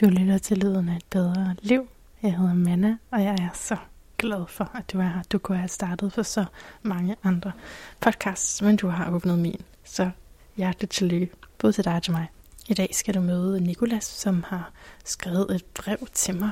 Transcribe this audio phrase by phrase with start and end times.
[0.00, 1.88] Du lytter til lyden af et bedre liv.
[2.22, 3.76] Jeg hedder Manna, og jeg er så
[4.18, 5.22] glad for, at du er her.
[5.32, 6.44] Du kunne have startet for så
[6.82, 7.52] mange andre
[8.00, 9.60] podcasts, men du har åbnet min.
[9.84, 10.10] Så
[10.56, 12.26] hjerteligt tillykke, både til dig og til mig.
[12.68, 14.72] I dag skal du møde Nikolas, som har
[15.04, 16.50] skrevet et brev til mig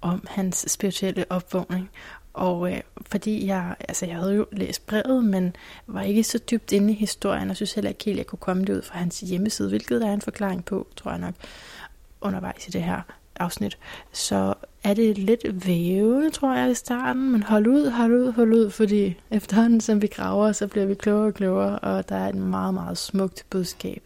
[0.00, 1.90] om hans spirituelle opvågning.
[2.32, 5.56] Og øh, fordi jeg, altså jeg havde jo læst brevet, men
[5.86, 8.38] var ikke så dybt inde i historien, og synes heller ikke helt, at jeg kunne
[8.38, 11.34] komme det ud fra hans hjemmeside, hvilket der er en forklaring på, tror jeg nok
[12.24, 13.00] undervejs i det her
[13.36, 13.78] afsnit,
[14.12, 14.54] så
[14.84, 17.32] er det lidt vævende, tror jeg, i starten.
[17.32, 20.94] Men hold ud, hold ud, hold ud, fordi efterhånden, som vi graver, så bliver vi
[20.94, 24.02] klogere og klogere, og der er et meget, meget smukt budskab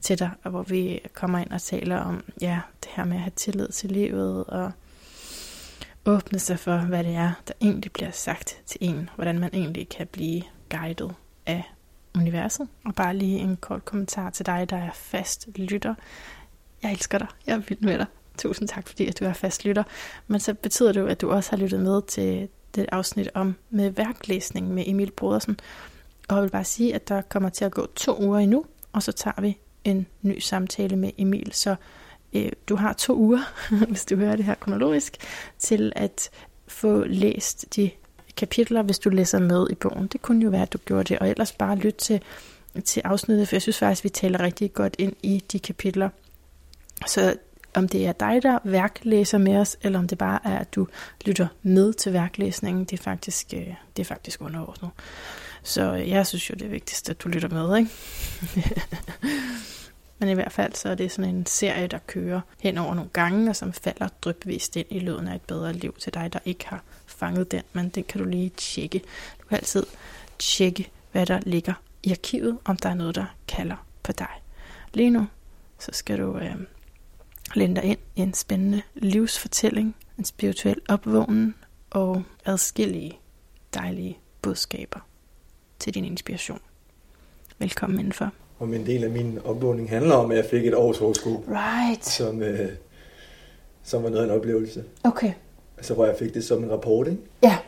[0.00, 3.22] til dig, og hvor vi kommer ind og taler om, ja, det her med at
[3.22, 4.72] have tillid til livet, og
[6.06, 9.88] åbne sig for, hvad det er, der egentlig bliver sagt til en, hvordan man egentlig
[9.88, 11.14] kan blive guidet
[11.46, 11.72] af
[12.14, 12.68] universet.
[12.84, 15.94] Og bare lige en kort kommentar til dig, der er fast lytter
[16.82, 18.06] jeg elsker dig, jeg er vild med dig.
[18.38, 19.82] Tusind tak, fordi at du er fast lytter.
[20.26, 23.54] Men så betyder det jo, at du også har lyttet med til det afsnit om
[23.70, 25.60] med værklæsning med Emil Brodersen.
[26.28, 29.02] Og jeg vil bare sige, at der kommer til at gå to uger endnu, og
[29.02, 31.52] så tager vi en ny samtale med Emil.
[31.52, 31.74] Så
[32.32, 33.40] øh, du har to uger,
[33.88, 35.16] hvis du hører det her kronologisk,
[35.58, 36.30] til at
[36.68, 37.90] få læst de
[38.36, 40.06] kapitler, hvis du læser med i bogen.
[40.06, 42.22] Det kunne jo være, at du gjorde det, og ellers bare lyt til,
[42.84, 46.08] til afsnittet, for jeg synes faktisk, at vi taler rigtig godt ind i de kapitler.
[47.06, 47.36] Så
[47.74, 50.88] om det er dig, der værklæser med os, eller om det bare er, at du
[51.26, 54.90] lytter med til værklæsningen, det er faktisk, øh, det er faktisk underordnet.
[55.62, 57.90] Så øh, jeg synes jo, det er vigtigst, at du lytter med, ikke?
[60.18, 63.10] Men i hvert fald så er det sådan en serie, der kører hen over nogle
[63.12, 66.38] gange, og som falder drypvist ind i lyden af et bedre liv til dig, der
[66.44, 67.62] ikke har fanget den.
[67.72, 68.98] Men det kan du lige tjekke.
[69.40, 69.86] Du kan altid
[70.38, 74.42] tjekke, hvad der ligger i arkivet, om der er noget, der kalder på dig.
[74.94, 75.26] Lige nu,
[75.78, 76.56] så skal du øh,
[77.56, 81.56] læne dig ind i en spændende livsfortælling, en spirituel opvågning
[81.90, 83.18] og adskillige
[83.74, 85.00] dejlige budskaber
[85.78, 86.60] til din inspiration.
[87.58, 88.30] Velkommen indenfor.
[88.58, 91.44] Og en del af min opvågning handler om, at jeg fik et års hårsko.
[91.48, 92.04] Right.
[92.04, 92.72] Som, øh,
[93.82, 94.84] som var noget af en oplevelse.
[95.04, 95.32] Okay.
[95.76, 97.22] Altså, hvor jeg fik det som en rapport, ikke?
[97.42, 97.58] Ja.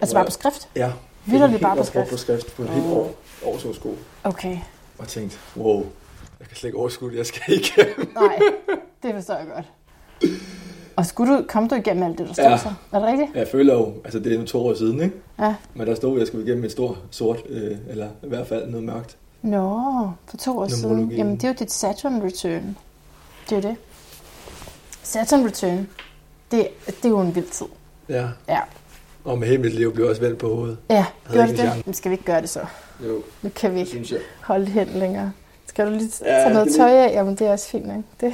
[0.00, 0.68] Altså bare på skrift?
[0.76, 0.92] Ja.
[1.24, 2.10] Vildt bare på skrift?
[2.10, 2.74] på skrift på et oh.
[2.74, 3.96] helt år, års hårsko.
[4.24, 4.58] Okay.
[4.98, 5.86] Og tænkte, wow,
[6.40, 7.72] jeg kan slet ikke overskue det, jeg skal ikke.
[8.14, 8.38] Nej,
[9.02, 9.66] det forstår jeg godt.
[10.96, 12.56] Og skulle du, kom du igennem alt det, der stod ja.
[12.56, 12.68] så?
[12.92, 13.30] Er det rigtigt?
[13.34, 15.16] Jeg føler jo, altså det er nu to år siden, ikke?
[15.38, 15.54] Ja.
[15.74, 18.66] Men der stod, at jeg skulle igennem et stort sort, øh, eller i hvert fald
[18.70, 19.16] noget mørkt.
[19.42, 21.10] Nå, for to år siden.
[21.10, 22.76] Jamen det er jo dit Saturn Return.
[23.50, 23.76] Det er det.
[25.02, 25.88] Saturn Return,
[26.50, 27.66] det, det er jo en vild tid.
[28.08, 28.28] Ja.
[28.48, 28.60] Ja.
[29.24, 30.78] Og med hele mit liv blev også vendt på hovedet.
[30.90, 31.86] Ja, gjorde det det?
[31.86, 32.60] Men skal vi ikke gøre det så?
[33.06, 34.18] Jo, Nu kan vi jeg.
[34.42, 35.32] holde det hen længere.
[35.76, 37.12] Skal du lige Ja, tage noget det tøj af?
[37.12, 38.02] Jamen, det er også fint, ikke?
[38.20, 38.32] Det.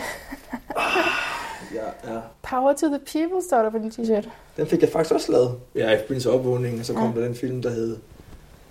[1.75, 2.21] Ja, ja.
[2.43, 4.29] Power to the people, står der på din t-shirt.
[4.57, 5.55] Den fik jeg faktisk også lavet.
[5.75, 7.21] Ja, i forbindelse med opvågningen, og så kom Ja.
[7.21, 7.97] der den film, der hed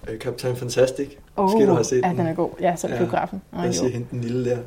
[0.07, 1.09] øh, Captain Fantastic.
[1.35, 2.17] Oh, Måske du har set ja, den.
[2.17, 2.49] den er god.
[2.59, 2.97] Ja, så Ja.
[2.97, 3.41] biografen.
[3.57, 4.57] Oh, Jeg siger hende den lille der.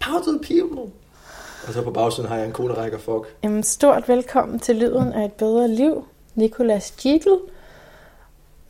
[0.00, 0.92] Power to the people.
[1.68, 3.34] Og så på bagsiden har jeg en kode, der rækker fuck.
[3.44, 6.04] Jamen, stort velkommen til Lyden af et bedre liv.
[6.34, 7.38] Nicolas Giegel,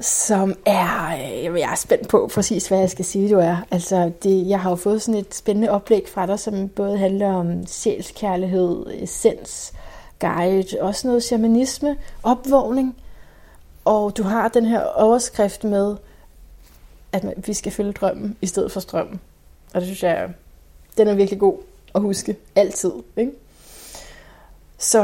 [0.00, 3.56] som er, øh, jeg er spændt på præcis, hvad jeg skal sige, du er.
[3.70, 7.32] Altså, det, jeg har jo fået sådan et spændende oplæg fra dig, som både handler
[7.32, 9.72] om sjælskærlighed, essens,
[10.20, 12.96] guide, også noget shamanisme, opvågning.
[13.84, 15.96] Og du har den her overskrift med,
[17.12, 19.20] at vi skal følge drømmen i stedet for strømmen.
[19.74, 20.28] Og det synes jeg,
[20.96, 21.58] den er virkelig god
[21.94, 22.92] at huske altid.
[23.16, 23.32] Ikke?
[24.78, 25.00] Så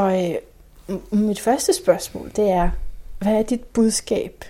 [0.89, 2.71] øh, mit første spørgsmål, det er,
[3.19, 4.45] hvad er dit budskab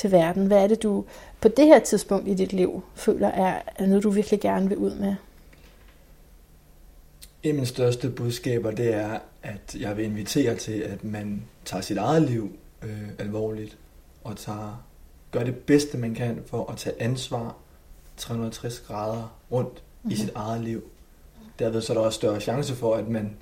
[0.00, 0.46] til verden?
[0.46, 1.04] Hvad er det, du
[1.40, 4.78] på det her tidspunkt i dit liv føler er, er noget, du virkelig gerne vil
[4.78, 5.14] ud med?
[7.42, 11.80] Et af mine største budskaber, det er, at jeg vil invitere til, at man tager
[11.80, 12.52] sit eget liv
[12.82, 13.78] øh, alvorligt,
[14.24, 14.84] og tager,
[15.30, 17.56] gør det bedste, man kan for at tage ansvar
[18.16, 20.10] 360 grader rundt mm-hmm.
[20.10, 20.82] i sit eget liv.
[21.58, 23.36] Derved så er der også større chance for, at man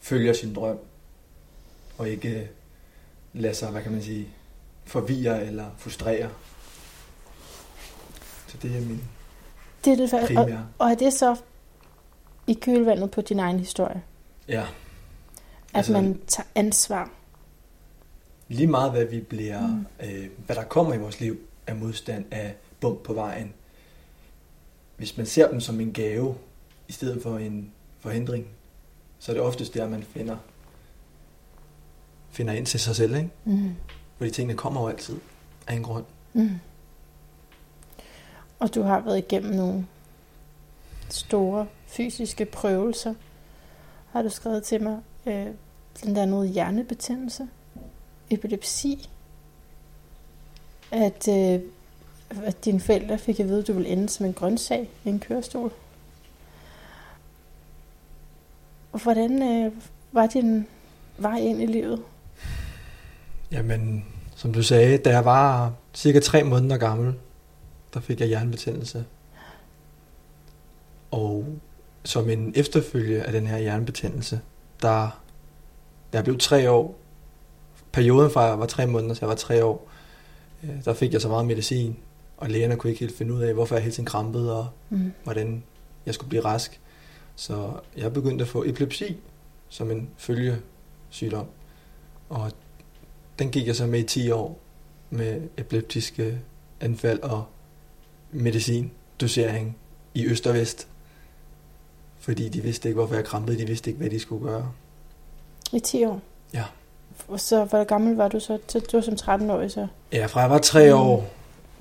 [0.00, 0.78] følger sin drøm,
[1.98, 2.46] og ikke øh,
[3.32, 4.28] lader sig, hvad kan man sige,
[4.90, 6.30] forvirre eller frustrere.
[8.46, 9.02] Så det er min
[9.84, 10.66] Det er det, og, primære.
[10.78, 11.36] og er det så
[12.46, 14.02] i kølvandet på din egen historie?
[14.48, 14.60] Ja.
[14.60, 14.66] At
[15.74, 17.10] Altså- man tager ansvar?
[18.48, 19.86] lige meget hvad vi bliver, mm.
[20.06, 23.52] øh, hvad der kommer i vores liv af modstand, af bump på vejen.
[24.96, 26.34] Hvis man ser dem som en gave,
[26.88, 28.46] i stedet for en forhindring,
[29.18, 30.36] så er det oftest der, man finder,
[32.30, 33.30] finder ind til sig selv, ikke?
[33.44, 33.74] Mm.
[34.20, 35.20] Fordi tingene kommer jo altid
[35.66, 36.04] af en grund.
[36.32, 36.60] Mm.
[38.58, 39.86] Og du har været igennem nogle
[41.08, 43.14] store fysiske prøvelser.
[44.12, 45.46] har du skrevet til mig, øh,
[46.00, 47.48] blandt andet hjernebetændelse,
[48.30, 49.08] epilepsi,
[50.90, 51.60] at, øh,
[52.42, 55.20] at dine forældre fik at vide, at du ville ende som en grøntsag i en
[55.20, 55.72] kørestol.
[59.02, 59.72] Hvordan øh,
[60.12, 60.66] var din
[61.18, 62.04] vej ind i livet?
[63.52, 64.04] Jamen,
[64.36, 67.14] som du sagde, da jeg var cirka tre måneder gammel,
[67.94, 69.04] der fik jeg hjernebetændelse.
[71.10, 71.46] Og
[72.04, 74.40] som en efterfølge af den her hjernebetændelse,
[74.82, 75.20] der,
[76.12, 76.98] jeg blev tre år,
[77.92, 79.90] perioden fra jeg var tre måneder til jeg var tre år,
[80.62, 81.96] øh, der fik jeg så meget medicin,
[82.36, 85.12] og lægerne kunne ikke helt finde ud af, hvorfor jeg hele tiden krampede, og mm.
[85.24, 85.62] hvordan
[86.06, 86.80] jeg skulle blive rask.
[87.36, 89.16] Så jeg begyndte at få epilepsi
[89.68, 91.46] som en følgesygdom.
[92.28, 92.52] Og
[93.40, 94.58] den gik jeg så med i 10 år
[95.10, 96.38] med epileptiske
[96.80, 97.44] anfald og
[98.30, 98.90] medicin,
[99.20, 99.76] dosering
[100.14, 100.88] i øst og vest.
[102.18, 103.58] Fordi de vidste ikke, hvorfor jeg krampede.
[103.58, 104.72] De vidste ikke, hvad de skulle gøre.
[105.72, 106.20] I 10 år?
[106.54, 106.64] Ja.
[107.36, 108.58] Så hvor gammel var du så?
[108.72, 109.86] Du var som 13-årig så?
[110.12, 110.98] Ja, fra jeg var 3 mm.
[110.98, 111.30] år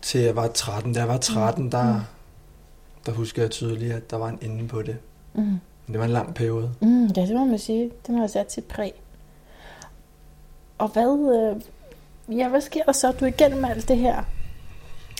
[0.02, 0.94] til jeg var 13.
[0.94, 1.72] Da jeg var 13, mm.
[1.72, 2.02] der, mm.
[3.06, 4.98] der husker jeg tydeligt, at der var en ende på det.
[5.34, 5.60] Mm.
[5.88, 6.72] Det var en lang periode.
[6.82, 7.84] Mm, ja, det må man sige.
[7.84, 8.94] Det må have sat sit præg.
[10.80, 11.54] Og hvad,
[12.30, 13.12] øh, ja, hvad sker der så?
[13.12, 14.24] Du er igennem alt det her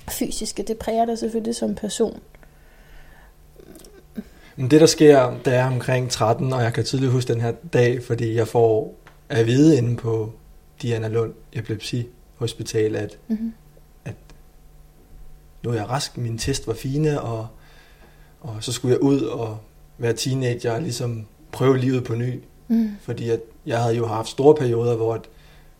[0.10, 0.64] fysiske.
[0.64, 2.20] Det præger dig selvfølgelig som person.
[4.56, 7.52] Men det, der sker, det er omkring 13, og jeg kan tydeligt huske den her
[7.74, 8.96] dag, fordi jeg får
[9.30, 10.34] at vide inde på
[10.82, 13.54] Diana Lund Epilepsi Hospital, at, mm-hmm.
[14.06, 14.16] at
[15.64, 17.48] nu er jeg rask, mine test var fine, og,
[18.42, 19.58] og så skulle jeg ud og
[19.98, 22.44] være teenager og ligesom prøve livet på ny.
[22.68, 22.92] Mm.
[23.02, 25.22] Fordi at jeg havde jo haft store perioder, hvor at,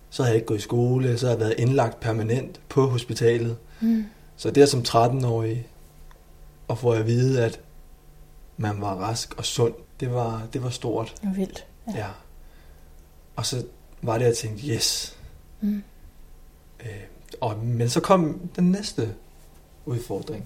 [0.10, 3.58] så havde jeg ikke gået i skole, så havde jeg været indlagt permanent på hospitalet.
[3.82, 4.06] Mm.
[4.36, 5.68] Så det er som 13-årig
[6.70, 7.60] at få at vide, at
[8.58, 11.16] man var rask og sund, det var, det var stort.
[11.22, 11.66] Det var vildt.
[11.88, 11.98] Ja.
[11.98, 12.08] ja.
[13.36, 13.66] Og så
[14.02, 15.18] var det, at jeg tænkte, yes.
[15.62, 15.84] Mm.
[16.80, 17.02] Øh,
[17.42, 19.16] og, men så kom den næste
[19.86, 20.46] udfordring.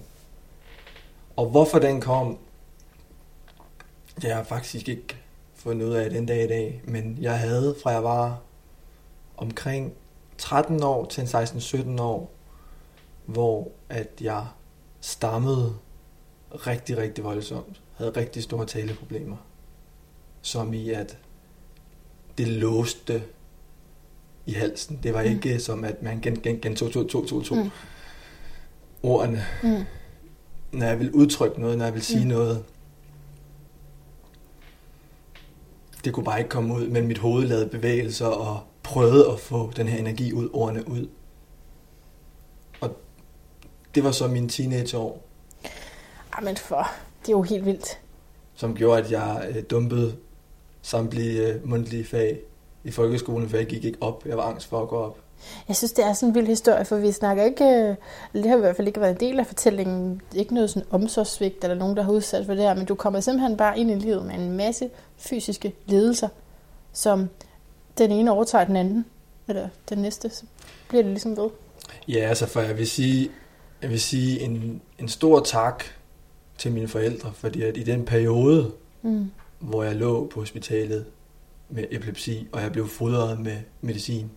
[1.36, 2.38] Og hvorfor den kom,
[4.16, 5.16] det har jeg faktisk ikke
[5.54, 6.82] fundet ud af den dag i dag.
[6.84, 8.40] Men jeg havde, fra jeg var
[9.36, 9.92] omkring
[10.38, 12.34] 13 år til 16-17 år,
[13.26, 14.46] hvor at jeg
[15.00, 15.74] stammede
[16.52, 17.80] rigtig, rigtig voldsomt.
[17.94, 19.36] Havde rigtig store taleproblemer.
[20.42, 21.18] Som i, at
[22.38, 23.22] det låste
[24.46, 25.00] i halsen.
[25.02, 25.28] Det var mm.
[25.28, 27.54] ikke som, at man gen, gen, gen to, to, to, to, to.
[27.54, 27.70] Mm.
[29.02, 29.44] ordene.
[29.62, 29.84] Mm.
[30.72, 32.28] Når jeg vil udtrykke noget, når jeg vil sige mm.
[32.28, 32.64] noget.
[36.04, 39.70] Det kunne bare ikke komme ud, men mit hoved lavede bevægelser og prøvede at få
[39.76, 41.08] den her energi ud, ordene ud.
[42.80, 42.90] Og
[43.94, 45.22] det var så mine teenageår.
[46.36, 46.90] Jamen for,
[47.22, 48.00] det er jo helt vildt.
[48.54, 50.16] Som gjorde, at jeg øh, dumpede
[50.82, 52.40] samtlige øh, mundtlige fag
[52.84, 54.26] i folkeskolen, for jeg gik ikke op.
[54.26, 55.18] Jeg var angst for at gå op.
[55.68, 57.96] Jeg synes, det er sådan en vild historie, for vi snakker ikke, øh,
[58.32, 61.64] det har i hvert fald ikke været en del af fortællingen, ikke noget sådan omsorgsvigt
[61.64, 63.94] eller nogen, der har udsat for det her, men du kommer simpelthen bare ind i
[63.94, 66.28] livet med en masse fysiske ledelser,
[66.92, 67.28] som
[67.98, 69.04] den ene overtager den anden,
[69.48, 70.44] eller den næste, så
[70.88, 71.50] bliver det ligesom ved.
[72.08, 73.30] Ja, altså for jeg vil sige,
[73.82, 75.84] jeg vil sige en, en stor tak
[76.58, 79.30] til mine forældre, fordi at i den periode, mm.
[79.58, 81.06] hvor jeg lå på hospitalet
[81.68, 84.30] med epilepsi, og jeg blev fodret med medicin,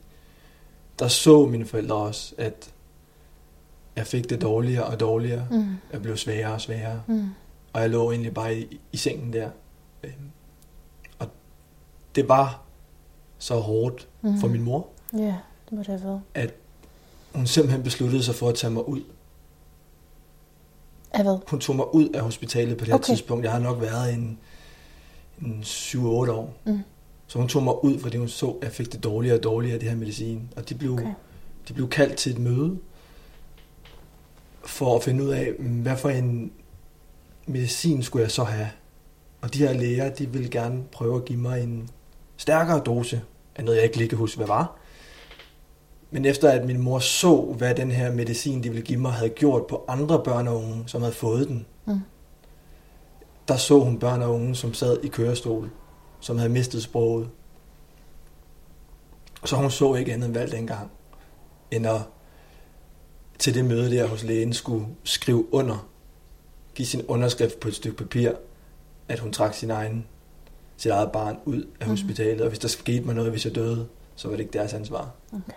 [1.00, 2.74] der så mine forældre også, at
[3.96, 5.48] jeg fik det dårligere og dårligere.
[5.52, 5.76] Mm.
[5.94, 7.02] Jeg blev sværere og sværere.
[7.08, 7.30] Mm.
[7.74, 9.50] Og jeg lå egentlig bare i, i sengen der.
[10.04, 10.32] Øhm,
[11.20, 11.28] og
[12.16, 12.67] det var
[13.38, 14.40] så hårdt mm.
[14.40, 14.88] for min mor.
[15.14, 15.34] Ja, yeah,
[15.66, 16.22] det må det have været.
[16.34, 16.54] At
[17.34, 19.02] hun simpelthen besluttede sig for at tage mig ud.
[21.14, 21.38] Af hvad?
[21.48, 23.08] Hun tog mig ud af hospitalet på det okay.
[23.08, 23.44] her tidspunkt.
[23.44, 24.38] Jeg har nok været en,
[25.42, 25.98] en 7-8
[26.32, 26.54] år.
[26.66, 26.80] Mm.
[27.28, 29.74] Så hun tog mig ud, fordi hun så, at jeg fik det dårligere og dårligere
[29.74, 30.50] af det her medicin.
[30.56, 31.14] Og de blev, okay.
[31.68, 32.78] de blev kaldt til et møde,
[34.66, 36.52] for at finde ud af, hvad for en
[37.46, 38.70] medicin skulle jeg så have.
[39.42, 41.90] Og de her læger, de ville gerne prøve at give mig en
[42.38, 43.22] stærkere dose
[43.56, 44.78] af noget, jeg ikke lige kan huske, hvad var.
[46.12, 49.30] Men efter at min mor så, hvad den her medicin, de ville give mig, havde
[49.30, 52.02] gjort på andre børn og unge, som havde fået den, mm.
[53.48, 55.70] der så hun børn og unge, som sad i kørestol
[56.20, 57.30] som havde mistet sproget.
[59.46, 60.92] Så hun så ikke andet valg dengang,
[61.72, 62.02] end at
[63.40, 65.90] til det møde der hos lægen skulle skrive under,
[66.76, 68.32] give sin underskrift på et stykke papir,
[69.08, 70.08] at hun trak sin egen,
[70.78, 71.90] sit eget barn ud af mhm.
[71.90, 72.42] hospitalet, mm.
[72.44, 75.10] og hvis der skete mig noget, hvis jeg døde, så var det ikke deres ansvar.
[75.34, 75.54] Okay.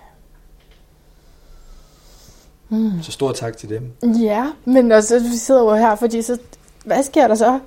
[2.68, 3.02] Mm.
[3.02, 3.92] Så stor tak til dem.
[4.20, 6.38] Ja, men også, vi sidder jo her, fordi så,
[6.84, 7.60] hvad sker der så?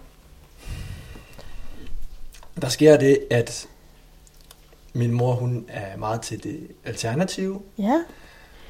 [2.61, 3.67] Der sker det, at
[4.93, 8.03] min mor hun er meget til det alternative, Ja.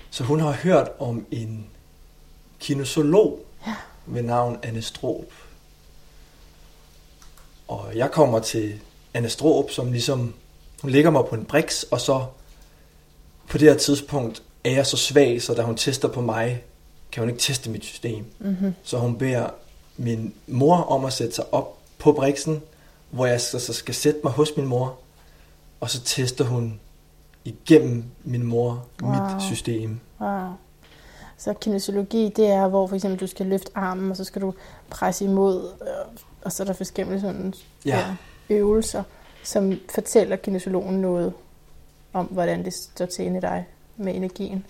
[0.10, 1.68] så hun har hørt om en
[2.60, 3.76] kinesolog Ja.
[4.06, 5.26] ved navn Anne Stroop.
[7.74, 8.80] Og jeg kommer til
[9.14, 10.34] Anne Stroop, som ligesom,
[10.82, 12.26] hun lægger mig på en briks, og så
[13.50, 16.64] på det her tidspunkt er jeg så svag, så da hun tester på mig,
[17.12, 18.26] kan hun ikke teste mit system.
[18.40, 18.74] Mm-hmm.
[18.84, 19.50] Så hun beder
[19.98, 22.62] min mor om at sætte sig op på briksen,
[23.10, 24.98] hvor jeg så, så skal sætte mig hos min mor,
[25.80, 26.80] og så tester hun
[27.46, 29.12] igennem min mor Wow.
[29.12, 30.00] mit system.
[30.22, 30.50] Wow.
[31.38, 34.54] Så kinesiologi, det er, hvor for eksempel du skal løfte armen, og så skal du
[34.90, 37.54] presse imod, øh, og så er der forskellige sådan
[37.86, 37.98] Ja.
[38.50, 39.04] ja, øvelser,
[39.44, 41.34] som fortæller kinesiologen noget
[42.14, 43.66] om, hvordan det står til inde i dig
[43.98, 44.66] med energien.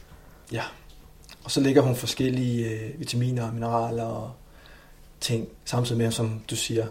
[0.51, 0.63] Ja.
[1.43, 4.31] Og så lægger hun forskellige øh, vitaminer og mineraler og
[5.19, 6.87] ting, samtidig med, som du siger,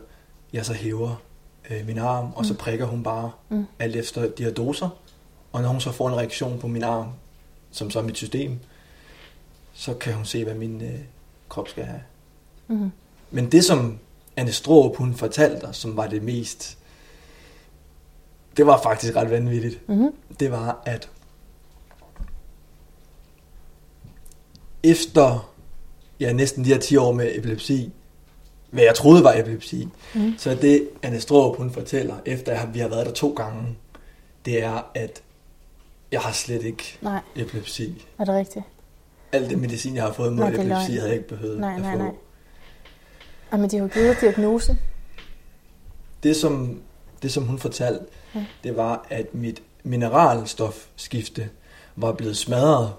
[0.52, 1.22] jeg så hæver
[1.70, 2.58] øh, min arm, og så Mm.
[2.58, 3.66] prikker hun bare Mm.
[3.78, 4.88] alt efter de her doser.
[5.52, 7.08] Og når hun så får en reaktion på min arm,
[7.70, 8.58] som så er mit system,
[9.72, 10.98] så kan hun se, hvad min øh,
[11.48, 12.00] krop skal have.
[12.68, 12.90] Mm.
[13.30, 13.98] Men det, som
[14.36, 16.78] Anne Stroop, hun fortalte os, som var det mest...
[18.56, 19.88] Det var faktisk ret vanvittigt.
[19.88, 20.10] Mm.
[20.40, 21.10] Det var, at
[24.82, 25.50] efter
[26.20, 27.92] ja, næsten de her 10 år med epilepsi,
[28.70, 30.34] hvad jeg troede var epilepsi, Mm.
[30.38, 33.76] så det Anne Stroop, hun fortæller, efter at vi har været der to gange,
[34.44, 35.22] det er, at
[36.12, 38.06] jeg har slet ikke Nej, epilepsi.
[38.18, 38.64] er det rigtigt?
[39.32, 40.82] Alt det medicin, jeg har fået mod Nej, epilepsi, løgn.
[40.98, 41.98] havde jeg ikke behøvet Nej, at nej, få.
[41.98, 42.10] nej.
[43.52, 44.78] Og men de har jo givet diagnosen.
[46.22, 46.80] Det som,
[47.22, 48.04] det, som hun fortalte,
[48.34, 48.44] Ja.
[48.64, 51.48] det var, at mit mineralstofskifte
[51.96, 52.92] var blevet smadret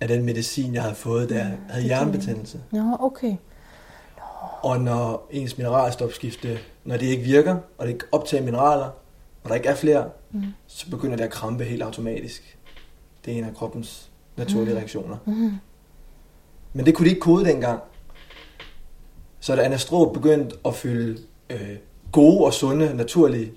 [0.00, 2.60] af den medicin, jeg havde fået, jeg Mm, havde hjernebetændelse.
[2.70, 3.36] Nå, okay.
[4.62, 8.84] Og når ens mineralstofskifte, når det ikke virker, og det ikke optager mineraler,
[9.44, 10.42] og der ikke er flere, Mm.
[10.66, 12.58] så begynder det at krampe helt automatisk.
[13.24, 14.76] Det er en af kroppens naturlige Mm.
[14.76, 15.16] reaktioner.
[15.26, 15.52] Mm.
[16.72, 17.80] Men det kunne de ikke kode dengang.
[19.44, 21.76] Så da Anna Stroop begyndte at fylde øh,
[22.12, 23.52] gode og sunde, naturlige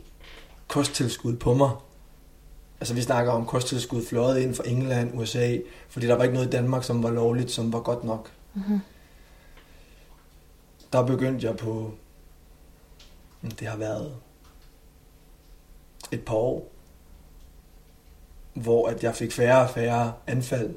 [0.67, 1.71] kosttilskud på mig,
[2.79, 5.57] altså vi snakker om kosttilskud fløjet ind fra England, USA,
[5.89, 8.31] fordi der var ikke noget i Danmark, som var lovligt, som var godt nok.
[8.53, 8.79] Mm.
[10.93, 11.91] Der begyndte jeg på,
[13.59, 14.15] det har været
[16.11, 16.71] et par år,
[18.53, 20.75] hvor at jeg fik færre og færre anfald.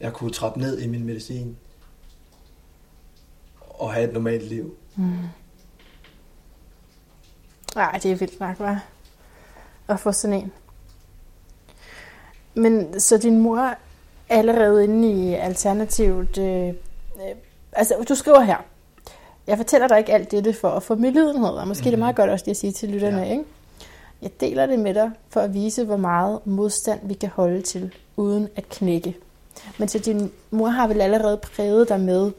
[0.00, 1.56] Jeg kunne trappe ned i min medicin
[3.84, 4.74] og have et normalt liv.
[4.96, 5.12] Mm.
[7.76, 8.76] Ej, det er vildt nok, hva'?
[9.88, 10.52] At få sådan en.
[12.54, 13.74] Men så din mor er
[14.28, 16.38] allerede inde i alternativet...
[16.38, 16.74] Øh, øh,
[17.72, 18.56] altså, du skriver her.
[19.46, 21.84] Jeg fortæller dig ikke alt dette for at få medlidenhed, og måske mm.
[21.84, 22.00] det er Mhm.
[22.00, 23.30] meget godt også lige at sige til lytterne, ja.
[23.30, 23.44] ikke?
[24.22, 27.94] Jeg deler det med dig for at vise, hvor meget modstand vi kan holde til,
[28.16, 29.16] uden at knække.
[29.78, 32.30] Men så din mor har vel allerede præget dig med,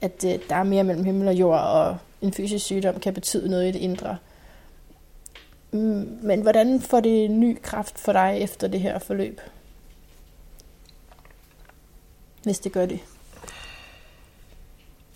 [0.00, 3.48] at øh, der er mere mellem himmel og jord, og en fysisk sygdom kan betyde
[3.48, 4.16] noget i det indre.
[5.72, 9.40] Mm, Men hvordan får det ny kraft for dig efter det her forløb?
[12.42, 13.00] Hvis det gør det.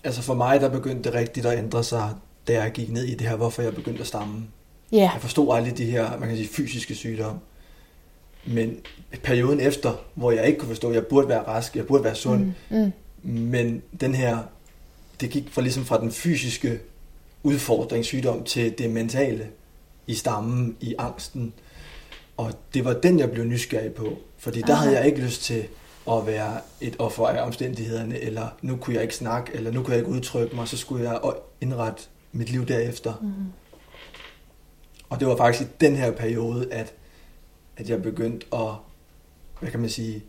[0.03, 2.09] Altså for mig, der begyndte det rigtigt at ændre sig,
[2.47, 4.47] da jeg gik ned i det her, hvorfor jeg begyndte at stamme.
[4.91, 7.39] Ja, Jeg forstod aldrig de her, man kan sige, fysiske sygdomme.
[8.45, 8.77] Men
[9.23, 12.15] perioden efter, hvor jeg ikke kunne forstå, at jeg burde være rask, jeg burde være
[12.15, 12.77] sund, mm,
[13.21, 14.37] mm, Men den her,
[15.21, 16.79] det gik fra ligesom fra den fysiske
[17.43, 19.49] udfordring, sygdom, til det mentale
[20.07, 21.53] i stammen, i angsten.
[22.37, 24.17] Og det var den, jeg blev nysgerrig på.
[24.37, 24.83] Fordi der Aha.
[24.83, 25.67] havde jeg ikke lyst til
[26.09, 29.91] at være et offer af omstændighederne, eller nu kunne jeg ikke snakke, eller nu kunne
[29.91, 31.19] jeg ikke udtrykke mig, så skulle jeg
[31.61, 33.13] indrette mit liv derefter.
[33.21, 33.51] mm.
[35.09, 36.93] Og det var faktisk i den her periode, at,
[37.77, 38.69] at jeg begyndte at,
[39.59, 40.23] hvad kan man sige,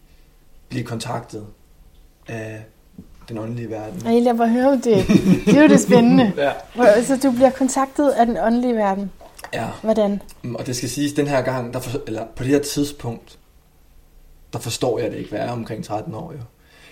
[0.68, 1.46] blive kontaktet
[2.28, 2.64] af
[3.28, 4.02] den åndelige verden.
[4.06, 5.06] Ej, lad mig høre det.
[5.46, 6.32] Det er jo det spændende.
[6.76, 7.02] Ja.
[7.04, 9.10] Så du bliver kontaktet af den åndelige verden.
[9.54, 9.66] ja.
[9.82, 10.22] Hvordan?
[10.42, 13.38] Mm, Og det skal siges, den her gang, der for, eller på det her tidspunkt,
[14.52, 16.38] der forstår jeg det ikke, hvad jeg er omkring 13 år jo.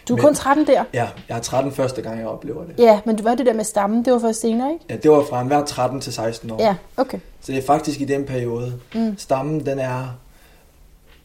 [0.09, 0.85] Du er Men- kun 13 der.
[0.95, 2.75] Ja, jeg er 13 første gang, jeg oplever det.
[2.79, 4.85] Ja, men du var det der med stammen, det var først senere, ikke?
[4.91, 6.63] Ja, det var fra enhver 13 til 16 år.
[6.63, 7.19] Ja, okay.
[7.41, 8.73] Så det er faktisk i den periode.
[8.95, 9.19] Mm.
[9.19, 10.05] Stammen, den er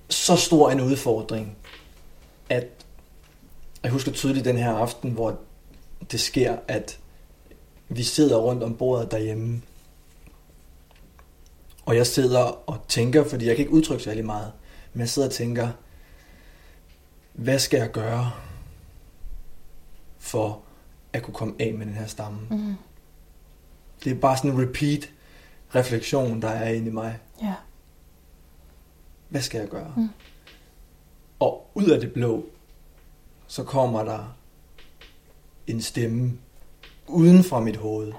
[0.09, 1.57] så stor en udfordring,
[2.49, 2.74] at
[3.85, 5.39] jeg husker tydeligt den her aften, hvor
[6.11, 6.99] det sker, at
[7.89, 9.61] vi sidder rundt om bordet derhjemme,
[11.85, 12.39] og jeg sidder
[12.69, 14.51] og tænker, fordi jeg kan ikke udtrykke særlig meget,
[14.93, 15.69] men jeg sidder og tænker,
[17.33, 18.31] hvad skal jeg gøre
[20.17, 20.61] for
[21.13, 22.39] at kunne komme af med den her stamme?
[22.49, 22.75] Mm.
[24.03, 25.09] Det er bare sådan en repeat
[25.75, 27.19] refleksion, der er inde i mig.
[27.41, 27.53] Ja.
[29.29, 29.93] Hvad skal jeg gøre?
[29.97, 30.09] Mm.
[31.39, 32.45] Og ud af det blå,
[33.47, 34.35] så kommer der
[35.67, 36.33] en stemme
[37.07, 38.13] uden fra mit hoved.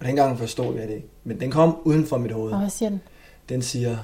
[0.00, 1.08] Og dengang forstod jeg det ikke.
[1.24, 2.52] Men den kom uden fra mit hoved.
[2.52, 3.00] Og hvad siger den?
[3.48, 3.98] Den siger,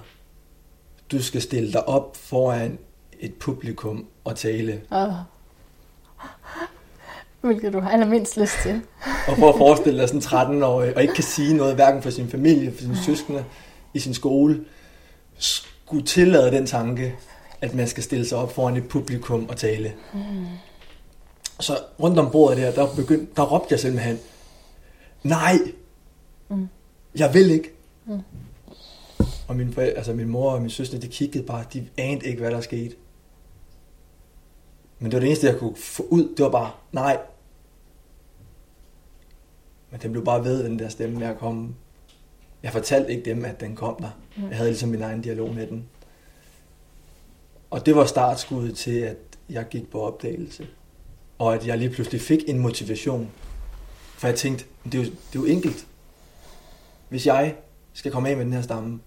[1.13, 2.79] du skal stille dig op foran
[3.21, 4.83] et publikum og tale.
[4.93, 5.13] Åh.
[7.41, 8.83] Hvilket du har allermindst lyst til.
[9.29, 12.11] Og prøv at forestille dig sådan en 13-årig, og ikke kan sige noget, hverken for
[12.11, 13.45] sin familie, for sine søskende,
[13.95, 14.65] i sin skole,
[15.39, 17.15] skulle tillade den tanke,
[17.61, 19.95] at man skal stille sig op foran et publikum og tale.
[20.15, 20.47] Mm.
[21.61, 24.19] Så rundt om bordet der, der, begyndte, der råbte jeg simpelthen,
[25.23, 25.59] nej,
[26.49, 26.69] mm.
[27.19, 27.71] jeg vil ikke.
[28.07, 28.21] Mm.
[29.49, 32.51] Og min, altså min mor og min søster, de kiggede bare, de anede ikke, hvad
[32.51, 32.97] der skete.
[34.99, 37.19] Men det var det eneste, jeg kunne få ud, det var bare, nej.
[39.91, 41.75] Men den blev bare ved, den der stemme med at komme.
[42.63, 44.11] Jeg fortalte ikke dem, at den kom der.
[44.49, 45.89] Jeg havde ligesom min egen dialog med den.
[47.71, 49.17] Og det var startskuddet til, at
[49.51, 50.69] jeg gik på opdagelse.
[51.39, 53.31] Og at jeg lige pludselig fik en motivation.
[54.15, 55.87] For jeg tænkte, det er jo, det er jo enkelt.
[57.09, 57.57] Hvis jeg
[57.93, 59.01] skal komme af med den her stamme,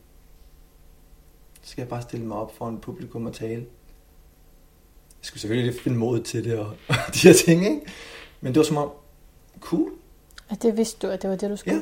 [1.62, 3.66] så skal jeg bare stille mig op for en publikum og tale.
[5.20, 7.82] Jeg skulle selvfølgelig lige finde mod til det og, og de her ting, ikke?
[8.42, 8.92] Men det var som om,
[9.60, 9.92] cool,
[10.52, 11.76] Ja, det vidste du, at det var det, du skulle.
[11.76, 11.82] Ja.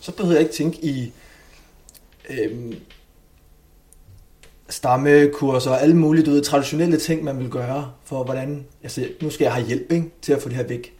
[0.00, 1.12] Så behøver jeg ikke tænke i
[2.30, 2.74] øhm,
[4.68, 9.30] stammekurser og alle mulige du ved, traditionelle ting, man vil gøre for hvordan, altså nu
[9.30, 10.94] skal jeg have hjælp ikke, til at få det her væk.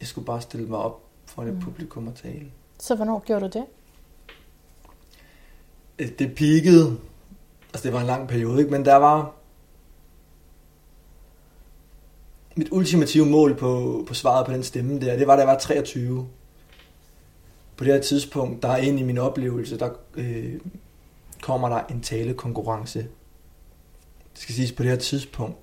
[0.00, 1.60] Jeg skulle bare stille mig op for et mm.
[1.60, 2.46] publikum og tale.
[2.78, 3.64] Så hvornår gjorde du det?
[5.98, 6.96] Øh, Det peakede,
[7.68, 8.70] altså det var en lang periode, ikke?
[8.70, 9.34] men der var
[12.56, 15.58] mit ultimative mål på, på svaret på den stemme der, det var, da jeg var
[15.58, 16.28] 23.
[17.76, 20.60] På det her tidspunkt, der er ind i min oplevelse, der øh,
[21.42, 22.98] kommer der en talekonkurrence.
[24.32, 25.58] Det skal siges, på det her tidspunkt,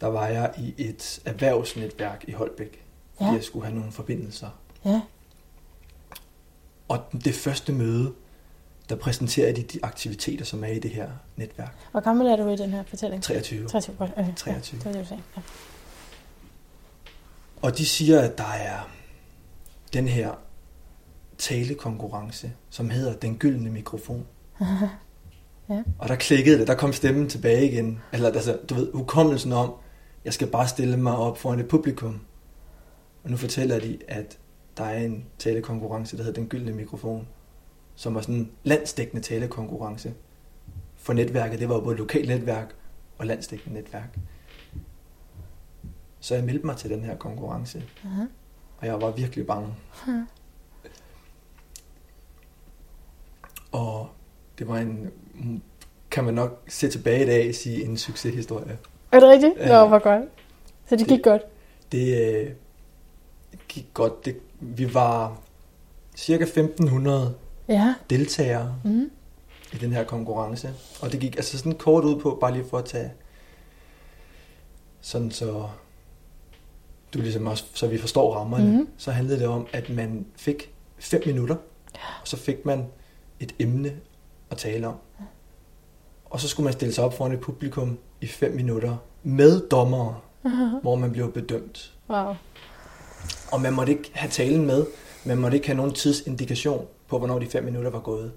[0.00, 2.84] der var jeg i et erhvervsnetværk i Holbæk,
[3.16, 3.34] fordi Ja.
[3.34, 4.48] jeg skulle have nogle forbindelser.
[4.84, 5.00] Ja.
[6.88, 8.12] Og det første møde,
[8.88, 11.76] der præsenterer de de aktiviteter, som er i det her netværk.
[11.90, 13.22] Hvor gammel er du i den her fortælling?
[13.22, 13.68] 23.
[13.68, 13.96] 23.
[13.96, 14.10] Godt.
[14.16, 14.34] Okay.
[14.36, 14.78] 23.
[14.78, 15.22] Ja, det var det, du sagde.
[15.36, 15.42] Ja.
[17.62, 18.90] Og de siger, at der er
[19.92, 20.34] den her
[21.38, 24.26] talekonkurrence, som hedder Den Gyldne Mikrofon.
[25.68, 25.82] Ja.
[25.98, 28.00] Og der klikkede det, der kom stemmen tilbage igen.
[28.12, 29.72] Eller altså, du ved, hukommelsen om,
[30.24, 32.20] jeg skal bare stille mig op foran et publikum.
[33.24, 34.38] Og nu fortæller de, at
[34.76, 37.28] der er en talekonkurrence, der hedder Den Gyldne Mikrofon,
[37.94, 40.14] som er sådan en landsdækkende talekonkurrence.
[40.96, 42.74] For netværket, det var både lokalt netværk
[43.18, 44.18] og landsdækkende netværk.
[46.20, 47.84] Så jeg meldte mig til den her konkurrence.
[48.04, 48.24] Aha.
[48.78, 49.74] Og jeg var virkelig bange.
[53.72, 54.08] Og
[54.58, 55.10] det var en,
[56.10, 58.78] kan man nok se tilbage i dag sige, en succeshistorie.
[59.12, 59.52] Er det rigtigt?
[59.58, 59.68] Ja.
[59.82, 60.22] Nå, hvor godt.
[60.88, 61.42] Så det gik godt.
[61.92, 62.50] Det øh,
[63.68, 64.24] gik godt.
[64.24, 65.40] Det, vi var
[66.16, 67.34] cirka 1500
[67.68, 67.94] Ja.
[68.10, 69.10] deltagere Mm.
[69.72, 70.70] i den her konkurrence.
[71.02, 73.12] Og det gik altså sådan kort ud på, bare lige for at tage
[75.00, 75.68] sådan så
[77.14, 78.88] du ligesom også, så vi forstår rammerne, Mhm.
[78.96, 81.56] så handlede det om, at man fik fem minutter,
[81.94, 82.86] og så fik man
[83.40, 83.92] et emne
[84.54, 84.94] at tale om.
[86.24, 90.16] Og så skulle man stille sig op foran et publikum i fem minutter med dommere,
[90.82, 91.94] hvor man blev bedømt.
[92.10, 92.34] Wow.
[93.52, 94.86] Og man måtte ikke have talen med,
[95.24, 98.32] man måtte ikke have nogen tidsindikation på, hvornår de fem minutter var gået.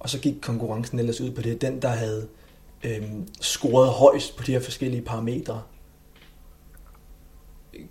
[0.00, 1.60] Og så gik konkurrencen ellers ud på det.
[1.60, 2.28] Den, der havde
[2.84, 5.62] øhm, scoret højst på de her forskellige parametre,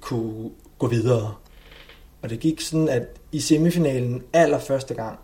[0.01, 1.35] kunne gå videre.
[2.21, 5.19] Og det gik sådan, at i semifinalen allerførste gang,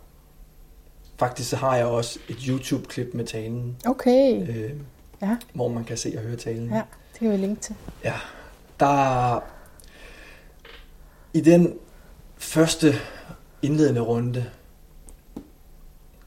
[1.17, 4.47] faktisk så har jeg også et YouTube-klip med talen, Okay.
[4.49, 4.71] øh,
[5.21, 6.69] Ja, hvor man kan se og høre talen.
[6.69, 6.82] ja.
[7.12, 7.75] Det kan vi linke til.
[8.04, 8.13] Ja,
[8.80, 9.39] der
[11.34, 11.73] i den
[12.38, 12.93] første
[13.62, 14.45] indledende runde,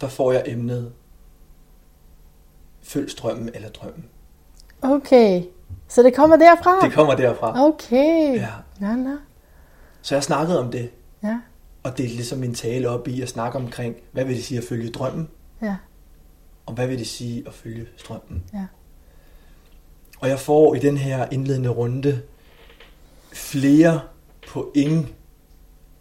[0.01, 0.92] der får jeg emnet
[2.83, 4.05] Følg strømmen eller drømmen.
[4.83, 5.42] Okay.
[5.88, 6.81] Så det kommer derfra?
[6.81, 7.61] Det kommer derfra.
[7.66, 8.37] Okay.
[8.37, 8.48] Ja.
[8.81, 9.16] Nå, nå.
[10.03, 10.90] Så jeg snakkede om det,
[11.22, 11.38] Ja,
[11.88, 14.59] og det er ligesom min tale op i at snakke omkring, hvad vil det sige
[14.59, 15.29] at følge drømmen,
[15.62, 15.77] ja,
[16.66, 18.44] og hvad vil det sige at følge strømmen.
[18.55, 18.66] ja.
[20.20, 22.22] Og jeg får i den her indledende runde
[23.33, 24.01] flere
[24.48, 25.07] point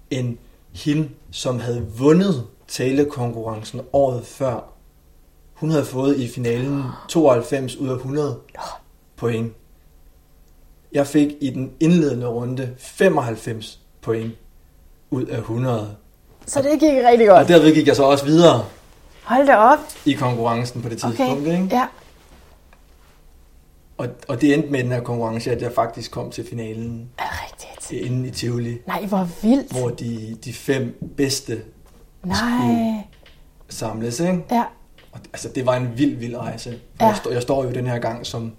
[0.10, 0.38] end
[0.74, 4.74] hende, som havde vundet talekonkurrencen året før.
[5.54, 8.40] Hun havde fået i finalen 92 ud af 100
[9.16, 9.54] point.
[10.92, 14.34] Jeg fik i den indledende runde 95 point
[15.12, 15.96] ud af 100.
[16.46, 17.40] Så det gik rigtig godt.
[17.42, 18.66] Og derved gik jeg så også videre
[19.24, 19.80] Hold da op.
[20.06, 21.42] i konkurrencen på det tidspunkt.
[21.42, 21.52] Okay.
[21.64, 21.76] Ikke?
[21.76, 21.86] Ja.
[23.98, 27.24] Og, og det endte med den her konkurrence, at jeg faktisk kom til finalen Er
[27.46, 27.92] rigtigt?
[28.06, 29.72] inde i Tivoli, Nej, hvor vildt.
[29.72, 31.62] hvor de, de fem bedste
[32.24, 32.38] Nej.
[33.70, 34.20] samles.
[34.20, 34.44] Ikke?
[34.52, 34.64] Ja.
[35.12, 36.80] Og, altså, det var en vild, vild rejse.
[37.02, 37.06] Ja.
[37.06, 38.52] Jeg, står, jeg står jo den her gang som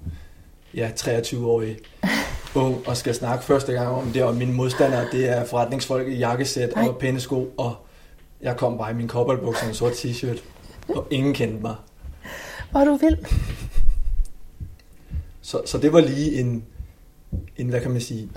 [0.75, 1.77] ja, 23-årig
[2.59, 6.17] ung og skal snakke første gang om det, og mine modstandere, det er forretningsfolk i
[6.17, 7.77] jakkesæt og pæne sko, og
[8.43, 10.41] jeg kom bare i min kopperbukser og en sort t-shirt,
[10.89, 11.75] og ingen kendte mig.
[12.71, 13.19] Hvor du vild.
[15.41, 16.65] Så, så det var lige en,
[17.57, 18.29] en, hvad kan man sige,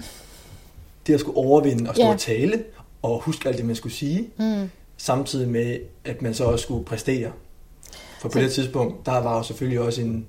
[1.07, 2.11] det at skulle overvinde og stå Ja.
[2.13, 2.63] og tale,
[3.01, 4.69] og huske alt det, man skulle sige, Mm.
[4.97, 7.31] samtidig med, at man så også skulle præstere.
[8.21, 10.25] For på Så- det tidspunkt, der var jo selvfølgelig også en,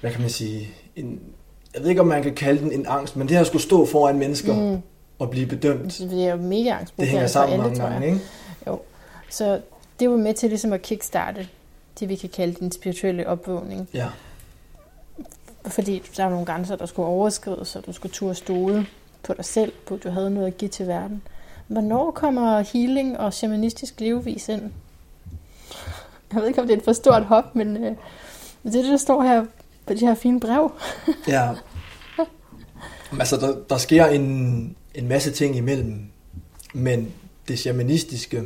[0.00, 1.20] hvad kan man sige, en,
[1.74, 3.86] jeg ved ikke, om man kan kalde den en angst, men det her skulle stå
[3.86, 4.82] foran mennesker mm.
[5.18, 8.06] Og blive bedømt, det er jo mega det angstprovokerende hænger for sammen alle, mange gange,
[8.06, 8.20] ikke?
[9.32, 9.60] Så
[10.00, 11.48] det var med til ligesom at kickstarte
[12.00, 13.88] det, vi kan kalde den spirituelle opvågning.
[13.94, 14.08] Ja.
[15.66, 18.86] Fordi der var nogle grænser, der skulle overskrides, så du skulle turde stole
[19.22, 21.22] på dig selv, på at du havde noget at give til verden.
[21.66, 24.62] Hvornår kommer healing og shamanistisk levevis ind?
[26.32, 27.96] Jeg ved ikke, om det er et for stort hop, men øh,
[28.62, 29.44] det det, der står her
[29.92, 30.72] på det her fine brev.
[31.28, 31.50] ja.
[33.20, 36.06] Altså, der, der sker en, en masse ting imellem,
[36.74, 37.12] men
[37.48, 38.42] det shamanistiske,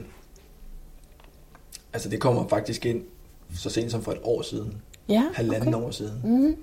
[1.92, 3.02] altså det kommer faktisk ind
[3.56, 5.86] så sent som for et år siden, Ja, halvanden okay.
[5.86, 6.20] år siden.
[6.24, 6.56] Mm-hmm.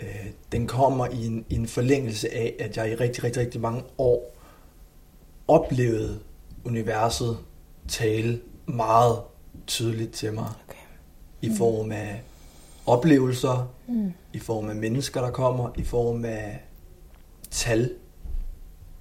[0.00, 3.60] Øh, den kommer i en, i en forlængelse af, at jeg i rigtig, rigtig, rigtig
[3.60, 4.36] mange år
[5.48, 6.18] oplevede
[6.64, 7.38] universet
[7.88, 9.18] tale meget
[9.66, 10.52] tydeligt til mig.
[10.68, 10.78] Okay.
[11.42, 12.22] I form af
[12.88, 14.12] oplevelser, Mm.
[14.32, 16.64] i form af mennesker, der kommer, i form af
[17.50, 17.94] tal,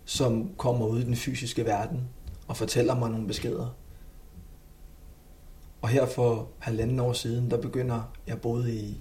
[0.06, 2.02] som kommer ud i den fysiske verden
[2.48, 3.76] og fortæller mig nogle beskeder.
[5.82, 8.98] Og her for halvanden år siden, der begynder, jeg boede i,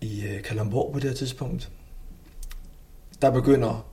[0.00, 1.70] i øh, Kalamborg på det her tidspunkt,
[3.22, 3.86] der begynder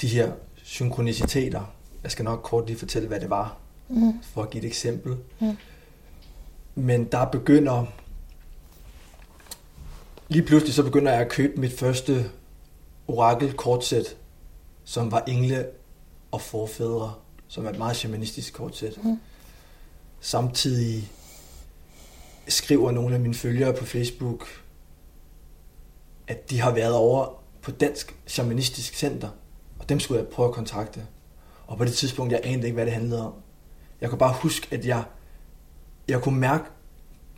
[0.00, 1.74] de her synkroniciteter.
[2.02, 3.56] Jeg skal nok kort lige fortælle, hvad det var,
[3.88, 4.22] Mm.
[4.22, 5.16] for at give et eksempel.
[5.40, 5.56] Mm.
[6.74, 7.86] Men der begynder...
[10.28, 12.30] Lige pludselig så begynder jeg at købe mit første
[13.08, 14.16] orakel-kortsæt,
[14.84, 15.66] som var engle
[16.30, 17.14] og forfædre,
[17.48, 19.04] som er et meget shamanistisk kortsæt.
[19.04, 19.20] Mm.
[20.20, 21.12] Samtidig
[22.48, 24.46] skriver nogle af mine følgere på Facebook,
[26.28, 29.28] at de har været over på Dansk Shamanistisk Center,
[29.78, 31.06] og dem skulle jeg prøve at kontakte.
[31.66, 33.32] Og på det tidspunkt, jeg anede ikke, hvad det handlede om.
[34.00, 35.04] Jeg kunne bare huske, at jeg,
[36.08, 36.64] jeg kunne mærke,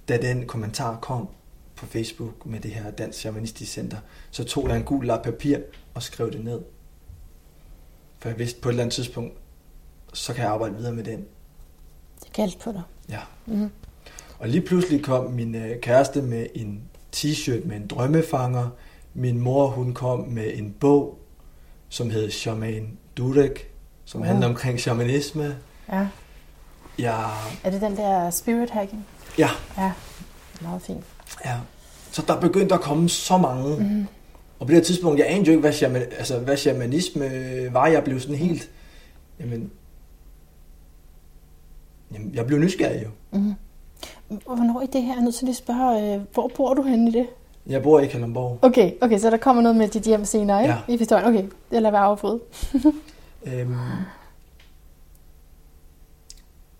[0.08, 1.28] da den kommentar kom
[1.76, 3.96] på Facebook med det her Dansk Shamanistisk Center,
[4.30, 5.58] så tog jeg en gul lap papir
[5.94, 6.60] og skrev det ned.
[8.18, 9.34] For jeg vidste, på et eller andet tidspunkt,
[10.12, 11.24] så kan jeg arbejde videre med den.
[12.24, 12.82] Det galt på dig.
[13.08, 13.20] Ja.
[13.46, 13.70] Mm.
[14.38, 16.82] Og lige pludselig kom min øh, kæreste med en
[17.16, 18.68] t-shirt med en drømmefanger.
[19.14, 21.18] Min mor, hun kom med en bog,
[21.88, 23.70] som hed Shaman Durek,
[24.04, 24.26] som Wow.
[24.28, 25.56] handler omkring shamanisme.
[25.92, 26.08] Ja.
[26.98, 27.30] Jeg,
[27.64, 29.06] Er det den der spirit hacking?
[29.38, 29.92] ja, Ja,
[30.60, 31.04] meget fint.
[31.44, 31.54] Ja.
[32.12, 33.76] Så der begyndte at komme så mange.
[33.76, 34.06] Mm.
[34.58, 37.28] Og på det tidspunkt, jeg anede jo ikke, hvad, shaman, altså, hvad shamanisme
[37.72, 37.86] var.
[37.86, 38.70] Jeg blev sådan helt...
[39.40, 39.70] Jamen,
[42.14, 43.38] jamen, jeg blev nysgerrig jo.
[43.38, 43.54] Mm.
[44.28, 45.12] Hvornår i det her?
[45.12, 47.26] Jeg er nødt til at spørge, øh, hvor bor du henne i det?
[47.66, 48.58] Jeg bor i Kalundborg.
[48.62, 50.74] Okay, okay, så der kommer noget med dit hjem senere, ikke?
[50.74, 50.94] Ja.
[50.94, 51.26] I historien.
[51.26, 52.40] Okay, det lader være afbryde.
[53.46, 53.76] Øhm,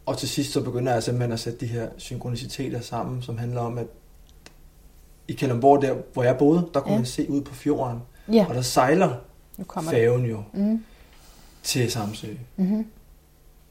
[0.06, 3.60] og til sidst så begynder jeg simpelthen at sætte de her synkroniciteter sammen, som handler
[3.60, 3.86] om, at
[5.28, 6.98] i Kalundborg, der hvor jeg boede, der kunne Ja.
[6.98, 7.98] man se ud på fjorden,
[8.32, 9.14] Ja, og der sejler
[9.58, 9.84] nu det.
[9.90, 10.84] færgen jo Mm.
[11.62, 12.28] til Samsø.
[12.56, 12.86] Mm-hmm.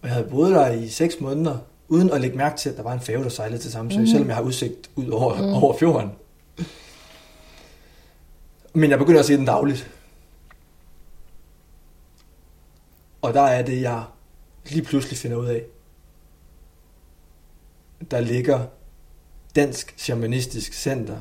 [0.02, 2.84] Og jeg havde boet der i seks måneder, uden at lægge mærke til, at der
[2.84, 4.02] var en færge, der sejlede til Samsø, Mhm.
[4.02, 4.08] mm.
[4.08, 5.54] selvom jeg har udsigt ud over, mm.
[5.64, 6.12] over fjorden.
[8.74, 9.92] Men jeg begynder at se den dagligt.
[13.22, 14.04] Og der er det, jeg
[14.70, 15.64] lige pludselig finder ud af.
[18.12, 18.66] Der ligger
[19.56, 21.18] Dansk Shamanistisk Center,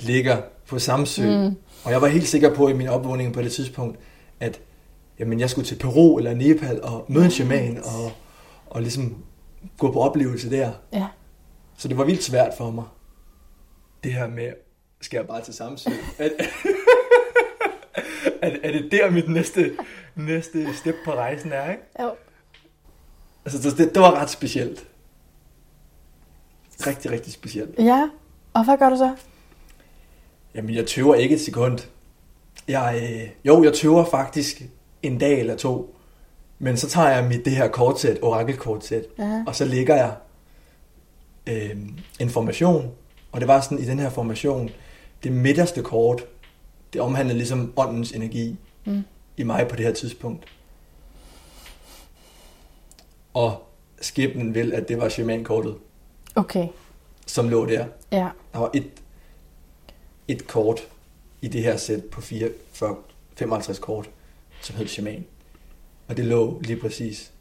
[0.00, 1.22] ligger på Samsø.
[1.22, 1.56] Mm.
[1.84, 3.98] Og jeg var helt sikker på i min opvågning på det tidspunkt,
[4.40, 4.60] at
[5.18, 8.12] jamen, jeg skulle til Peru eller Nepal og møde en shaman og,
[8.66, 9.24] og ligesom
[9.78, 10.72] gå på oplevelse der.
[10.92, 11.06] Ja.
[11.76, 12.84] Så det var vildt svært for mig.
[14.04, 14.52] Det her med,
[15.00, 15.90] skal jeg bare til Samsø?
[16.18, 16.28] er,
[18.42, 19.76] er, er det der mit næste,
[20.14, 21.82] næste step på rejsen er, ikke?
[22.00, 22.10] Jo.
[23.44, 24.86] Altså, det, det var ret specielt.
[26.86, 27.78] Rigtig, rigtig specielt.
[27.78, 28.08] Ja,
[28.52, 29.14] og hvad gør du så?
[30.54, 31.78] Jamen, jeg tøver ikke et sekund.
[32.68, 34.62] Jeg, øh, jo, jeg tøver faktisk
[35.02, 35.96] en dag eller to.
[36.58, 39.04] Men så tager jeg mit det her kortsæt, orakelkortsæt,
[39.46, 40.14] og så lægger jeg
[41.46, 41.76] øh,
[42.20, 42.90] en formation,
[43.32, 44.70] og det var sådan i den her formation,
[45.22, 46.24] det midterste kort,
[46.92, 48.56] det omhandlede ligesom åndens energi
[48.86, 49.02] Mm.
[49.36, 50.44] i mig på det her tidspunkt.
[53.34, 53.62] Og
[54.00, 55.74] skæbnen vil, at det var shamankortet,
[56.36, 56.68] Okay,
[57.26, 57.86] som lå der.
[58.12, 58.28] ja.
[58.52, 58.90] Der var et,
[60.28, 60.80] et kort
[61.42, 62.96] i det her sæt på 4, 40,
[63.36, 64.10] 55 kort,
[64.60, 65.24] som hed shaman.
[66.08, 67.32] Og det lå lige præcis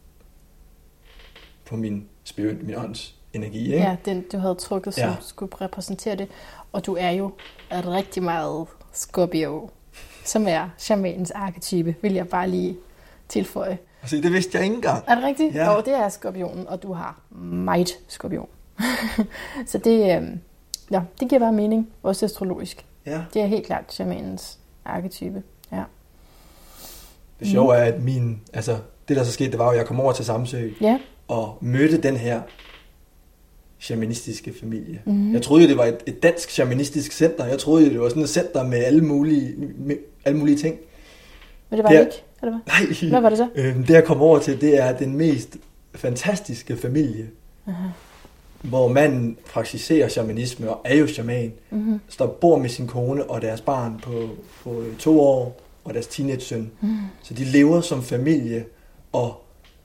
[1.65, 3.63] på min spirit, min ånds energi.
[3.65, 3.77] Ikke?
[3.77, 5.15] Ja, den du havde trukket, som Ja.
[5.21, 6.27] skulle repræsentere det.
[6.71, 7.25] Og du er jo
[7.71, 9.69] et rigtig meget Scorpio,
[10.25, 12.77] som er shamanens arketype, vil jeg bare lige
[13.29, 13.77] tilføje.
[14.01, 15.03] Altså, det vidste jeg ikke engang.
[15.07, 15.55] Er det rigtigt?
[15.55, 15.71] Ja.
[15.73, 18.49] Jo, det er skorpionen, og du har meget skorpion.
[19.71, 20.27] så det, øh,
[20.91, 22.85] ja, det giver bare mening, også astrologisk.
[23.05, 23.21] Ja.
[23.33, 25.43] Det er helt klart shamanens arketype.
[25.71, 25.83] Ja.
[27.39, 29.85] Det sjove er, at min, altså, det der så skete, det var jo, at jeg
[29.85, 30.99] kom over til Samsø Ja.
[31.27, 32.41] og mødte den her
[33.79, 35.01] shamanistiske familie.
[35.05, 35.33] Mhm.
[35.33, 37.45] Jeg troede jo, det var et, et dansk shamanistisk center.
[37.45, 40.77] Jeg troede jo, det var sådan et center med alle mulige, med alle mulige ting.
[41.69, 42.61] Men det var Det er- ikke, eller hvad?
[43.01, 43.49] Nej, Hvad var det så?
[43.55, 45.57] Øhm, det jeg kom over til, det er den mest
[45.95, 47.29] fantastiske familie,
[47.67, 47.87] Aha.
[48.63, 51.53] Hvor manden praktiserer shamanisme og er jo shaman.
[51.69, 51.99] Mm-hmm.
[52.09, 54.29] Står bor med sin kone og deres barn på,
[54.63, 56.71] på to år og deres teenage-søn.
[56.81, 56.97] Mm.
[57.23, 58.65] Så de lever som familie,
[59.11, 59.43] og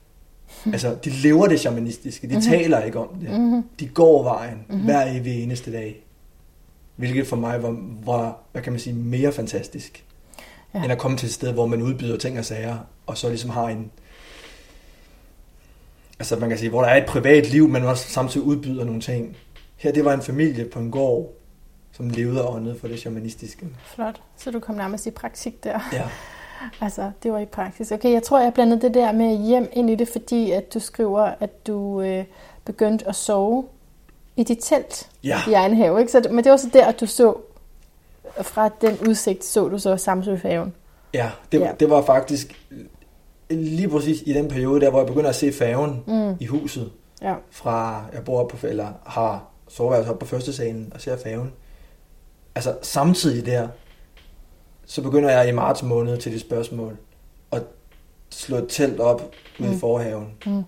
[0.73, 2.27] altså, de lever det shamanistiske.
[2.29, 2.41] De Mhm.
[2.41, 3.29] taler ikke om det.
[3.39, 3.63] Mm-hmm.
[3.79, 4.79] De går vejen Mhm.
[4.79, 6.03] hver evig eneste dag.
[6.95, 10.05] Hvilket for mig var, var hvad kan man sige, mere fantastisk,
[10.73, 10.83] ja.
[10.83, 13.49] end at komme til et sted, hvor man udbyder ting og sager, og så ligesom
[13.49, 13.91] har en...
[16.19, 19.01] Altså man kan sige, hvor der er et privat liv, men også samtidig udbyder nogle
[19.01, 19.37] ting.
[19.75, 21.29] Her, det var en familie på en gård,
[21.91, 23.65] som levede og åndede for det shamanistiske.
[23.85, 24.21] Flot.
[24.37, 25.79] Så du kom nærmest i praktik der.
[25.93, 26.03] Ja.
[26.81, 27.91] Altså, det var i praksis.
[27.91, 30.79] Okay, jeg tror, jeg blandede det der med hjem ind i det, fordi at du
[30.79, 32.25] skriver, at du øh,
[32.65, 33.65] begyndte at sove
[34.35, 35.37] i dit telt Ja.
[35.47, 35.99] i egen have.
[35.99, 36.11] Ikke?
[36.11, 37.37] Så, men det var så der, at du så,
[38.41, 40.73] fra den udsigt, så du så Samsø-færgen.
[41.13, 41.71] Ja, det, ja.
[41.79, 42.61] det var faktisk
[43.49, 46.35] lige præcis i den periode der, hvor jeg begynder at se færgen Mm.
[46.39, 46.91] i huset.
[47.21, 47.33] Ja.
[47.51, 51.51] Fra, jeg bor på, eller har soveværelse op på første salen og ser færgen.
[52.55, 53.67] Altså samtidig der,
[54.85, 56.97] så begynder jeg i marts måned til det spørgsmål
[57.51, 57.63] at
[58.29, 59.65] slå et telt op ude mm.
[59.67, 59.73] Mm.
[59.75, 60.27] i forhaven.
[60.45, 60.63] Mm.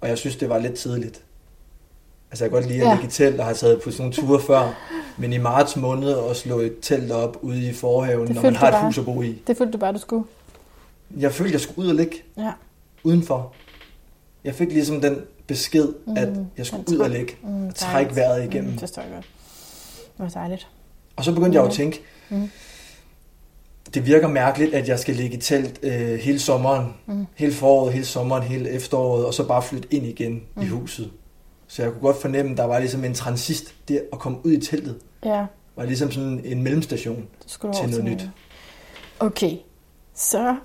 [0.00, 1.22] Og jeg synes, det var lidt tidligt.
[2.30, 2.92] Altså jeg kan godt lide at Ja.
[2.94, 4.74] ligge i telt og har taget på sådan nogle ture før.
[5.20, 8.66] Men i marts måned at slå et telt op ude i forhaven, når man har
[8.68, 8.84] et bare.
[8.86, 9.42] hus at bo i.
[9.46, 10.24] Det følte du bare, du skulle.
[11.18, 12.52] Jeg følte, jeg skulle ud og ligge Ja.
[13.04, 13.52] udenfor.
[14.44, 17.36] Jeg fik ligesom den besked, mm, at Mm, jeg skulle ud og ligge.
[17.42, 18.16] Mm, Træk dejligt.
[18.16, 18.72] vejret igennem.
[18.72, 19.26] Mm, det står godt.
[19.96, 20.68] Det var dejligt.
[21.16, 21.70] Og så begyndte jeg jo Mm.
[21.70, 22.50] at tænke, Mm.
[23.94, 27.26] det virker mærkeligt, at jeg skal ligge i telt øh, hele sommeren, Mm.
[27.34, 30.62] hele foråret, hele sommeren, hele efteråret, og så bare flytte ind igen mm.
[30.62, 30.70] i Mm.
[30.70, 31.10] huset.
[31.66, 34.52] Så jeg kunne godt fornemme, at der var ligesom en transist der at komme ud
[34.52, 34.96] i teltet.
[35.24, 37.26] Ja, var ligesom sådan en mellemstation.
[37.46, 38.28] Til noget nyt.
[39.20, 39.56] Okay,
[40.14, 40.56] så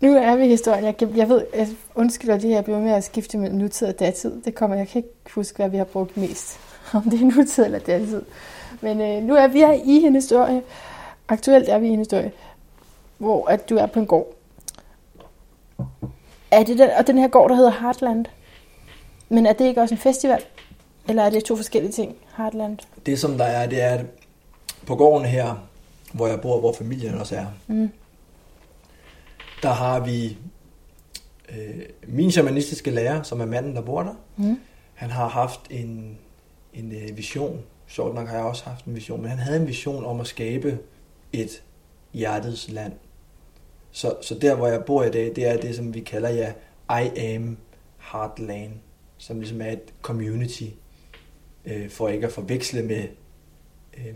[0.00, 0.84] nu er vi i historien.
[0.84, 4.42] Jeg, jeg ved, jeg undskylder det, jeg bliver med at skifte med nutid og datid.
[4.44, 6.60] Det kommer, jeg kan ikke huske, hvad vi har brugt mest.
[6.94, 8.22] Om det er nutid eller datid.
[8.80, 10.62] Men øh, nu er vi her i en historie.
[11.28, 12.32] Aktuelt er vi i en historie,
[13.18, 14.34] hvor at du er på en gård.
[16.50, 18.24] Er det den, og den her gård, der hedder Heartland?
[19.28, 20.42] Men er det ikke også en festival?
[21.08, 22.16] Eller er det to forskellige ting?
[22.36, 22.78] Heartland?
[23.06, 24.04] Det som der er, det er, at
[24.86, 25.54] på gården her,
[26.12, 27.90] hvor jeg bor, hvor familien også er, Mm.
[29.62, 30.38] Der har vi
[31.48, 34.14] øh, min shamanistiske lærer, som er manden, der bor der.
[34.36, 34.60] Mm.
[34.94, 36.18] Han har haft en,
[36.74, 37.62] en øh, vision.
[37.86, 40.26] Sjovt nok har jeg også haft en vision, men han havde en vision om at
[40.26, 40.78] skabe
[41.32, 41.62] et
[42.12, 42.92] hjertets land.
[43.90, 46.52] Så, så der, hvor jeg bor i dag, det er det, som vi kalder ja,
[47.02, 47.56] I am
[48.12, 48.72] Heartland,
[49.18, 50.64] som ligesom er et community,
[51.64, 53.08] øh, for ikke at forveksle med
[53.98, 54.14] øh,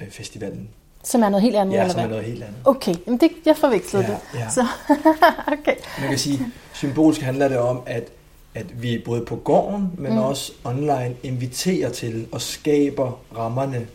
[0.00, 0.70] øh, festivalen.
[1.06, 2.16] Som er noget helt andet, Ja, eller som er hvad?
[2.16, 2.56] noget helt andet.
[2.64, 4.18] Okay, men det, jeg forvekslede Ja, det.
[4.34, 4.48] ja.
[4.50, 4.60] Så,
[5.58, 5.74] okay.
[6.00, 6.40] Man kan sige,
[6.74, 8.08] symbolsk handler det om, at,
[8.54, 10.18] at vi både på gården, men Mm.
[10.18, 13.86] også online inviterer til og skaber rammerne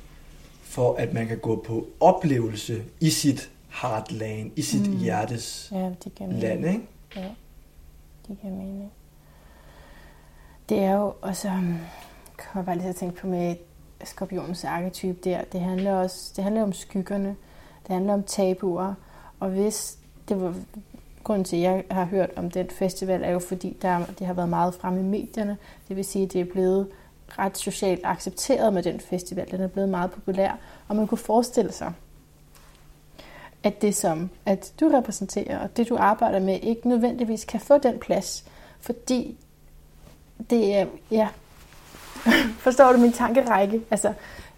[0.64, 3.50] for, at man kan gå på oplevelse i sit
[3.82, 4.98] heartland, i sit Mm.
[4.98, 6.42] hjertes Ja, det giver mening.
[6.44, 6.66] land.
[6.66, 6.82] Ikke?
[7.16, 7.22] Ja,
[8.28, 8.92] det giver mening.
[10.70, 11.78] Det er jo også, um,
[12.38, 13.56] kommer bare lige til at tænke på med
[14.06, 17.36] skorpionens arketype der, det handler også, det handler om skyggerne,
[17.88, 18.94] det handler om tabuer,
[19.40, 19.98] og hvis
[20.30, 20.56] det var,
[21.24, 24.34] grunden til, at jeg har hørt om den festival, er jo fordi, der, det har
[24.34, 26.88] været meget fremme i medierne, det vil sige, at det er blevet
[27.28, 31.72] ret socialt accepteret med den festival, den er blevet meget populær, og man kunne forestille
[31.72, 31.94] sig,
[33.64, 37.78] at det som at du repræsenterer og det du arbejder med ikke nødvendigvis kan få
[37.78, 38.46] den plads,
[38.80, 39.38] fordi
[40.50, 41.28] det er, ja,
[42.66, 43.82] forstår du min tankerække?
[43.92, 44.14] Altså,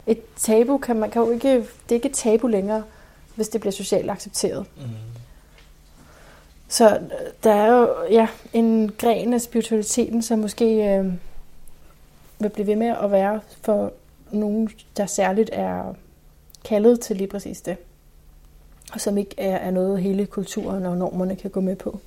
[0.08, 2.84] et tabu kan man kan jo ikke, det er ikke et tabu længere,
[3.36, 4.66] hvis det bliver socialt accepteret.
[4.78, 4.84] Mm.
[6.68, 7.02] Så øh,
[7.44, 11.14] der er jo ja, en gren af spiritualiteten, som måske øh,
[12.40, 13.94] vil blive ved med at være for
[14.32, 15.94] nogen, der særligt er
[16.66, 17.78] kaldet til lige præcis det.
[18.94, 22.00] Og som ikke er, er noget, hele kulturen og normerne kan gå med på.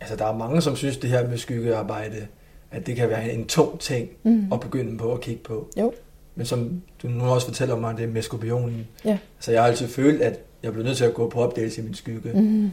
[0.00, 2.26] Altså, der er mange, som synes, det her med skyggearbejde,
[2.70, 4.52] at det kan være en tung ting mm.
[4.52, 5.68] at begynde på at kigge på.
[5.76, 5.92] Jo.
[6.34, 8.88] Men som du nu også fortæller mig, det med skorpionen.
[9.04, 9.18] Ja.
[9.40, 11.84] Så jeg har altid følt, at jeg blev nødt til at gå på opdagelse i
[11.84, 12.32] min skygge.
[12.34, 12.70] Mm.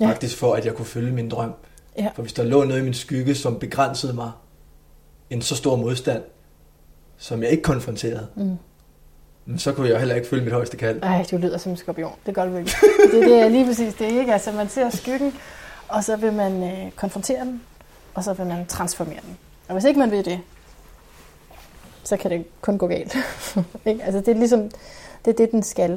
[0.00, 0.06] Ja.
[0.08, 1.52] Faktisk for, at jeg kunne følge min drøm.
[1.98, 2.08] Ja.
[2.14, 4.30] For hvis der lå noget i min skygge, som begrænsede mig
[5.30, 6.22] en så stor modstand,
[7.16, 8.56] som jeg ikke konfronterede, Mm.
[9.46, 11.02] men så kunne jeg heller ikke følge mit højeste kald.
[11.02, 12.12] Ej, du lyder som en skorpion.
[12.26, 12.70] Det gør du ikke.
[13.12, 14.32] Det, det er lige præcis det, ikke?
[14.32, 15.32] Altså, man ser skyggen,
[15.88, 17.62] og så vil man øh, konfrontere den,
[18.14, 19.36] og så vil man transformere den.
[19.68, 20.40] Og hvis ikke man vil det,
[22.04, 23.16] så kan det kun gå galt.
[23.86, 24.60] Altså, det er ligesom,
[25.24, 25.90] det er det, den skal.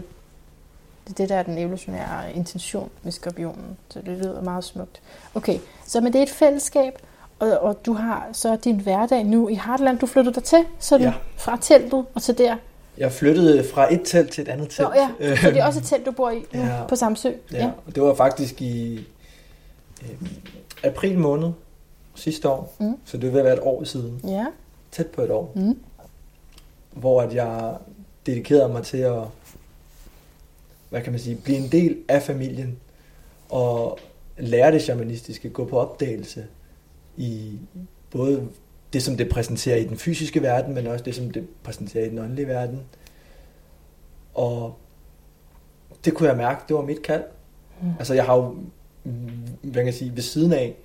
[1.07, 3.77] Det er det, der er den evolutionære intention med skorpionen.
[3.89, 5.01] Så det lyder meget smukt.
[5.35, 6.93] Okay, så men det er et fællesskab,
[7.39, 9.99] og, og du har så din hverdag nu i Hartland.
[9.99, 11.13] Du flyttede dig til, så du Ja.
[11.37, 12.55] fra teltet og til der.
[12.97, 14.89] Jeg flyttede fra et telt til et andet telt.
[14.89, 16.83] Nå, ja, så det er også et telt, du bor i nu Ja.
[16.89, 17.31] på Samsø.
[17.51, 19.07] Ja, og det var faktisk i
[20.03, 20.09] øh,
[20.83, 21.51] april måned
[22.17, 22.93] sidste år, Mm.
[23.05, 24.45] så det vil være et år siden, Ja.
[24.91, 25.79] tæt på et år, Mm.
[26.91, 27.77] hvor at jeg
[28.25, 29.23] dedikerede mig til at,
[30.89, 32.77] hvad kan man sige, blive en del af familien
[33.49, 33.99] og
[34.37, 36.45] lære det shamanistiske, gå på opdagelse
[37.17, 37.59] i
[38.11, 38.47] både
[38.93, 42.09] det, som det præsenterer i den fysiske verden, men også det, som det præsenterer i
[42.09, 42.79] den åndelige verden.
[44.33, 44.75] Og
[46.05, 47.23] det kunne jeg mærke, det var mit kald.
[47.81, 47.87] Mm.
[47.99, 48.55] Altså jeg har jo,
[49.61, 50.75] hvad kan jeg sige, ved siden af,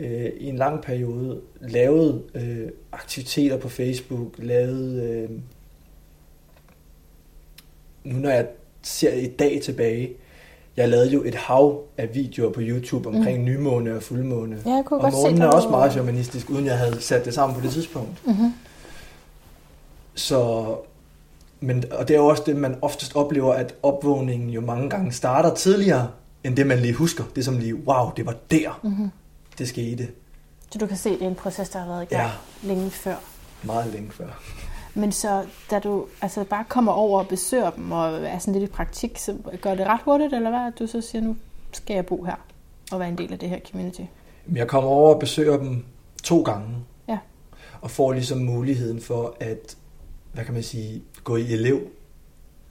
[0.00, 5.30] øh, i en lang periode, lavet øh, aktiviteter på Facebook, lavet, øh,
[8.04, 8.46] nu når jeg
[8.82, 10.10] ser i dag tilbage,
[10.76, 13.44] jeg lavede jo et hav af videoer på YouTube omkring mm.
[13.44, 14.58] nymåne og fuldmåne.
[14.66, 17.00] Ja, jeg kunne og godt se, månen der er også meget shamanistisk, uden jeg havde
[17.00, 18.26] sat det sammen på det tidspunkt.
[18.26, 18.52] Mm-hmm.
[20.14, 20.64] Så,
[21.60, 25.12] men, og det er jo også det, man oftest oplever, at opvågningen jo mange gange
[25.12, 26.08] starter tidligere,
[26.44, 27.24] end det man lige husker.
[27.34, 29.10] Det er som lige, wow, det var der, Mm-hmm.
[29.60, 30.08] Det skete.
[30.70, 32.22] Så du kan se, det er en proces, der har været i gang
[32.62, 32.68] Ja.
[32.68, 33.16] længe før.
[33.62, 34.42] Meget længe før.
[34.94, 38.70] Men så, da du altså bare kommer over og besøger dem, og er sådan lidt
[38.70, 40.66] i praktik, så gør det ret hurtigt, eller hvad?
[40.66, 41.36] At du så siger, nu
[41.72, 42.34] skal jeg bo her
[42.92, 44.00] og være en del af det her community.
[44.54, 45.84] Jeg kommer over og besøger dem
[46.22, 46.68] to gange.
[47.08, 47.18] Ja.
[47.80, 49.76] Og får ligesom muligheden for at,
[50.32, 51.80] hvad kan man sige, gå i elev.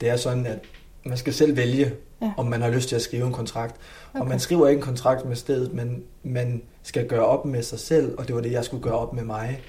[0.00, 0.58] Det er sådan, at
[1.04, 2.32] man skal selv vælge, Ja.
[2.36, 3.76] om man har lyst til at skrive en kontrakt.
[4.12, 4.30] Og Okay.
[4.30, 8.14] man skriver ikke en kontrakt med stedet, men man skal gøre op med sig selv,
[8.18, 9.60] og det var det, jeg skulle gøre op med mig.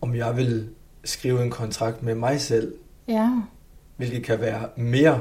[0.00, 0.68] Om jeg vil
[1.04, 2.74] skrive en kontrakt med mig selv,
[3.08, 3.30] Ja,
[3.96, 5.20] hvilket kan være mere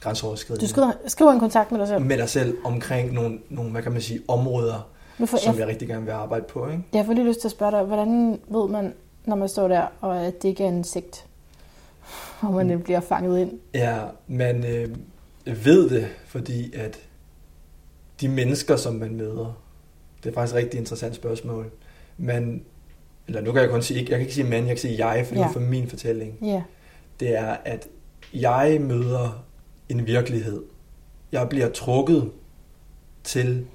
[0.00, 0.66] grænseoverskridende.
[0.66, 2.00] du skriver, skriver en kontakt med dig selv.
[2.02, 5.60] med dig selv omkring nogle, nogle, hvad kan man sige, områder, Nu får, som jeg,
[5.60, 6.66] jeg rigtig gerne vil arbejde på.
[6.68, 6.82] Ikke?
[6.92, 9.86] jeg får lige lyst til at spørge dig, hvordan ved man, når man står der,
[10.00, 11.25] og at det ikke er en sigt,
[12.40, 12.82] og man Mm.
[12.82, 13.52] bliver fanget ind?
[13.74, 14.96] Ja, man øh,
[15.64, 16.98] ved det, fordi at
[18.20, 19.62] de mennesker, som man møder,
[20.24, 21.70] det er faktisk et rigtig interessant spørgsmål.
[22.18, 22.64] Man,
[23.26, 25.26] eller nu kan jeg kun sige, jeg kan ikke sige man, jeg kan sige jeg,
[25.26, 25.46] for det Ja.
[25.46, 26.38] for min fortælling.
[26.42, 26.62] Ja,
[27.20, 27.88] Det er, at
[28.34, 29.44] jeg møder
[29.88, 30.62] en virkelighed.
[31.32, 32.30] Jeg bliver trukket
[33.24, 33.66] til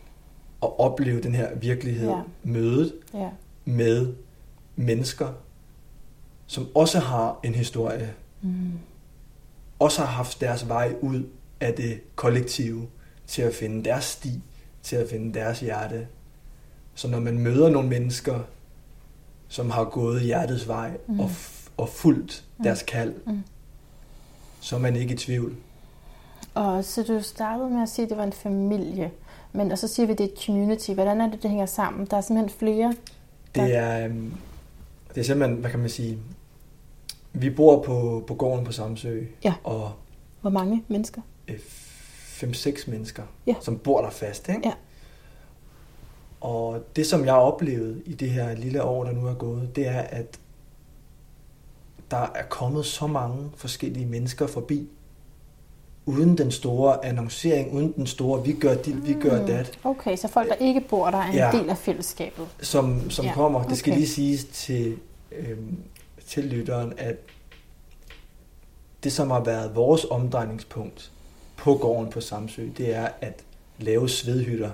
[0.64, 2.22] at opleve den her virkelighed, Ja.
[2.44, 3.30] mødet ja,
[3.66, 4.14] med
[4.76, 5.28] mennesker,
[6.48, 8.72] som også har en historie, mm.
[9.80, 11.24] også har haft deres vej ud
[11.60, 12.88] af det kollektive
[13.28, 14.42] til at finde deres sti,
[14.84, 16.08] til at finde deres hjerte.
[16.96, 18.40] Så når man møder nogle mennesker,
[19.48, 21.20] som har gået hjertets vej Mm.
[21.20, 21.30] og,
[21.78, 22.64] og fulgt Mm.
[22.64, 23.42] deres kald, Mm.
[24.60, 25.56] så er man ikke i tvivl.
[26.54, 29.12] Og så du startede med at sige, at det var en familie.
[29.54, 30.92] Men og så siger vi, at det er et community.
[30.92, 32.06] Hvordan er det, det hænger sammen?
[32.06, 32.94] Der er simpelthen flere.
[33.54, 33.66] Tak.
[33.68, 34.34] Det er, øhm,
[35.16, 36.18] det er simpelthen, hvad kan man sige,
[37.34, 39.54] vi bor på, på gården på Samsø, Ja.
[39.64, 39.92] og
[40.42, 41.22] Hvor mange mennesker?
[41.50, 43.56] 5-6 mennesker, Ja.
[43.62, 44.50] som bor der fast.
[44.50, 44.62] Ikke?
[44.66, 44.72] Ja.
[46.42, 49.76] Og det, som jeg har oplevet i det her lille år, der nu er gået,
[49.76, 50.40] det er, at
[52.12, 54.88] der er kommet så mange forskellige mennesker forbi,
[56.06, 59.48] uden den store annoncering, uden den store, vi gør dit, vi gør Mm.
[59.48, 61.50] dat, Okay, så folk, der ikke bor der, er en Ja.
[61.54, 62.48] del af fællesskabet.
[62.62, 63.64] som, som Ja, kommer.
[63.68, 64.00] Det skal okay.
[64.00, 64.98] lige siges til,
[65.32, 65.78] øhm,
[66.32, 67.16] til lytteren, at
[69.04, 71.12] det, som har været vores omdrejningspunkt
[71.58, 73.44] på gården på Samsø, det er at
[73.78, 74.72] lave svedhytter.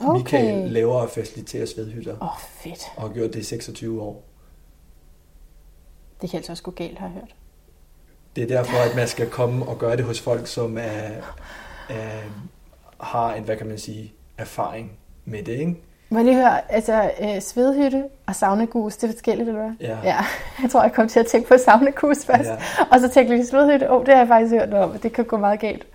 [0.00, 0.18] Okay.
[0.18, 2.84] Michael laver og faciliterer svedhytter, Åh, oh, fedt.
[2.96, 4.24] og har gjort det i 26 år.
[6.20, 7.34] Det kan altså også gå galt, har jeg hørt.
[8.36, 11.10] Det er derfor, at man skal komme og gøre det hos folk, som er,
[11.88, 12.20] er,
[13.00, 15.76] har en, hvad kan man sige, erfaring med det, ikke?
[16.10, 19.72] Må jeg lige høre, altså øh, svedhytte og saunagus, det er forskelligt, eller hvad?
[19.88, 19.96] Ja.
[20.04, 20.16] ja.
[20.62, 22.48] Jeg tror, jeg kom til at tænke på saunagus først.
[22.48, 22.56] Ja.
[22.90, 23.90] Og så tænkte jeg lige svedhytte.
[23.90, 24.98] Åh, oh, det har jeg faktisk hørt om.
[24.98, 25.86] Det kan gå meget galt.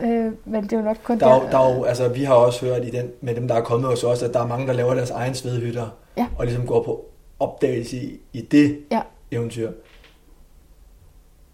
[0.00, 2.24] Øh, men det er jo nok kun Der er, jo, der er jo, altså, vi
[2.24, 4.46] har også hørt i den, med dem, der er kommet hos os, at der er
[4.46, 6.26] mange, der laver deres egen svedhytter, Ja.
[6.38, 7.04] og ligesom går på
[7.40, 9.00] opdagelse i, i det Ja.
[9.30, 9.70] eventyr.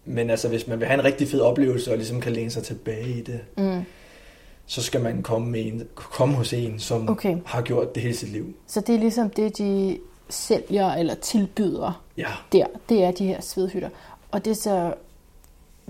[0.05, 2.63] Men altså, hvis man vil have en rigtig fed oplevelse, og ligesom kan læne sig
[2.63, 3.85] tilbage i det, Mm.
[4.69, 7.37] Så skal man komme, med en, komme hos en, som Okay.
[7.45, 8.55] har gjort det hele sit liv.
[8.67, 9.99] Så det er ligesom det, de
[10.29, 12.65] sælger eller tilbyder Ja, der.
[12.89, 13.89] Det er de her svedhytter.
[14.31, 14.93] Og det så...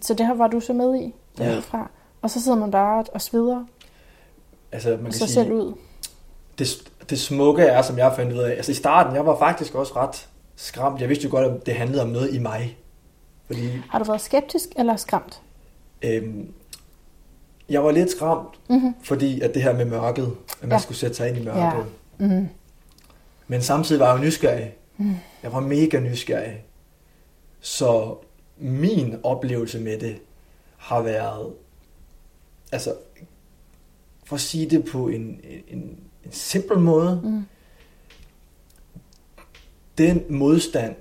[0.01, 1.61] Så det her var du så med i Ja.
[2.21, 3.65] Og så sidder man bare og sveder
[4.71, 5.73] altså man kan sig sige, selv ud.
[6.59, 9.75] det, det smukke er, som jeg fandt ud af, altså i starten, jeg var faktisk
[9.75, 11.01] også ret skræmt.
[11.01, 12.77] Jeg vidste jo godt, at det handlede om noget i mig.
[13.45, 15.41] Fordi Har du været skeptisk eller skræmt?
[16.01, 16.53] øhm,
[17.69, 18.93] jeg var lidt skræmt, Mm-hmm.
[19.03, 20.77] fordi at det her med mørket, at man Ja.
[20.79, 21.85] skulle sætte sig ind i mørket.
[22.19, 22.27] Ja.
[22.27, 22.47] Mm.
[23.47, 24.73] Men samtidig var jeg jo nysgerrig.
[25.43, 26.63] Jeg var mega nysgerrig.
[27.59, 28.15] Så
[28.57, 30.15] min oplevelse med det
[30.77, 31.53] har været,
[32.71, 32.93] altså,
[34.25, 35.79] for at sige det på en, en,
[36.25, 37.43] en simpel måde, Mm.
[39.97, 40.95] den modstand,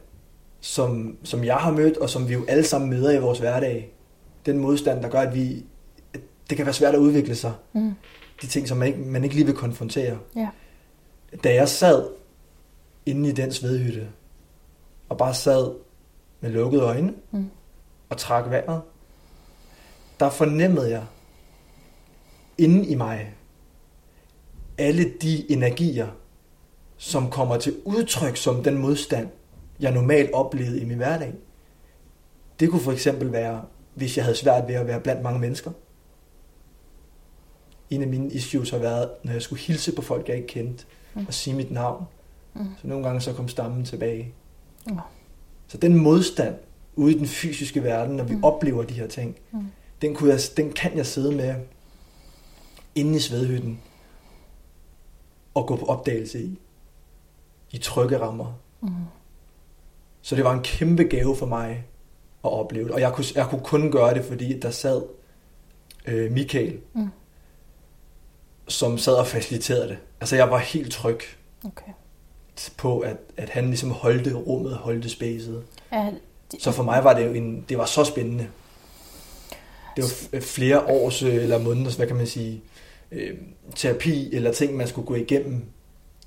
[0.61, 3.93] som, som jeg har mødt, og som vi jo alle sammen møder i vores hverdag,
[4.47, 5.65] den modstand, der gør, at vi,
[6.49, 7.53] det kan være svært at udvikle sig.
[7.73, 7.95] Mm.
[8.43, 10.19] De ting, som man ikke, man ikke lige vil konfrontere.
[10.37, 10.49] Ja.
[11.45, 12.09] Da jeg sad
[13.07, 14.09] inde i den svedhytte,
[15.09, 15.75] og bare sad
[16.41, 17.51] med lukkede øjne, Mm.
[18.09, 18.83] og trak vejret,
[20.21, 21.05] der fornemmede jeg
[22.59, 23.35] inde i mig
[24.79, 26.09] alle de energier,
[26.97, 29.29] som kommer til udtryk som den modstand,
[29.81, 31.35] jeg normalt oplevede i min hverdag.
[32.61, 33.63] Det kunne for eksempel være,
[33.95, 35.71] hvis jeg havde svært ved at være blandt mange mennesker.
[37.91, 40.85] En af mine issues har været, når jeg skulle hilse på folk, jeg ikke kendte,
[41.15, 41.25] Mm.
[41.27, 42.05] og sige mit navn.
[42.55, 42.65] Mm.
[42.83, 44.33] Så nogle gange så kom stammen tilbage.
[44.91, 44.95] Ja.
[45.69, 46.55] Så den modstand
[46.97, 48.39] ude i den fysiske verden, når vi Mm.
[48.39, 48.45] mm.
[48.45, 49.67] oplever de her ting, Mm.
[50.03, 51.55] den, kunne jeg, den kan jeg sidde med
[52.95, 53.81] inde i svedhytten
[55.55, 56.59] og gå på opdagelse i.
[57.71, 58.59] I trygge rammer.
[58.81, 58.89] Mm.
[60.23, 61.85] Så det var en kæmpe gave for mig
[62.45, 62.93] at opleve det.
[62.95, 65.03] Og jeg kunne, jeg kunne kun gøre det, fordi der sad
[66.07, 67.09] øh, Michael, Mm.
[68.69, 69.99] Som sad og faciliterede det.
[70.21, 71.19] Altså jeg var helt tryg
[71.65, 71.93] Okay.
[72.77, 75.63] på, at, at han ligesom holdte rummet, holdte spacet.
[75.91, 76.11] Er,
[76.59, 78.49] Så for mig var det jo en, det var så spændende.
[79.97, 82.63] Det var flere års øh, eller måneders, hvad kan man sige,
[83.13, 83.39] øh,
[83.77, 85.65] terapi eller ting, man skulle gå igennem,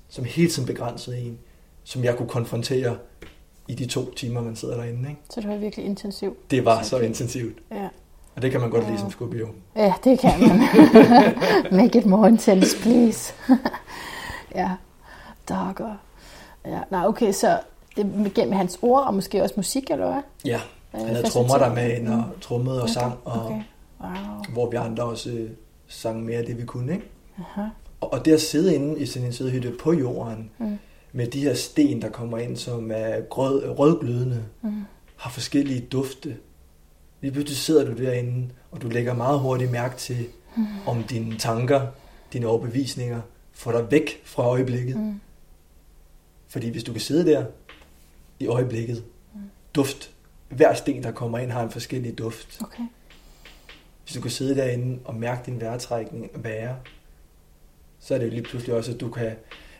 [0.08, 1.38] som hele tiden begrænsede en,
[1.84, 2.98] som jeg kunne konfrontere
[3.68, 5.08] i de to timer, man sidder derinde.
[5.08, 5.20] Ikke?
[5.30, 6.50] så det var virkelig intensivt.
[6.50, 7.88] Det var så intensivt, Ja.
[8.36, 9.48] Og det kan man godt lide som skubio.
[9.76, 10.58] Ja, det kan man.
[11.82, 13.34] Make it more intense, please.
[14.54, 14.70] ja,
[15.48, 15.94] darker.
[16.66, 17.58] Ja, nej, okay, så
[17.96, 20.22] det er gennem hans ord, og måske også musik, eller hvad?
[20.44, 20.60] Ja,
[20.94, 23.60] Øh, han havde trommer der med ind og trommede og sang, og, Okay.
[24.00, 24.10] Wow.
[24.52, 25.50] hvor vi andre også øh,
[25.88, 26.92] sang mere af det, vi kunne.
[26.92, 27.04] Ikke?
[27.38, 27.66] Aha.
[28.00, 30.78] Og, og det at sidde inde i sådan en sædehytte på jorden, Mm.
[31.12, 34.72] med de her sten, der kommer ind, som er grød, rødglødende, Mm.
[35.16, 36.36] har forskellige dufte.
[37.22, 40.66] Lige pludselig sidder du derinde, og du lægger meget hurtigt mærke til, Mm.
[40.86, 41.86] om dine tanker,
[42.32, 43.20] dine overbevisninger,
[43.52, 44.96] får dig væk fra øjeblikket.
[44.96, 45.20] Mm.
[46.48, 47.44] Fordi hvis du kan sidde der
[48.40, 49.04] i øjeblikket,
[49.74, 50.10] duft,
[50.48, 52.60] hver sten, der kommer ind, har en forskellig duft.
[52.62, 52.82] Okay.
[54.04, 56.76] Hvis du kan sidde derinde og mærke din vejrtrækning være,
[58.00, 59.32] så er det jo lige pludselig også, at du kan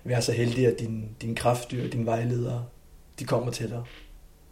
[0.05, 2.65] være så heldig, at din, din kraftdyr, dine vejledere,
[3.19, 3.83] de kommer til dig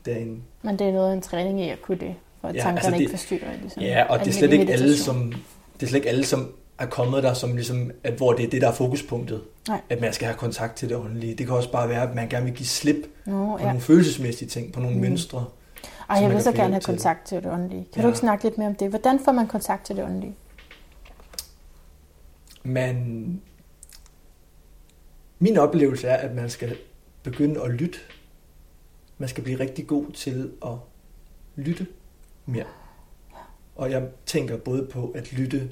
[0.05, 0.41] derinde.
[0.62, 2.78] Men det er noget af en træning i at kunne det, for at Ja, tankerne
[2.78, 3.57] altså det- ikke forstyrrer.
[3.61, 5.32] Ligesom Ja, og det er slet ikke alle, som,
[5.74, 8.51] det er slet ikke alle, som er kommet der, som ligesom, at hvor det er
[8.51, 9.43] det, der er fokuspunktet.
[9.68, 9.80] Nej.
[9.91, 11.34] At man skal have kontakt til det åndelige.
[11.34, 13.64] Det kan også bare være, at man gerne vil give slip Nå, på ja.
[13.64, 15.03] nogle følelsesmæssige ting, på nogle Mm.
[15.03, 15.09] mm.
[15.09, 15.45] mønstre.
[16.11, 16.86] Ej, jeg man vil så gerne have til.
[16.86, 17.84] kontakt til det åndelige.
[17.93, 18.03] Kan Ja.
[18.03, 18.88] du ikke snakke lidt mere om det?
[18.88, 20.34] Hvordan får man kontakt til det åndelige?
[22.62, 23.43] Men
[25.38, 26.76] min oplevelse er, at man skal
[27.22, 27.99] begynde at lytte.
[29.18, 30.72] Man skal blive rigtig god til at
[31.57, 31.86] lytte
[32.51, 32.66] mere.
[33.76, 35.70] Og jeg tænker både på at lytte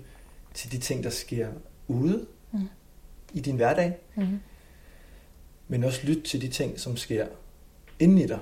[0.55, 1.49] til de ting, der sker
[1.89, 2.69] ude Mm.
[3.33, 4.41] i din hverdag, Mm.
[5.69, 7.27] men også lytte til de ting, som sker
[7.99, 8.39] inde i dig.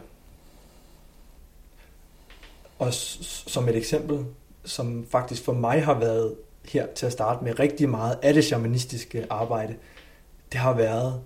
[2.78, 4.24] Og som et eksempel,
[4.64, 6.34] som faktisk for mig har været
[6.64, 9.76] her til at starte med rigtig meget af det shamanistiske arbejde,
[10.52, 11.22] det har været,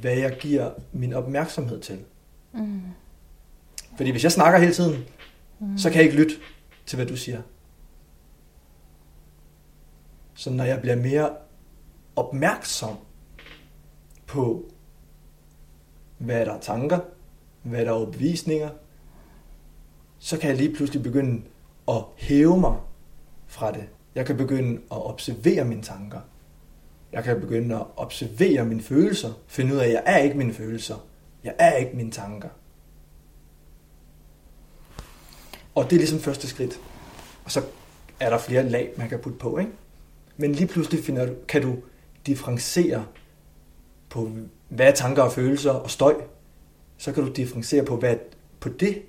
[0.00, 1.98] hvad jeg giver min opmærksomhed til.
[2.52, 2.80] Mm.
[3.96, 5.04] Fordi hvis jeg snakker hele tiden,
[5.60, 5.78] mm.
[5.78, 6.34] så kan jeg ikke lytte
[6.86, 7.42] til, hvad du siger.
[10.34, 11.30] Så når jeg bliver mere
[12.16, 12.96] opmærksom
[14.26, 14.64] på,
[16.18, 17.00] hvad der er tanker,
[17.62, 18.70] hvad der er opvisninger,
[20.18, 21.42] så kan jeg lige pludselig begynde
[21.88, 22.76] at hæve mig
[23.46, 23.84] fra det.
[24.14, 26.20] Jeg kan begynde at observere mine tanker.
[27.12, 29.32] Jeg kan begynde at observere mine følelser.
[29.46, 31.06] Finde ud af, at jeg er ikke mine følelser.
[31.44, 32.48] Jeg er ikke mine tanker.
[35.74, 36.80] Og det er ligesom første skridt.
[37.44, 37.62] Og så
[38.20, 39.58] er der flere lag, man kan putte på.
[39.58, 39.72] Ikke?
[40.36, 41.76] Men lige pludselig finder du, kan du
[42.26, 43.04] differentiere
[44.08, 44.30] på,
[44.68, 46.14] hvad er tanker og følelser og støj.
[46.98, 48.16] Så kan du differentiere på, hvad,
[48.60, 49.02] på det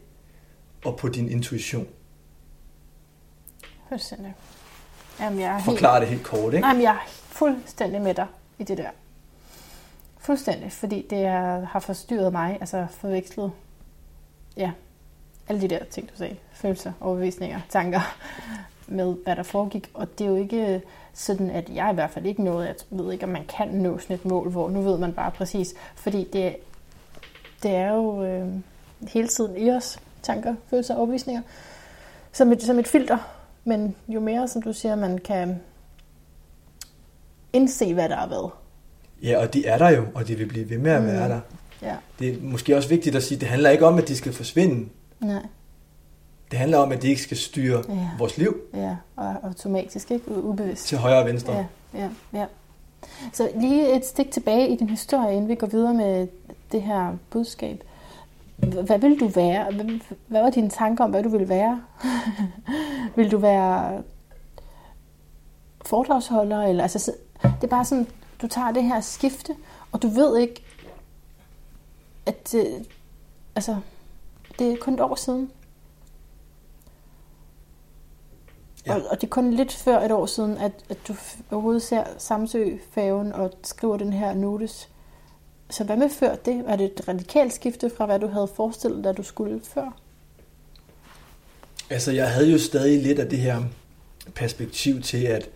[0.85, 1.87] og på din intuition.
[3.89, 4.33] Fuldstændig.
[5.19, 5.65] Jamen, jeg er helt...
[5.65, 6.61] Forklar det helt kort, ikke?
[6.61, 8.27] Nej, men jeg er fuldstændig med dig
[8.59, 8.89] i det der.
[10.17, 13.51] Fuldstændig, fordi det er, har forstyrret mig, altså forvekslet,
[14.57, 14.71] ja,
[15.49, 18.17] alle de der ting, du sagde, følelser, overbevisninger, tanker,
[18.87, 19.89] med hvad der foregik.
[19.93, 20.81] Og det er jo ikke
[21.13, 23.97] sådan, at jeg i hvert fald ikke nåede, jeg ved ikke, om man kan nå
[23.97, 26.55] sådan et mål, hvor nu ved man bare præcis, fordi det,
[27.63, 28.47] det er jo øh,
[29.07, 31.41] hele tiden i os, tanker, følelser overbevisninger,
[32.31, 33.17] som et, som et filter.
[33.65, 35.61] Men jo mere, som du siger, man kan
[37.53, 38.51] indse, hvad der er været.
[39.23, 41.07] Ja, og de er der jo, og de vil blive ved med at mm.
[41.07, 41.39] være der.
[41.81, 41.95] Ja.
[42.19, 44.33] Det er måske også vigtigt at sige, at det handler ikke om, at de skal
[44.33, 44.89] forsvinde.
[45.23, 45.41] Nej.
[46.51, 48.09] Det handler om, at de ikke skal styre Ja.
[48.19, 50.31] vores liv Ja, og automatisk, ikke?
[50.43, 50.87] Ubevidst.
[50.87, 51.53] til højre og venstre.
[51.53, 52.45] Ja, ja, ja.
[53.33, 56.27] Så lige et stik tilbage i din historie, inden vi går videre med
[56.71, 57.83] det her budskab.
[58.57, 59.73] Hvad vil du være?
[60.27, 61.81] Hvad, var dine tanker om, hvad du ville være?
[63.15, 64.03] vil du være
[65.85, 66.61] foredragsholder?
[66.63, 68.07] Eller, altså, så- det er bare sådan,
[68.41, 69.55] du tager det her skifte,
[69.91, 70.63] og du ved ikke,
[72.25, 72.65] at øh,
[73.55, 73.77] altså,
[74.59, 75.51] det er kun et år siden.
[78.87, 78.95] Ja.
[78.95, 81.15] Og, og det er kun lidt før et år siden, at, at du
[81.51, 84.89] overhovedet ser Samsø-færgen og skriver den her notes.
[85.69, 86.65] Så hvad med før det?
[86.65, 89.97] Var det et radikalt skifte fra, hvad du havde forestillet dig, du skulle før?
[91.89, 93.63] Altså, jeg havde jo stadig lidt af det her
[94.35, 95.49] perspektiv til, at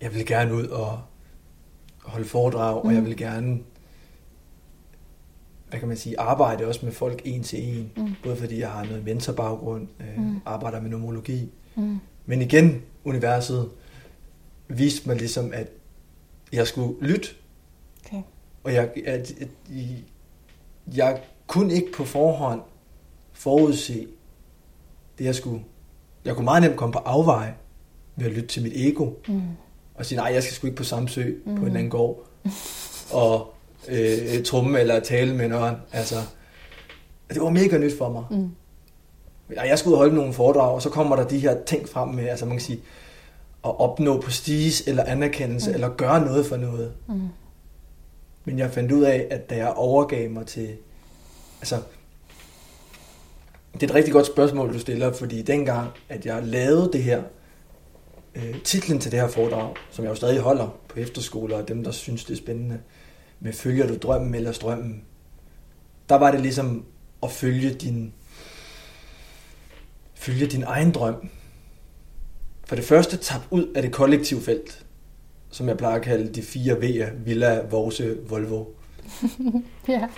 [0.00, 1.00] jeg ville gerne ud og
[2.04, 2.88] holde foredrag, mm.
[2.88, 3.06] og jeg Mm.
[3.08, 3.58] vil gerne,
[5.70, 7.92] hvad kan man sige, arbejde også med folk en til en.
[7.96, 8.12] Mm.
[8.22, 10.40] Både fordi jeg har noget mentorbaggrund, øh, Mm.
[10.46, 11.50] arbejder med nomologi.
[11.76, 11.98] Mm.
[12.26, 13.68] Men igen, universet
[14.68, 15.68] viste mig ligesom, at
[16.52, 17.28] jeg skulle lytte.
[18.06, 18.22] Okay.
[18.64, 20.04] Og jeg, at, at, jeg,
[20.96, 22.60] jeg kunne ikke på forhånd
[23.32, 24.06] forudse
[25.18, 25.64] det, jeg skulle.
[26.24, 27.54] Jeg kunne meget nemt komme på afveje
[28.16, 29.10] ved at lytte til mit ego.
[29.28, 29.42] Mm.
[29.94, 31.42] Og sige, nej, jeg skal sgu ikke på Samsø mm.
[31.44, 31.64] på en Mhm.
[31.66, 32.26] eller anden gård.
[33.22, 33.54] og
[33.88, 35.74] øh, trumme eller tale med nogen.
[35.92, 36.16] Altså,
[37.28, 38.24] det var mega nyt for mig.
[38.30, 38.50] Mm.
[39.54, 42.08] Jeg skulle ud og holde nogle foredrag, og så kommer der de her ting frem
[42.08, 42.80] med, altså man kan sige,
[43.64, 45.72] at opnå prestige eller anerkendelse, mm.
[45.72, 45.74] Mm.
[45.74, 46.92] eller gøre noget for noget.
[47.08, 47.28] Mm.
[48.44, 50.76] Men jeg fandt ud af, at da jeg overgav mig til,
[51.60, 51.76] altså,
[53.74, 57.22] det er et rigtig godt spørgsmål, du stiller, fordi dengang, at jeg lavede det her,
[58.34, 61.84] øh, titlen til det her foredrag, som jeg jo stadig holder på efterskoler, og dem,
[61.84, 62.78] der synes, det er spændende,
[63.40, 65.02] med følger du drømmen eller strømmen,
[66.08, 66.84] der var det ligesom
[67.22, 68.12] at følge din,
[70.14, 71.28] følge din egen drøm.
[72.64, 74.86] For det første, tab ud af det kollektive felt,
[75.50, 78.64] som jeg plejer at kalde de fire V'er, Villa, Vorse, Volvo,
[79.88, 80.08] Ja,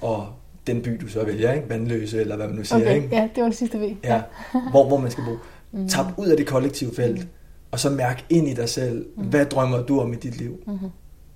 [0.00, 0.28] og
[0.66, 1.68] den by, du så vælger, ikke?
[1.68, 2.94] Vandløse, eller hvad man nu siger, okay.
[3.02, 3.16] ikke?
[3.16, 3.90] Ja, det var det sidste ved.
[4.04, 4.22] Ja,
[4.70, 5.36] hvor, hvor man skal bo.
[5.72, 5.88] Mm.
[5.88, 7.28] Tab ud af det kollektive felt, Mm.
[7.70, 9.24] og så mærk ind i dig selv, Mm.
[9.24, 10.58] hvad drømmer du om i dit liv?
[10.66, 10.88] Mm-hmm.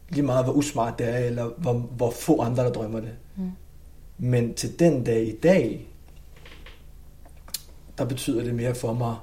[0.09, 3.14] Lige meget, hvor usmart det er, eller hvor, hvor få andre, der drømmer det.
[3.36, 3.50] Mm.
[4.18, 5.88] Men til den dag i dag,
[7.98, 9.16] der betyder det mere for mig,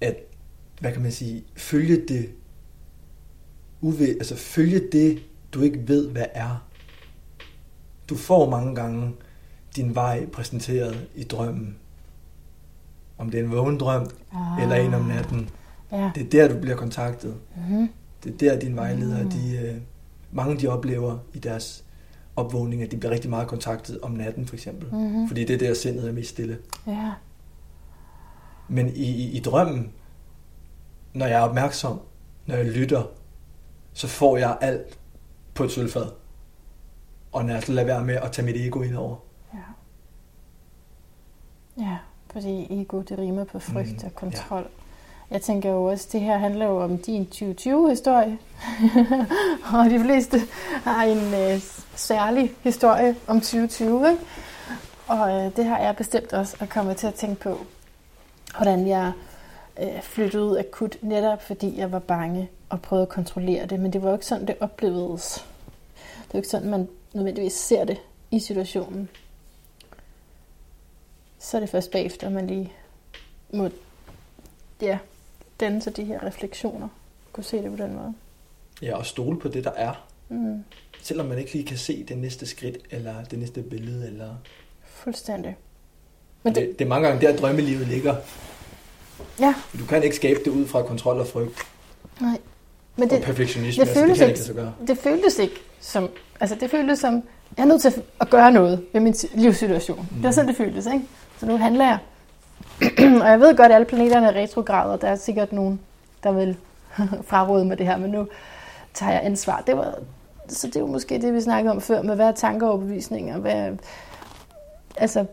[0.00, 0.16] at,
[0.80, 2.30] hvad kan man sige, følge det,
[3.80, 5.22] uve, altså følge det,
[5.52, 6.66] du ikke ved, hvad er.
[8.08, 9.14] Du får mange gange
[9.76, 11.78] din vej præsenteret i drømmen.
[13.18, 14.62] Om det er en vågen drøm, Ah.
[14.62, 15.50] eller en om natten.
[15.92, 16.10] Ja.
[16.14, 17.36] Det er der, du bliver kontaktet.
[17.56, 17.88] Mm-hmm.
[18.24, 19.30] Det er der, dine vejledere, Mm.
[19.30, 19.76] de, øh,
[20.32, 21.84] mange de oplever i deres
[22.36, 24.88] opvågning, at de bliver rigtig meget kontaktet om natten, for eksempel.
[24.94, 25.28] Mm-hmm.
[25.28, 26.58] Fordi det er der, sindet er mest stille.
[26.86, 27.12] Ja.
[28.68, 29.92] Men i, i, i drømmen,
[31.14, 32.00] når jeg er opmærksom,
[32.46, 33.02] når jeg lytter,
[33.92, 34.98] så får jeg alt
[35.54, 36.06] på et sølvfad.
[37.32, 39.16] Og når jeg så lader være med at tage mit ego ind over.
[39.54, 39.58] ja.
[41.78, 41.98] Ja,
[42.32, 44.62] fordi ego, det rimer på frygt mm, og kontrol.
[44.62, 44.68] Ja.
[45.30, 48.38] Jeg tænker jo også, det her handler jo om din 2020-historie.
[49.74, 50.40] og de fleste
[50.84, 51.60] har en øh,
[51.94, 54.10] særlig historie om 2020.
[54.10, 54.22] Ikke?
[55.06, 57.58] Og øh, det har jeg bestemt også at komme til at tænke på,
[58.56, 59.12] hvordan jeg
[59.82, 63.80] øh, flyttede ud akut, netop fordi jeg var bange og prøvede at kontrollere det.
[63.80, 65.46] Men det var jo ikke sådan, det oplevedes.
[65.94, 68.00] Det er jo ikke sådan, man nødvendigvis ser det
[68.30, 69.08] i situationen.
[71.38, 72.72] Så er det først bagefter, man lige
[73.52, 73.68] må
[74.82, 74.98] ja,
[75.60, 76.88] danne sig de her refleksioner.
[77.32, 78.14] Kunne se det på den måde.
[78.82, 80.06] Ja, og stole på det, der er.
[80.28, 80.64] Mm.
[81.02, 84.34] Selvom man ikke lige kan se det næste skridt, eller det næste billede, eller...
[84.84, 85.56] Fuldstændig.
[86.42, 88.16] Men det, det, det er mange gange der, drømmelivet ligger.
[89.40, 89.54] Ja.
[89.78, 91.58] Du kan ikke skabe det ud fra kontrol og frygt.
[92.20, 92.38] Nej.
[92.96, 96.10] Men det, og perfektionisme, det, føltes altså, det kan ikke, ikke det føltes ikke som,
[96.40, 97.14] altså det føltes som,
[97.56, 100.08] jeg er nødt til at gøre noget ved min livssituation.
[100.10, 100.16] Mm.
[100.16, 101.04] Det er sådan, det føltes, ikke?
[101.40, 101.98] Så nu handler jeg.
[103.22, 104.96] og jeg ved godt, at alle planeterne er retrograder.
[104.96, 105.80] Der er sikkert nogen,
[106.22, 106.56] der vil
[107.30, 108.26] fraråde mig det her, men nu
[108.94, 109.62] tager jeg ansvar.
[109.66, 109.94] Det var,
[110.48, 113.38] så det er måske det, vi snakkede om før, med hvad er tanker og overbevisninger,
[113.38, 113.76] hvad
[114.96, 115.26] altså,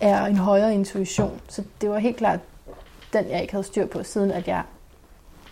[0.00, 1.40] er en højere intuition.
[1.48, 2.40] Så det var helt klart
[3.12, 4.62] den, jeg ikke havde styr på, siden at jeg,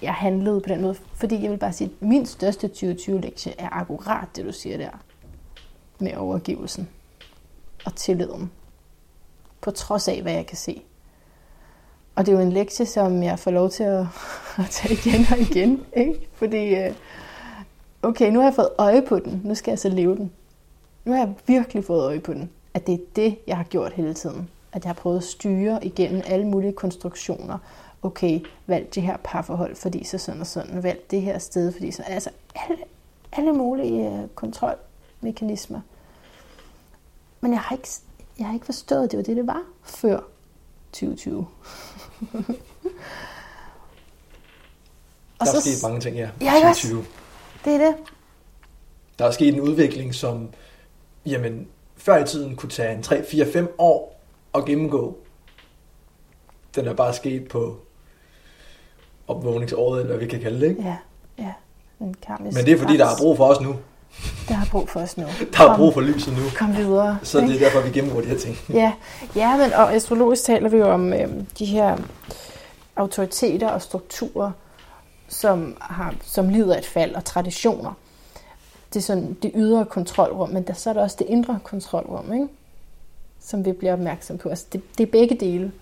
[0.02, 0.94] jeg handlede på den måde.
[1.14, 4.90] Fordi jeg vil bare sige, at min største 2020-lektie er akkurat det, du siger der.
[5.98, 6.88] Med overgivelsen
[7.84, 8.50] og tilliden.
[9.60, 10.82] På trods af, hvad jeg kan se.
[12.20, 14.00] Og det er jo en lektie, som jeg får lov til at,
[14.58, 15.86] at tage igen og igen.
[15.96, 16.28] Ikke?
[16.32, 16.94] Fordi, øh,
[18.02, 19.40] okay, nu har jeg fået øje på den.
[19.44, 20.32] Nu skal jeg så leve den.
[21.04, 22.50] Nu har jeg virkelig fået øje på den.
[22.74, 25.84] At det er det, jeg har gjort hele tiden at jeg har prøvet at styre
[25.86, 27.58] igennem alle mulige konstruktioner.
[28.02, 30.82] Okay, valg det her parforhold, fordi så sådan og sådan.
[30.82, 32.02] Valg det her sted, fordi så...
[32.06, 32.76] Altså, alle,
[33.32, 35.80] alle mulige øh, kontrolmekanismer.
[37.40, 37.88] Men jeg har, ikke,
[38.38, 40.20] jeg har ikke forstået, at det var det, det var før
[40.92, 41.46] 2020.
[45.38, 46.30] og der er så, sket mange ting, ja.
[46.40, 47.04] Ja, 2020.
[47.64, 47.94] Det er det.
[49.18, 50.48] Der er sket en udvikling, som
[51.26, 54.20] jamen, før i tiden kunne tage en 3, 4, 5 år
[54.54, 55.18] at gennemgå.
[56.74, 57.80] Den er bare sket på
[59.28, 60.82] opvågningsåret, eller hvad vi kan kalde det, ikke?
[60.82, 60.96] Ja,
[61.38, 61.52] ja.
[62.00, 63.76] En Men det er fordi, der er brug for os nu.
[64.48, 65.26] Der er brug for os nu.
[65.56, 66.42] Der er brug for lyset nu.
[66.56, 67.18] Kom videre.
[67.22, 68.58] Så det er derfor, vi gennemgår de her ting.
[68.72, 68.92] Ja,
[69.36, 71.96] ja men og astrologisk taler vi jo om øh, de her
[72.96, 74.50] autoriteter og strukturer,
[75.28, 77.92] som, har, som lider et fald og traditioner.
[78.92, 82.32] Det er sådan det ydre kontrolrum, men der, så er der også det indre kontrolrum,
[82.32, 82.48] ikke?
[83.40, 84.48] som vi bliver opmærksom på.
[84.48, 85.72] Altså det, det er begge dele.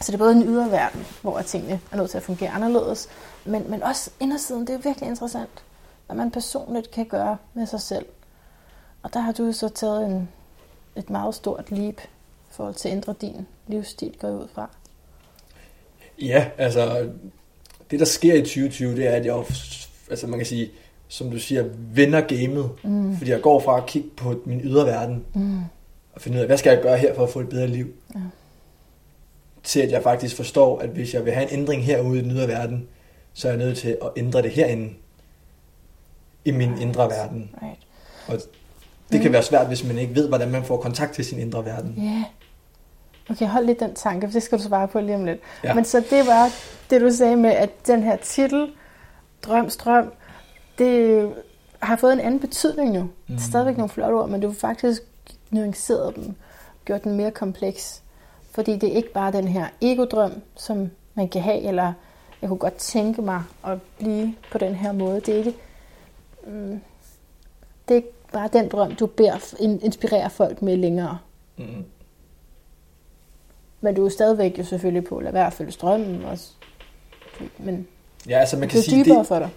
[0.00, 3.08] Så det er både en ydre verden, hvor tingene er nødt til at fungere anderledes,
[3.44, 5.62] men, men også indersiden, det er virkelig interessant,
[6.06, 8.06] hvad man personligt kan gøre med sig selv.
[9.02, 10.28] Og der har du så taget en,
[10.96, 14.70] et meget stort leap i forhold til at ændre din livsstil, går ud fra.
[16.22, 17.10] Ja, altså
[17.90, 19.44] det der sker i 2020, det er, at jeg,
[20.10, 20.70] altså man kan sige,
[21.08, 22.70] som du siger, vender gamet.
[22.82, 23.16] Mm.
[23.16, 25.60] Fordi jeg går fra at kigge på min ydre verden, mm
[26.14, 27.94] og finde ud af, hvad skal jeg gøre her for at få et bedre liv?
[28.14, 28.20] Ja.
[29.62, 32.30] Til at jeg faktisk forstår, at hvis jeg vil have en ændring herude i den
[32.30, 32.88] ydre verden,
[33.32, 34.94] så er jeg nødt til at ændre det herinde
[36.44, 37.50] i min indre verden.
[37.62, 37.78] Right.
[38.26, 38.34] Og
[39.12, 39.32] det kan mm.
[39.32, 41.94] være svært, hvis man ikke ved, hvordan man får kontakt til sin indre verden.
[41.96, 42.02] Ja.
[42.02, 42.24] Yeah.
[43.30, 45.40] Okay, hold lidt den tanke, for det skal du svare på lige om lidt.
[45.64, 45.74] Ja.
[45.74, 46.50] Men så det var
[46.90, 48.68] det, du sagde med, at den her titel,
[49.42, 50.12] Drøm, Strøm,
[50.78, 51.30] det
[51.82, 53.02] har fået en anden betydning nu.
[53.02, 53.10] Mm.
[53.28, 55.02] Det er stadigvæk nogle flotte ord, men det er faktisk
[55.50, 56.34] nuanceret dem,
[56.84, 58.02] gjort den mere kompleks.
[58.50, 61.92] Fordi det er ikke bare den her egodrøm, som man kan have, eller
[62.42, 65.20] jeg kunne godt tænke mig at blive på den her måde.
[65.20, 65.54] Det er ikke,
[66.46, 66.80] mm,
[67.88, 71.18] det er ikke bare den drøm, du beder inspirere folk med længere.
[71.56, 71.84] Mm.
[73.80, 76.24] Men du er stadigvæk jo selvfølgelig på at lade være at følge strømmen.
[76.24, 76.50] Også.
[77.58, 77.86] Men
[78.28, 79.50] ja, altså man kan det er sige, dybere det, for dig.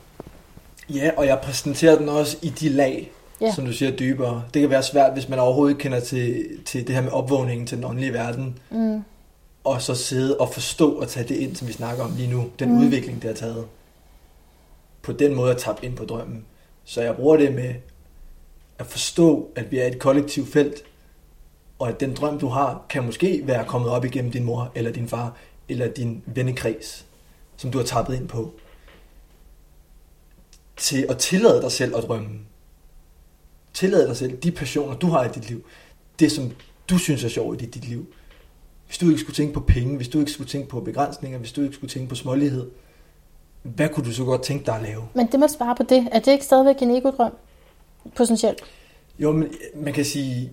[0.90, 3.12] Ja, og jeg præsenterer den også i de lag,
[3.42, 3.54] ja.
[3.54, 4.44] som du siger, dybere.
[4.54, 7.68] Det kan være svært, hvis man overhovedet ikke kender til, til det her med opvågningen
[7.68, 8.60] til den åndelige verden.
[8.70, 9.04] Mm.
[9.64, 12.46] Og så sidde og forstå og tage det ind, som vi snakker om lige nu.
[12.60, 12.80] Den mm.
[12.80, 13.66] udvikling, det har taget.
[15.02, 16.46] På den måde at tabe ind på drømmen.
[16.88, 17.76] Så jeg bruger det med
[18.80, 20.84] at forstå, at vi er et kollektivt felt,
[21.80, 24.92] og at den drøm, du har, kan måske være kommet op igennem din mor, eller
[24.92, 25.38] din far,
[25.70, 27.06] eller din vennekreds,
[27.58, 28.54] som du har tappet ind på.
[30.78, 32.40] Til at tillade dig selv at drømme
[33.78, 35.66] tillade dig selv de passioner, du har i dit liv,
[36.20, 36.52] det som
[36.90, 38.14] du synes er sjovt i dit liv.
[38.86, 41.52] Hvis du ikke skulle tænke på penge, hvis du ikke skulle tænke på begrænsninger, hvis
[41.52, 42.70] du ikke skulle tænke på smålighed,
[43.64, 45.04] hvad kunne du så godt tænke dig at lave?
[45.14, 46.08] Men det må svare på det.
[46.12, 47.32] Er det ikke stadigvæk en ego-drøm?
[48.16, 48.62] Potentielt.
[49.20, 50.52] Jo, men man kan sige,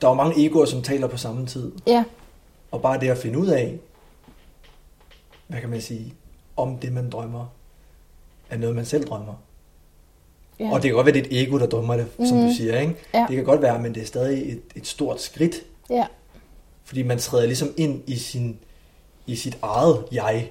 [0.00, 1.72] der er mange egoer, som taler på samme tid.
[1.86, 2.04] Ja.
[2.70, 3.78] Og bare det at finde ud af,
[5.48, 6.14] hvad kan man sige,
[6.56, 7.46] om det man drømmer,
[8.50, 9.34] er noget man selv drømmer.
[10.60, 10.72] Ja.
[10.72, 12.46] Og det kan godt være, det er et ego, der drømmer det, som Mhm.
[12.46, 12.94] du siger, ikke?
[13.14, 13.26] Ja.
[13.28, 15.54] Det kan godt være, men det er stadig et, et stort skridt,
[15.90, 16.06] Ja.
[16.84, 18.58] fordi man træder ligesom ind i, sin,
[19.26, 20.50] i sit eget jeg.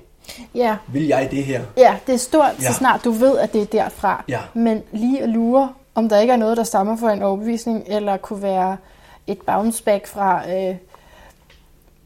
[0.56, 0.76] Ja.
[0.88, 1.62] Vil jeg det her?
[1.78, 2.68] ja, det er stort, Ja.
[2.68, 4.24] så snart du ved, at det er derfra.
[4.28, 4.40] Ja.
[4.54, 8.18] Men lige at lure, om der ikke er noget, der stammer fra en overbevisning, eller
[8.18, 8.78] kunne være
[9.28, 10.76] et bounce back fra, øh,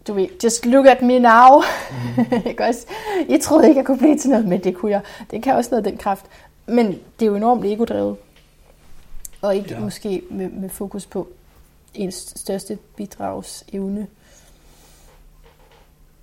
[0.08, 1.62] du ved, just look at me now.
[2.18, 2.26] Mm.
[2.50, 2.86] ikke også?
[3.30, 5.02] Jeg troede ikke, jeg kunne blive til noget, men det kunne jeg.
[5.32, 6.26] Det kan også noget den kraft.
[6.66, 8.16] Men det er jo enormt egodrevet.
[9.42, 9.80] Og ikke ja.
[9.80, 11.28] måske med, med fokus på
[11.94, 14.08] ens største bidragsevne.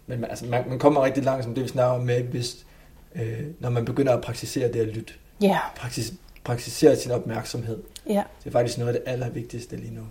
[0.07, 2.66] Men man, altså, man, man kommer rigtig langt, som det vi snakker om med, hvis,
[3.14, 5.12] øh, når man begynder at praktisere det at lytte.
[5.40, 6.12] Ja, Praktis,
[6.44, 7.82] praktisere sin opmærksomhed.
[8.07, 10.03] ja, Det er faktisk noget af det allervigtigste lige nu.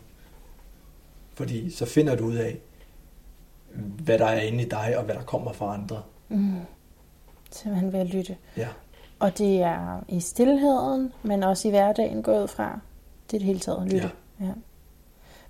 [1.33, 2.57] Fordi så finder du ud af,
[3.75, 6.01] hvad der er inde i dig, og hvad der kommer fra andre.
[6.29, 6.55] mm.
[7.51, 8.37] simpelthen ved at lytte.
[8.57, 8.67] Ja,
[9.19, 12.79] Og det er i stillheden, men også i hverdagen gået fra.
[13.31, 14.11] Det er det hele taget, lytte.
[14.39, 14.45] Ja.
[14.45, 14.51] Ja.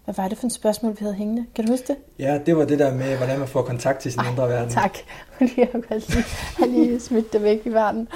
[0.06, 1.45] Hvad var det for et spørgsmål, vi havde hængende?
[1.56, 1.97] Kan du huske det?
[2.20, 4.70] ja det var det der med, hvordan man får kontakt til sin indre verden.
[4.70, 4.97] Tak,
[5.58, 6.24] jeg godt lige,
[6.58, 8.08] har lige smidt det væk i verden.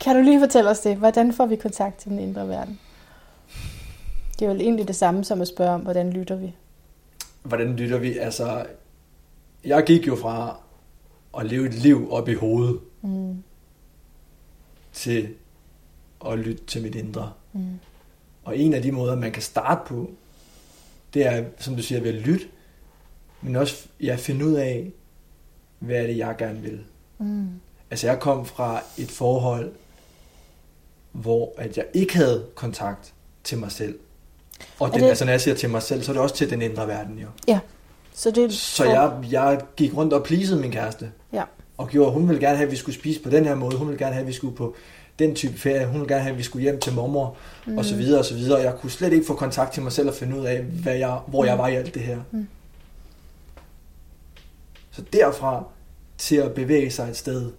[0.00, 0.96] Kan du lige fortælle os det?
[0.96, 2.80] Hvordan får vi kontakt til den indre verden?
[4.38, 6.54] Det er jo egentlig det samme som at spørge om, hvordan lytter vi?
[7.42, 8.18] Hvordan lytter vi?
[8.18, 8.66] Altså,
[9.64, 10.56] jeg gik jo fra
[11.38, 13.42] at leve et liv op i hovedet, Mm,
[14.92, 15.28] til
[16.26, 17.32] at lytte til mit indre.
[17.52, 17.78] mm,
[18.44, 20.10] Og en af de måder, man kan starte på,
[21.14, 22.44] det er, som du siger, ved at lytte,
[23.42, 24.90] men også ja, finde ud af,
[25.78, 26.80] hvad er det, jeg gerne vil.
[27.18, 27.48] mm,
[27.90, 29.72] Altså, jeg kom fra et forhold,
[31.12, 33.12] hvor at jeg ikke havde kontakt
[33.44, 33.98] til mig selv.
[34.80, 36.50] Og den, det- altså, når jeg siger til mig selv, så er det også til
[36.50, 37.26] den indre verden, jo.
[37.48, 37.60] Ja,
[38.14, 41.12] så det Så jeg, jeg gik rundt og pleasede min kæreste.
[41.32, 41.42] Ja.
[41.76, 43.76] Og gjorde, hun ville gerne have, at vi skulle spise på den her måde.
[43.76, 44.76] Hun ville gerne have, at vi skulle på
[45.18, 45.86] den type ferie.
[45.86, 47.36] Hun ville gerne have, at vi skulle hjem til mormor.
[47.66, 47.78] Mm.
[47.78, 48.58] Og så videre, og så videre.
[48.58, 50.94] Og jeg kunne slet ikke få kontakt til mig selv og finde ud af, hvad
[50.96, 52.18] jeg, hvor jeg var i alt det her.
[52.30, 52.48] Mm.
[54.90, 55.64] Så derfra
[56.18, 57.52] til at bevæge sig et sted,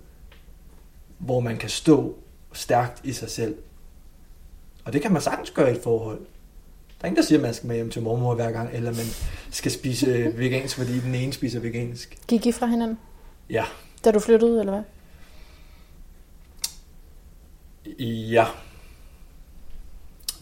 [1.18, 2.16] hvor man kan stå
[2.54, 3.56] stærkt i sig selv.
[4.86, 6.20] Og det kan man sagtens gøre i et forhold.
[6.20, 8.92] Der er ingen, der siger, at man skal med hjem til mormor hver gang, eller
[8.92, 9.06] man
[9.52, 10.08] skal spise
[10.38, 12.18] vegansk, fordi den ene spiser vegansk.
[12.28, 12.98] Gik I fra hinanden,
[13.50, 13.64] Ja.
[14.06, 14.84] da du flyttede, eller hvad?
[18.00, 18.46] Ja.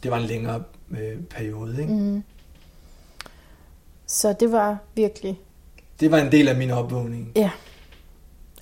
[0.04, 1.94] Det var en længere øh, periode, ikke?
[1.94, 2.24] Mm.
[4.08, 5.40] Så det var virkelig
[6.00, 7.32] Det var en del af min opvågning.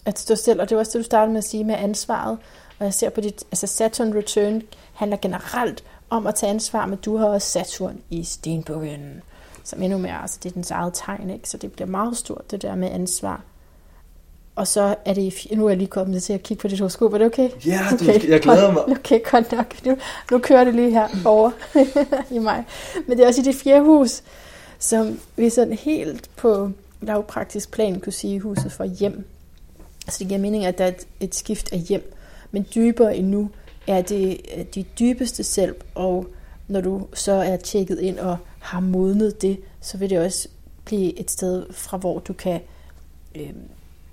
[0.05, 2.37] at stå selv, og det var også det, du startede med at sige med ansvaret.
[2.79, 4.61] Og jeg ser på dit, altså Saturn Return
[4.93, 9.21] handler generelt om at tage ansvar, men du har også Saturn i stenbukken,
[9.63, 11.49] som endnu mere, altså det er dens eget tegn, ikke?
[11.49, 13.41] Så det bliver meget stort, det der med ansvar.
[14.55, 17.13] Og så er det, nu er jeg lige kommet til at kigge på dit horoskop,
[17.13, 17.49] er det okay?
[17.65, 18.83] Ja, du, jeg glæder mig.
[18.97, 19.85] Okay, godt nok.
[19.85, 19.97] Nu,
[20.31, 21.51] nu kører det lige her over
[22.35, 22.63] i mig.
[23.07, 24.23] Men det er også i det fjerde hus,
[24.79, 29.25] som vi sådan helt på lavpraktisk plan kunne sige huset for hjem.
[30.09, 32.13] Så det giver mening, at der er et, et skift af hjem.
[32.51, 33.49] Men dybere endnu
[33.87, 36.27] er det øh, dit dybeste selv, og
[36.67, 40.47] når du så er tjekket ind og har modnet det, så vil det også
[40.85, 42.61] blive et sted fra, hvor du kan,
[43.35, 43.53] øh,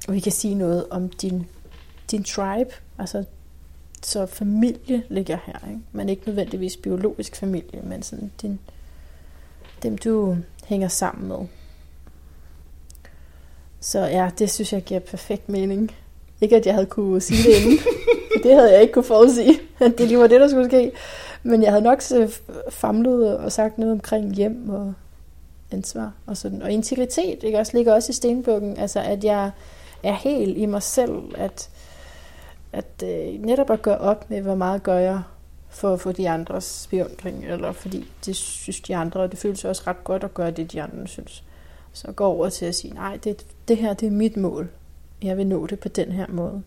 [0.09, 1.47] vi kan sige noget om din,
[2.11, 3.25] din tribe, altså
[4.03, 5.81] så familie ligger her, ikke?
[5.93, 8.59] men ikke nødvendigvis biologisk familie, men sådan din,
[9.83, 11.47] dem du hænger sammen med.
[13.81, 15.91] Så ja, det synes jeg giver perfekt mening.
[16.41, 17.79] Ikke at jeg havde kunne sige det inden.
[18.45, 20.93] det havde jeg ikke kunne forudsige, at det lige var det, der skulle ske.
[21.43, 22.39] Men jeg havde nok så
[22.71, 24.95] famlet og sagt noget omkring hjem og
[25.71, 26.63] ansvar og sådan.
[26.63, 27.59] Og integritet, ikke?
[27.59, 28.77] Også ligger også i stenbukken.
[28.77, 29.51] Altså, at jeg
[30.03, 31.71] er helt i mig selv, at,
[32.73, 35.23] at øh, netop at gøre op med, hvor meget gør jeg
[35.69, 39.65] for at få de andres beundring, eller fordi det synes de andre, og det føles
[39.65, 41.45] også ret godt at gøre det, de andre synes.
[41.93, 44.69] Så gå over til at sige, nej, det, det her det er mit mål.
[45.23, 46.63] Jeg vil nå det på den her måde.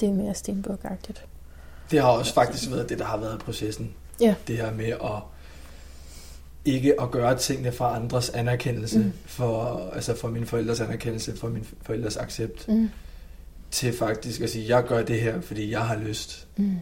[0.00, 1.24] Det er mere stenbukagtigt.
[1.90, 3.94] Det har også faktisk været det, der har været processen.
[4.20, 4.34] Ja.
[4.46, 5.22] Det her med at
[6.64, 9.04] ikke at gøre tingene for andres anerkendelse, Mm.
[9.04, 9.12] mm.
[9.26, 12.90] for, altså for mine forældres anerkendelse, for mine forældres accept, Mm.
[13.70, 16.46] til faktisk at sige, jeg gør det her, fordi jeg har lyst.
[16.56, 16.76] Mm.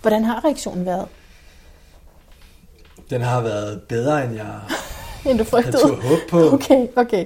[0.00, 1.08] Hvordan har reaktionen været,
[3.10, 4.60] Den har været bedre, end jeg
[5.30, 5.78] end du havde frygtede?
[5.82, 6.50] turde håbe på.
[6.52, 7.24] Okay, okay.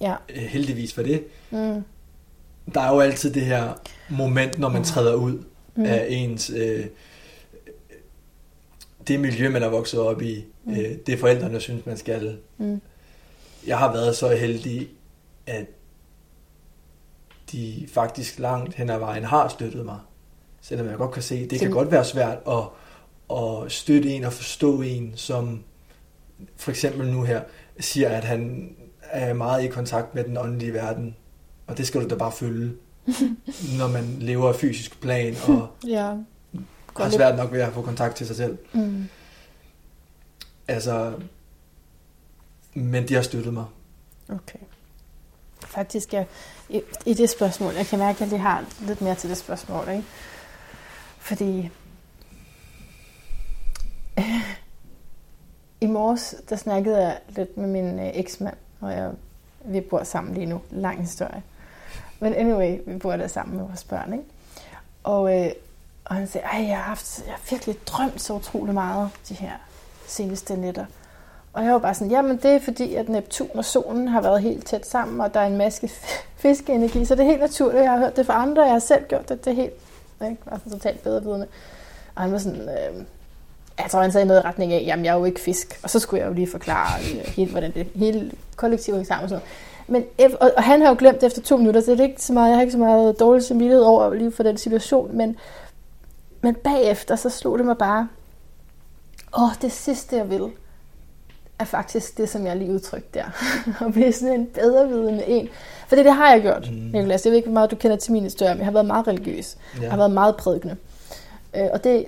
[0.00, 0.14] Ja.
[0.28, 1.24] Øh, Heldigvis for det.
[1.50, 1.84] Mm.
[2.74, 3.72] Der er jo altid det her
[4.10, 5.82] moment, når man træder ud Mm.
[5.82, 5.84] mm.
[5.84, 6.50] af ens...
[6.50, 6.86] Øh,
[9.08, 10.44] det miljø, man er vokset op i.
[10.64, 10.72] Mm.
[10.72, 12.38] Øh, det forældrene synes, man skal.
[12.58, 12.80] Mm.
[13.66, 14.88] jeg har været så heldig,
[15.46, 15.66] at
[17.52, 19.98] de faktisk langt hen ad vejen har støttet mig.
[20.60, 22.64] Selvom jeg godt kan se, det kan godt være svært at,
[23.36, 25.62] at støtte en og forstå en, som
[26.56, 27.42] for eksempel nu her
[27.80, 28.70] siger, at han
[29.02, 31.16] er meget i kontakt med den åndelige verden.
[31.66, 32.72] Og det skal du da bare følge,
[33.78, 36.14] når man lever af fysisk plan og ja.
[36.96, 38.58] Har svært nok ved at få kontakt til sig selv.
[38.72, 39.08] Mm.
[40.68, 41.14] Altså,
[42.74, 43.64] men de har støttet mig.
[44.28, 44.58] Okay.
[45.66, 46.26] Faktisk, jeg,
[46.68, 49.38] i, i det spørgsmål, jeg kan mærke, at jeg lige har lidt mere til det
[49.38, 50.04] spørgsmål, ikke?
[51.18, 51.70] Fordi
[55.80, 59.10] i morges, der snakkede jeg lidt med min øh, eksmand, og jeg,
[59.64, 60.60] vi bor sammen lige nu.
[60.70, 61.42] Lang historie.
[62.20, 64.24] Men anyway, vi bor der sammen med vores børn, ikke?
[65.02, 65.52] Og, øh,
[66.12, 69.34] og han sagde, at jeg har, haft, jeg har virkelig drømt så utrolig meget de
[69.34, 69.52] her
[70.06, 70.84] seneste nætter.
[71.52, 74.42] Og jeg var bare sådan, jamen det er fordi, at Neptun og solen har været
[74.42, 75.90] helt tæt sammen, og der er en masse
[76.36, 77.82] fiskeenergi, så det er helt naturligt.
[77.82, 79.72] Jeg har hørt det fra andre, jeg har selv gjort det, det er helt,
[80.24, 80.36] ikke?
[80.44, 81.46] var sådan totalt bedre vidende.
[82.14, 83.04] Og han var sådan, øh,
[83.78, 85.80] jeg tror, han sagde noget i retning af, jamen jeg er jo ikke fisk.
[85.82, 89.24] Og så skulle jeg jo lige forklare øh, helt, hvordan det hele kollektive hænger sammen
[89.24, 89.42] og sådan
[89.88, 90.06] noget.
[90.18, 92.32] Men, og, og, han har jo glemt efter to minutter, så det er ikke så
[92.32, 95.36] meget, jeg har ikke så meget dårlig samvittighed over lige for den situation, men,
[96.42, 98.08] men bagefter, så slog det mig bare,
[99.38, 100.50] åh, det sidste jeg vil,
[101.58, 103.24] er faktisk det, som jeg lige udtrykte der.
[103.86, 105.48] at blive sådan en bedre vidende en.
[105.88, 106.76] For det, det har jeg gjort, mm.
[106.76, 107.24] Nicolas.
[107.24, 109.08] Jeg ved ikke, hvor meget du kender til min historie, men jeg har været meget
[109.08, 109.56] religiøs.
[109.76, 109.82] Ja.
[109.82, 110.76] Jeg har været meget prædikende.
[111.56, 112.06] Øh, og det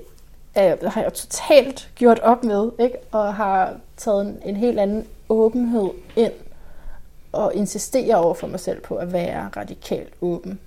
[0.58, 2.96] øh, har jeg totalt gjort op med, ikke?
[3.12, 6.32] og har taget en, en helt anden åbenhed ind,
[7.32, 10.60] og insisterer over for mig selv på at være radikalt åben,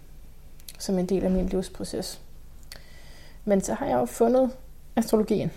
[0.79, 2.19] som en del af min livsproces.
[3.47, 4.51] Men så har jeg jo fundet
[4.95, 5.51] astrologien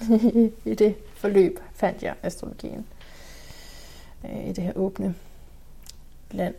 [0.64, 2.86] i det forløb fandt jeg astrologien
[4.24, 5.14] øh, i det her åbne
[6.30, 6.54] land.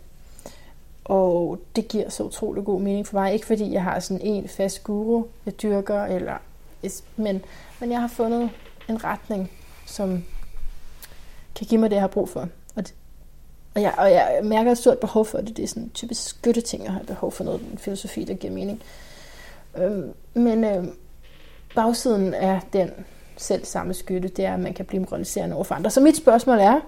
[1.06, 3.34] Og det giver så utrolig god mening for mig.
[3.34, 6.38] Ikke fordi jeg har sådan en fast guru, jeg dyrker, eller,
[7.16, 7.46] men,
[7.80, 8.50] men jeg har fundet
[8.90, 9.52] en retning,
[9.86, 10.24] som
[11.56, 12.48] kan give mig det, jeg har brug for.
[12.76, 12.94] Og, det,
[13.76, 15.58] og, jeg, og jeg mærker et stort behov for det.
[15.58, 18.54] Det er sådan typisk typisk skytteting, jeg har behov for noget en filosofi, der giver
[18.54, 18.82] mening.
[19.78, 20.04] Øh,
[20.34, 20.84] men øh,
[21.76, 22.92] bagsiden af den
[23.38, 25.90] selv samme skytte, det er, at man kan blive moraliserende over for andre.
[25.90, 26.80] Så mit spørgsmål er,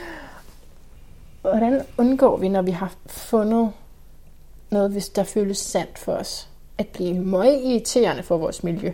[1.40, 3.72] hvordan undgår vi, når vi har fundet
[4.70, 8.92] noget, hvis der føles sandt for os, at blive meget irriterende for vores miljø?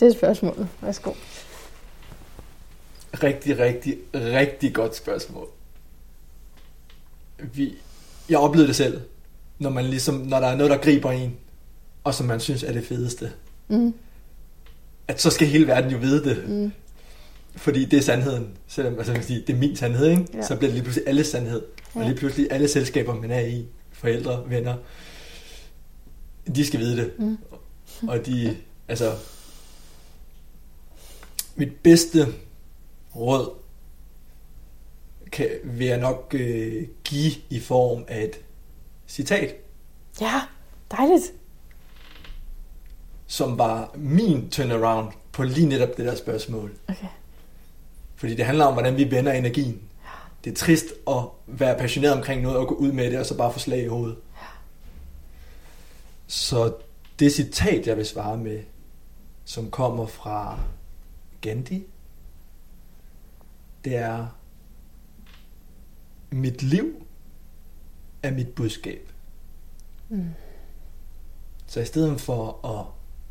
[0.00, 0.68] Det er spørgsmålet.
[0.80, 1.12] Værsgo.
[3.22, 5.48] Rigtig, rigtig, rigtig godt spørgsmål.
[7.38, 7.74] Vi,
[8.28, 9.00] jeg oplevede det selv,
[9.58, 11.36] når, man ligesom, når der er noget, der griber en,
[12.04, 13.32] og som man synes er det fedeste.
[13.68, 13.94] Mm
[15.08, 16.48] at så skal hele verden jo vide det.
[16.48, 16.72] Mm.
[17.56, 18.48] Fordi det er sandheden.
[18.66, 20.26] Selvom altså, man sige, det er min sandhed, ikke?
[20.34, 20.42] Ja.
[20.42, 21.62] så bliver det lige pludselig alles sandhed.
[21.94, 22.00] Ja.
[22.00, 24.74] Og lige pludselig alle selskaber, man er i, forældre, venner,
[26.54, 27.12] de skal vide det.
[27.18, 27.38] Mm.
[28.08, 28.56] Og de,
[28.88, 29.12] altså,
[31.56, 32.26] mit bedste
[33.16, 33.50] råd
[35.32, 38.40] kan, vil jeg nok øh, give i form af et
[39.06, 39.54] citat.
[40.20, 40.40] Ja,
[40.90, 41.32] dejligt
[43.26, 46.72] som var min turnaround på lige netop det der spørgsmål.
[46.88, 47.06] Okay.
[48.16, 49.82] Fordi det handler om, hvordan vi vender energien.
[50.04, 50.10] Ja.
[50.44, 53.36] Det er trist at være passioneret omkring noget og gå ud med det, og så
[53.36, 54.16] bare få slag i hovedet.
[54.36, 54.46] Ja.
[56.26, 56.74] Så
[57.18, 58.62] det citat, jeg vil svare med,
[59.44, 60.58] som kommer fra
[61.40, 61.86] Gandhi,
[63.84, 64.26] det er,
[66.30, 67.05] mit liv
[68.26, 69.08] er mit budskab.
[70.08, 70.30] Mm.
[71.66, 72.86] Så i stedet for at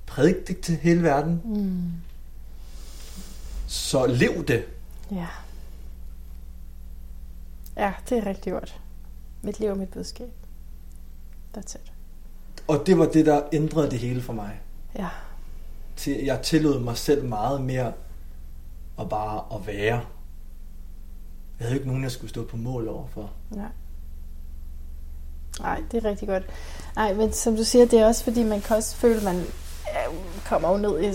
[0.06, 1.42] prædik det til hele verden.
[1.46, 1.92] Mm.
[3.68, 4.66] Så lev det.
[5.12, 5.28] Ja.
[7.78, 8.82] Ja, det er rigtig godt.
[9.42, 10.30] Mit liv og mit budskab.
[11.58, 11.94] That's it.
[12.68, 14.62] Og det var det, der ændrede det hele for mig.
[14.96, 15.10] Ja.
[15.96, 17.94] Til, jeg tillod mig selv meget mere
[19.00, 20.06] at bare at være.
[21.60, 23.34] Jeg havde ikke nogen, jeg skulle stå på mål overfor.
[23.52, 23.70] Nej.
[25.60, 26.44] Nej, det er rigtig godt.
[26.96, 29.44] Nej, men som du siger, det er også fordi, man kan også føle, at man
[30.46, 31.10] kommer jo ned i...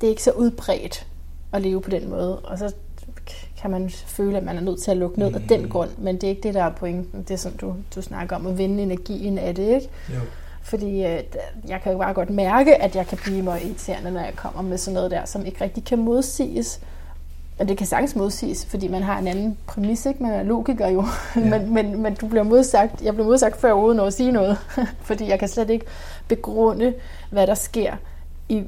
[0.00, 1.06] Det er ikke så udbredt
[1.52, 2.72] at leve på den måde, og så
[3.60, 5.34] kan man føle, at man er nødt til at lukke ned mm.
[5.34, 5.68] af den mm.
[5.68, 7.22] grund, men det er ikke det, der er pointen.
[7.22, 9.88] Det er som du, du snakker om, at vinde energien af det, ikke?
[10.14, 10.20] Jo.
[10.62, 11.22] Fordi øh,
[11.68, 14.62] jeg kan jo bare godt mærke, at jeg kan blive mig irriterende, når jeg kommer
[14.62, 16.80] med sådan noget der, som ikke rigtig kan modsiges.
[17.60, 20.22] Og det kan sagtens modsiges, fordi man har en anden præmis, ikke?
[20.22, 21.04] Man er logiker jo.
[21.36, 21.40] Ja.
[21.40, 24.58] men, men, men du bliver modsagt, jeg bliver modsagt før uden at sige noget.
[25.08, 25.86] fordi jeg kan slet ikke
[26.28, 26.94] begrunde,
[27.30, 27.96] hvad der sker
[28.48, 28.62] i,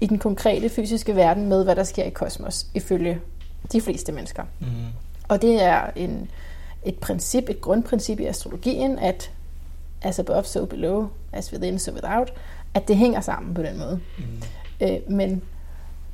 [0.00, 3.20] i den konkrete fysiske verden med, hvad der sker i kosmos, ifølge
[3.72, 4.42] de fleste mennesker.
[4.60, 4.66] Mm.
[5.28, 6.30] Og det er en,
[6.84, 9.30] et princip, et grundprincip i astrologien, at
[10.02, 12.32] as above, so below, as within, so without,
[12.74, 14.00] at det hænger sammen på den måde.
[14.18, 14.24] Mm.
[14.80, 15.42] Øh, men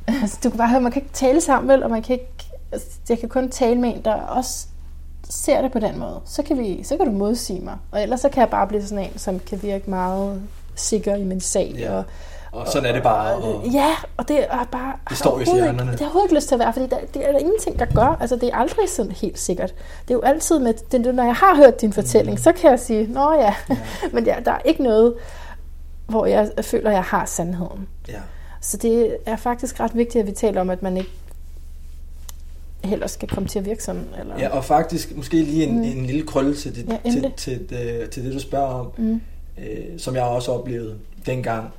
[0.23, 2.33] altså, du kan bare høre, man kan ikke tale sammen, vel, og man kan ikke,
[2.73, 4.67] altså, jeg kan kun tale med en, der også
[5.31, 6.21] ser det på den måde.
[6.25, 7.75] Så kan, vi, så kan du modsige mig.
[7.93, 10.43] Og ellers så kan jeg bare blive sådan en, som kan virke meget
[10.75, 11.75] sikker i min sag.
[11.79, 11.97] Ja.
[11.97, 12.05] Og,
[12.53, 13.35] Og sådan er det bare.
[13.37, 14.93] Og, Ja, og det er bare...
[15.09, 15.91] Det står i overhovedet ikke- stjernerne.
[15.93, 17.79] Det har jeg overhovedet ikke lyst til at være, fordi der, det er der ingenting,
[17.79, 18.17] der gør.
[18.21, 19.75] Altså, det er aldrig sådan helt sikkert.
[20.03, 20.75] Det er jo altid med...
[20.93, 22.43] Det, når jeg har hørt din fortælling, Mm.
[22.43, 23.55] så kan jeg sige, nå ja.
[24.13, 25.15] Men ja, der er ikke noget,
[26.07, 27.89] hvor jeg føler, jeg har sandheden.
[28.09, 28.19] ja.
[28.65, 31.11] Så det er faktisk ret vigtigt, at vi taler om, at man ikke
[32.85, 34.05] heller skal komme til at virke sådan.
[34.21, 34.39] Eller...
[34.39, 35.83] ja, og faktisk måske lige en, Mm.
[35.83, 38.91] en lille krølle til det, Ja, til, til, det, til det, du spørger om.
[38.99, 39.21] Mm.
[39.59, 41.71] øh, som jeg også oplevede dengang,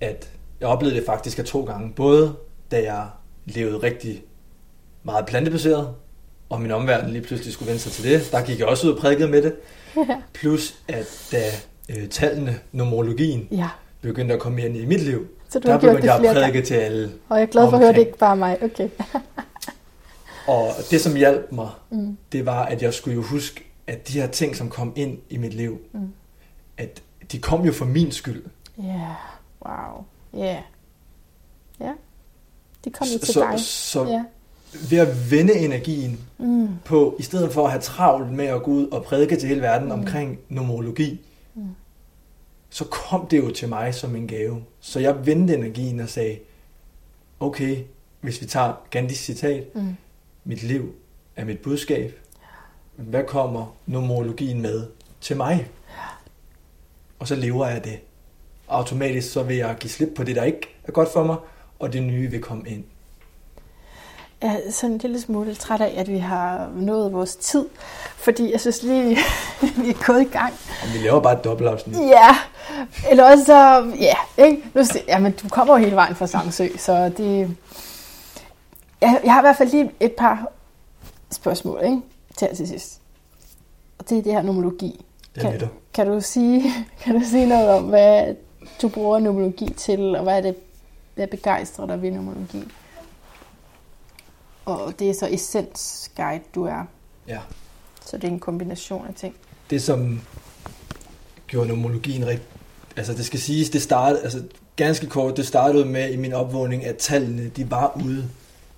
[0.00, 0.30] at
[0.60, 1.92] jeg oplevede det faktisk af to gange.
[1.96, 2.34] Både
[2.70, 3.06] da jeg
[3.44, 4.22] levede rigtig
[5.02, 5.88] meget plantebaseret,
[6.48, 8.28] og min omverden lige pludselig skulle vende sig til det.
[8.32, 9.54] Der gik jeg også ud og prædikede med det.
[9.96, 10.16] Ja.
[10.40, 11.42] Plus at da
[11.96, 13.68] øh, tallene, numerologien, ja.
[14.00, 15.26] begyndte at komme ind i mit liv,
[15.56, 17.12] Så du der har gjort det jeg flere prædike til alle.
[17.28, 18.58] Og jeg er glad for at høre, det ikke bare mig.
[18.62, 18.88] Okay.
[20.48, 22.16] Og det, som hjalp mig, Mm.
[22.32, 25.36] det var, at jeg skulle jo huske, at de her ting, som kom ind i
[25.36, 26.12] mit liv, Mm.
[26.78, 27.02] at
[27.32, 28.44] de kom jo for min skyld.
[28.78, 29.00] Ja, yeah.
[29.66, 30.04] wow.
[30.34, 30.38] Ja.
[30.52, 30.62] Yeah.
[31.80, 31.92] Ja.
[32.84, 33.60] Det kom jo til så, dig.
[33.60, 34.24] så Ja.
[34.90, 36.68] ved at vende energien Mm.
[36.84, 39.60] på, i stedet for at have travlt med at gå ud og prædike til hele
[39.62, 39.92] verden Mm.
[40.00, 41.20] omkring numerologi,
[41.54, 41.62] Mm.
[42.76, 44.64] Så kom det jo til mig som en gave.
[44.80, 46.38] Så jeg vendte energien og sagde,
[47.40, 47.78] okay,
[48.20, 49.96] hvis vi tager Gandhis citat, Mm.
[50.44, 50.94] mit liv
[51.36, 52.18] er mit budskab,
[52.96, 54.86] hvad kommer numerologien med
[55.20, 55.68] til mig?
[57.18, 57.98] Og så lever jeg det.
[58.68, 61.36] Automatisk så vil jeg give slip på det, der ikke er godt for mig,
[61.78, 62.84] og det nye vil komme ind.
[64.40, 67.66] Er sådan en lille smule træt af, at vi har nået vores tid,
[68.16, 69.18] fordi jeg synes lige,
[69.82, 70.54] vi er gået i gang.
[70.82, 71.96] Og vi laver bare et dobbeltafsnit.
[71.98, 72.36] Ja,
[73.10, 74.14] eller også så, ja,
[74.44, 74.62] ikke?
[74.74, 77.56] Nu, se- jamen, du kommer jo hele vejen fra Samsø, så det...
[79.00, 80.46] Jeg, jeg har i hvert fald lige et par
[81.32, 82.00] spørgsmål, ikke?
[82.36, 83.00] Til til sidst.
[83.98, 85.04] Og det er det her numerologi.
[85.34, 86.72] Det er Kan, kan, du sige,
[87.02, 88.34] kan du sige noget om, hvad
[88.82, 90.56] du bruger numerologi til, og hvad er det,
[91.14, 92.64] hvad begejstrer dig ved numerologi?
[94.66, 96.84] Og det er så Essence Guide, du er.
[97.28, 97.38] Ja.
[98.06, 99.34] Så det er en kombination af ting.
[99.70, 100.20] det som
[101.46, 102.46] gjorde numerologien rigtig...
[102.96, 104.42] Altså det skal siges, det startede, altså
[104.76, 108.28] ganske kort, det startede med i min opvågning, at tallene, de var ude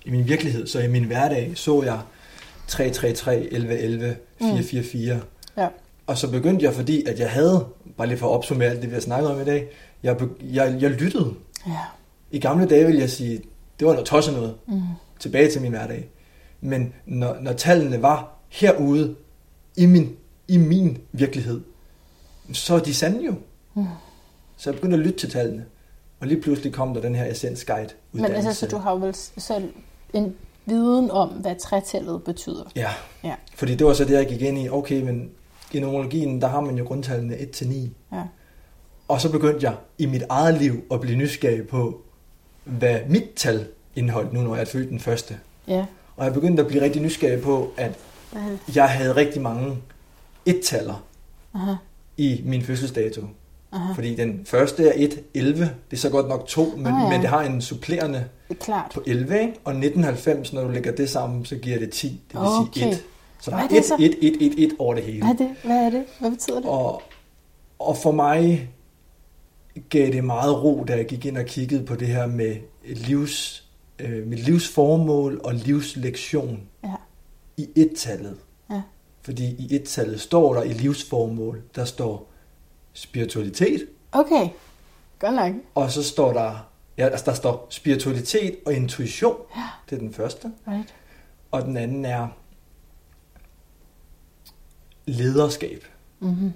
[0.05, 0.67] i min virkelighed.
[0.67, 1.99] Så i min hverdag så jeg
[2.67, 5.19] 333, 11, 11, 444.
[5.57, 5.67] Ja.
[6.07, 7.65] Og så begyndte jeg, fordi at jeg havde,
[7.97, 9.67] bare lige for at opsummere alt det, vi har snakket om i dag,
[10.03, 11.33] jeg, jeg, jeg lyttede.
[11.67, 11.79] Ja.
[12.31, 13.41] I gamle dage vil jeg sige,
[13.79, 14.81] det var noget tosset noget Mm.
[15.19, 16.09] Tilbage til min hverdag.
[16.61, 19.15] Men når, når tallene var herude
[19.77, 20.15] i min,
[20.47, 21.61] i min virkelighed,
[22.53, 23.33] så er de sande jo.
[23.73, 23.85] Mm.
[24.57, 25.65] Så jeg begyndte at lytte til tallene.
[26.19, 28.97] Og lige pludselig kom der den her Essence Guide Men altså, så du har jo
[28.97, 29.73] vel selv
[30.13, 32.63] en viden om, hvad trætallet betyder.
[32.75, 32.89] Ja.
[33.23, 33.35] Ja.
[33.55, 34.69] Fordi det var så det, jeg gik ind i.
[34.69, 35.31] Okay, men
[35.71, 37.75] i numerologien, der har man jo grundtallene 1-9.
[38.11, 38.23] Ja.
[39.07, 42.01] Og så begyndte jeg i mit eget liv at blive nysgerrig på,
[42.63, 45.37] hvad mit tal indeholdt nu, når jeg er født den første.
[45.67, 45.85] Ja.
[46.17, 47.91] Og jeg begyndte at blive rigtig nysgerrig på, at
[48.33, 48.75] det?
[48.75, 49.77] jeg havde rigtig mange
[50.45, 51.03] et-taller
[51.55, 51.73] Aha.
[52.17, 53.21] i min fødselsdato.
[53.71, 53.93] Aha.
[53.93, 55.63] Fordi den første er 1, 11.
[55.91, 57.09] Det er så godt nok 2, men, Ah, ja.
[57.09, 58.91] men det har en supplerende er klart.
[58.93, 59.53] på 11, ikke?
[59.63, 62.07] Og 1990, når du lægger det sammen, så giver det 10.
[62.07, 62.79] Det vil Okay.
[62.79, 63.03] sige 1.
[63.41, 63.95] Så der er er det 1, så?
[63.99, 65.19] 1, 1, 1, 1 over det hele.
[65.25, 65.49] Hvad er det?
[65.63, 66.03] Hvad er det?
[66.19, 66.65] Hvad betyder det?
[66.69, 67.01] Og,
[67.79, 68.69] og for mig
[69.89, 73.65] gav det meget ro, da jeg gik ind og kiggede på det her med livs,
[73.99, 76.95] øh, mit livsformål og livslektion Ja.
[77.57, 78.37] i et-tallet.
[78.69, 78.81] Ja.
[79.21, 82.31] Fordi i et-tallet står der i livsformål, der står
[82.93, 84.49] spiritualitet, Okay.
[85.19, 85.53] Godt nok.
[85.75, 89.35] og så står der, ja, altså der står spiritualitet og intuition.
[89.55, 89.63] Ja.
[89.89, 90.51] Det er den første.
[90.67, 90.93] Right.
[91.51, 92.27] Og den anden er
[95.05, 95.83] lederskab.
[96.19, 96.53] Mm-hmm.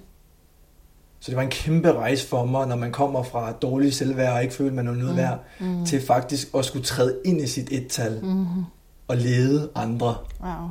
[1.24, 4.42] Så det var en kæmpe rejse for mig, når man kommer fra dårlig selvværd og
[4.44, 5.86] ikke føler, man er noget værd, Mm.
[5.86, 8.64] til faktisk at skulle træde ind i sit et-tal Mm-hmm.
[9.08, 10.16] og lede andre.
[10.44, 10.68] Wow.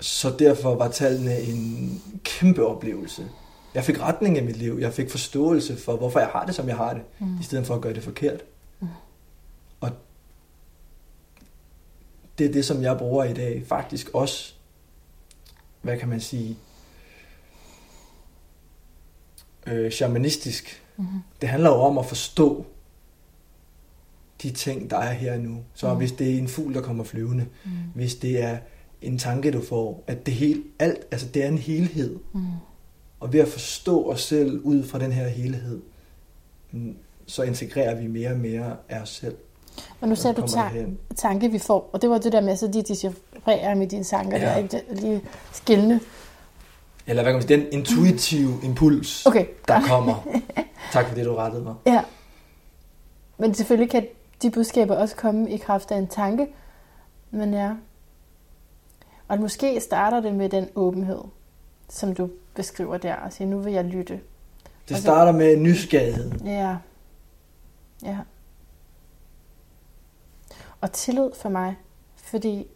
[0.00, 3.26] Så derfor var tallene en kæmpe oplevelse.
[3.74, 4.78] Jeg fik retning i mit liv.
[4.80, 7.38] Jeg fik forståelse for, hvorfor jeg har det, som jeg har det, Mm.
[7.40, 8.40] i stedet for at gøre det forkert.
[8.80, 8.88] Mm.
[9.80, 9.90] Og
[12.38, 13.62] det er det, som jeg bruger i dag.
[13.68, 14.52] Faktisk også,
[15.82, 16.56] hvad kan man sige,
[19.70, 20.82] øh, shamanistisk.
[20.96, 21.18] Mm-hmm.
[21.40, 22.66] Det handler jo om at forstå
[24.42, 25.56] de ting, der er her nu.
[25.74, 25.98] Så Mm.
[25.98, 27.70] hvis det er en fugl, der kommer flyvende, Mm.
[27.94, 28.58] hvis det er
[29.02, 32.16] en tanke, du får, at det helt, alt, altså det er en helhed.
[32.34, 32.40] Mm.
[33.20, 35.80] Og ved at forstå os selv ud fra den her helhed,
[36.72, 36.96] mm,
[37.26, 39.36] så integrerer vi mere og mere af os selv.
[40.00, 40.98] Og nu sagde du ta- derhen.
[41.16, 44.38] tanke, vi får, og det var det der med, så de decifrerer med dine tanker,
[44.38, 44.44] Ja.
[44.44, 44.82] der, ikke?
[44.90, 45.20] Lige
[45.52, 46.00] skillende.
[47.08, 49.84] Eller hvad kan man sige, den intuitive impuls, Okay, der godt.
[49.88, 50.14] kommer.
[50.92, 51.74] Tak for det, du rettede mig.
[51.86, 52.04] Ja.
[53.38, 54.06] Men selvfølgelig kan
[54.42, 56.46] de budskaber også komme i kraft af en tanke.
[57.30, 57.72] Men ja.
[59.28, 61.20] Og måske starter det med den åbenhed,
[61.88, 64.12] som du beskriver der, og siger, nu vil jeg lytte.
[64.14, 64.20] Det
[64.94, 66.32] Altså- starter med nysgerrighed.
[66.44, 66.76] Ja.
[68.02, 68.18] Ja.
[70.80, 71.76] Og tillid for mig,
[72.16, 72.66] fordi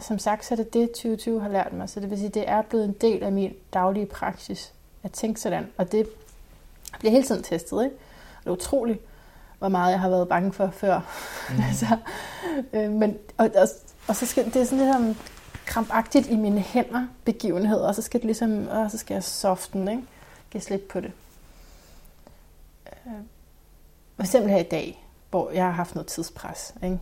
[0.00, 1.88] som sagt, så er det det, 2020 har lært mig.
[1.88, 4.72] Så det vil sige, det er blevet en del af min daglige praksis
[5.02, 5.66] at tænke sådan.
[5.76, 6.08] Og det
[6.98, 7.96] bliver hele tiden testet, ikke?
[8.36, 9.00] Og det er utroligt,
[9.58, 11.00] hvor meget jeg har været bange for før.
[11.50, 11.62] Mm.
[11.68, 11.96] altså,
[12.72, 13.68] øh, men, og, og,
[14.08, 15.16] og så skal det er sådan lidt om
[15.66, 19.88] krampagtigt i mine hænder begivenhed, og så skal det ligesom, og så skal jeg soften,
[19.88, 20.02] ikke?
[20.50, 21.12] Give slip på det.
[22.86, 23.12] Øh,
[24.16, 26.98] for eksempel her i dag, hvor jeg har haft noget tidspres, ikke?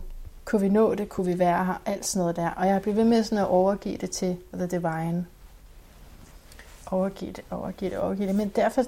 [0.47, 1.09] Kunne vi nå det?
[1.09, 1.81] Kunne vi være her?
[1.85, 2.49] Alt sådan noget der.
[2.49, 5.25] Og jeg bliver ved med sådan at overgive det til The Divine.
[6.91, 8.35] Overgive det, overgive det, overgive det.
[8.35, 8.83] Men derfor,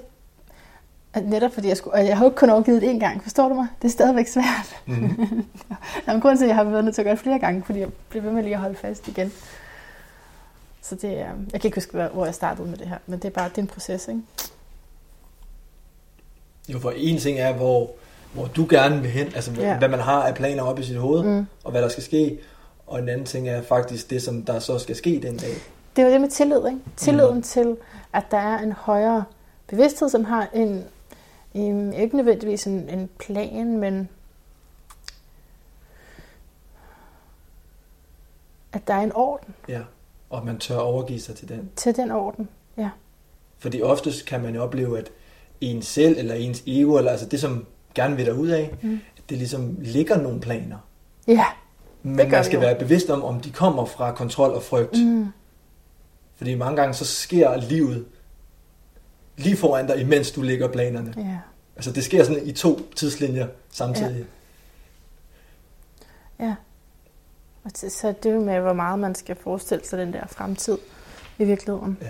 [1.14, 3.22] at netop fordi jeg skulle, og jeg har jo ikke kun overgivet det én gang,
[3.22, 3.66] forstår du mig?
[3.82, 4.76] Det er stadigvæk svært.
[4.86, 5.44] Mm.
[6.06, 7.62] Der er grund til, at jeg har været nødt til at gøre det flere gange,
[7.64, 9.32] fordi jeg bliver ved med lige at holde fast igen.
[10.82, 13.18] Så det er, jeg kan ikke huske, hvor- hvor jeg startede med det her, men
[13.18, 14.20] det er bare, det er en proces, ikke?
[16.68, 17.90] Jo, for en ting er, hvor,
[18.32, 19.68] hvor du gerne vil hen, altså Ja.
[19.70, 19.78] ja.
[19.78, 21.46] hvad man har af planer op i sit hoved, mm.
[21.64, 22.38] Og hvad der skal ske.
[22.86, 25.54] Og en anden ting er faktisk det, som der så skal ske den dag.
[25.96, 26.78] Det er jo det med tillid, ikke?
[26.96, 27.42] Tilliden Mm.
[27.42, 27.76] til,
[28.12, 29.24] at der er en højere
[29.66, 30.84] bevidsthed, som har en,
[31.54, 34.08] en ikke nødvendigvis en, en plan, men
[38.72, 39.80] at der er en orden Ja.
[40.30, 41.70] Og at man tør overgive sig til den.
[41.76, 42.48] til den orden.
[43.58, 45.10] Fordi oftest kan man opleve, at
[45.60, 49.00] ens selv eller ens ego, eller altså det, som gerne vil derud af, Mm.
[49.28, 50.76] det ligesom ligger nogle planer.
[51.28, 51.44] Ja.
[52.02, 52.60] Men gør man skal jo.
[52.60, 54.98] være bevidst om, om de kommer fra kontrol og frygt.
[55.04, 55.26] Mm.
[56.36, 58.04] Fordi mange gange så sker livet
[59.36, 61.14] lige foran dig, imens du lægger planerne.
[61.16, 61.38] Ja.
[61.76, 64.24] Altså det sker sådan i to tidslinjer samtidig.
[66.40, 66.54] Ja.
[67.64, 70.78] Og til, så det med, hvor meget man skal forestille sig den der fremtid
[71.38, 72.06] i virkeligheden, Ja.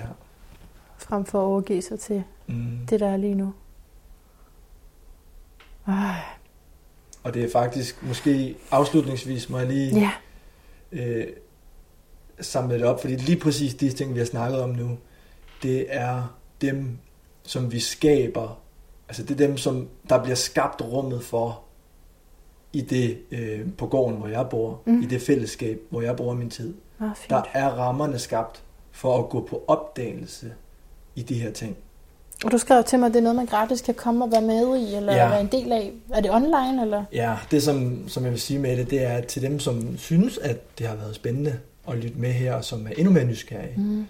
[0.98, 2.78] frem for at overgive sig til Mm.
[2.90, 3.52] det, der er lige nu.
[7.22, 10.10] Og det er faktisk, måske afslutningsvis må jeg lige Ja.
[10.92, 11.26] øh,
[12.40, 14.98] samle det op, fordi lige præcis de ting, vi har snakket om nu,
[15.62, 16.98] det er dem,
[17.42, 18.58] som vi skaber.
[19.08, 21.62] Altså det er dem, som der bliver skabt rummet for
[22.72, 24.92] i det øh, på gården, hvor jeg bor, Mm.
[24.92, 25.02] mm.
[25.02, 26.74] i det fællesskab, hvor jeg bruger min tid.
[27.00, 27.30] Ah, fint.
[27.30, 30.52] Der er rammerne skabt for at gå på opdagelse
[31.16, 31.76] i de her ting.
[32.44, 34.42] Og du skrev til mig, at det er noget, man gratis kan komme og være
[34.42, 35.28] med i, eller ja.
[35.28, 35.92] Være en del af.
[36.14, 37.04] Er det online, eller?
[37.12, 39.98] Ja, det som, som jeg vil sige med det, det er at til dem, som
[39.98, 43.24] synes, at det har været spændende at lytte med her, og som er endnu mere
[43.24, 43.74] nysgerrige.
[43.76, 44.06] Mm.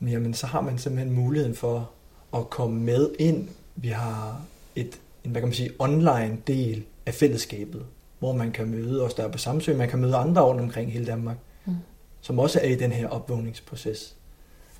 [0.00, 1.90] Men jamen, så har man simpelthen muligheden for
[2.36, 3.48] at komme med ind.
[3.76, 4.40] Vi har
[4.76, 7.82] et, en, hvad kan man sige, online del af fællesskabet,
[8.18, 10.92] hvor man kan møde os, der er på Samsø, man kan møde andre rundt omkring
[10.92, 11.36] hele Danmark,
[11.66, 11.76] Mm.
[12.20, 14.14] som også er i den her opvågningsproces.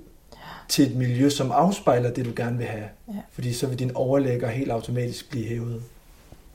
[0.68, 2.84] til et miljø, som afspejler det, du gerne vil have.
[3.08, 3.12] Ja.
[3.32, 5.82] Fordi så vil din overlægger helt automatisk blive hævet.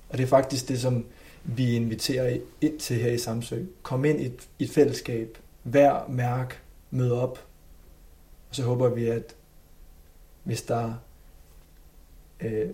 [0.09, 1.05] Og det er faktisk det, som
[1.49, 3.63] vi inviterer ind til her i Samsø.
[3.83, 5.37] Kom ind i et, et fællesskab.
[5.63, 6.61] Vær, mærk,
[6.91, 7.39] mød op.
[8.49, 9.35] Og så håber vi, at
[10.43, 10.93] hvis der
[12.39, 12.69] øh,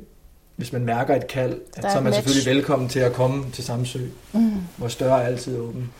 [0.56, 2.18] hvis man mærker et kald, at så er man match.
[2.18, 4.52] selvfølgelig velkommen til at komme til Samsø, Mm.
[4.78, 5.92] hvor større er altid åben.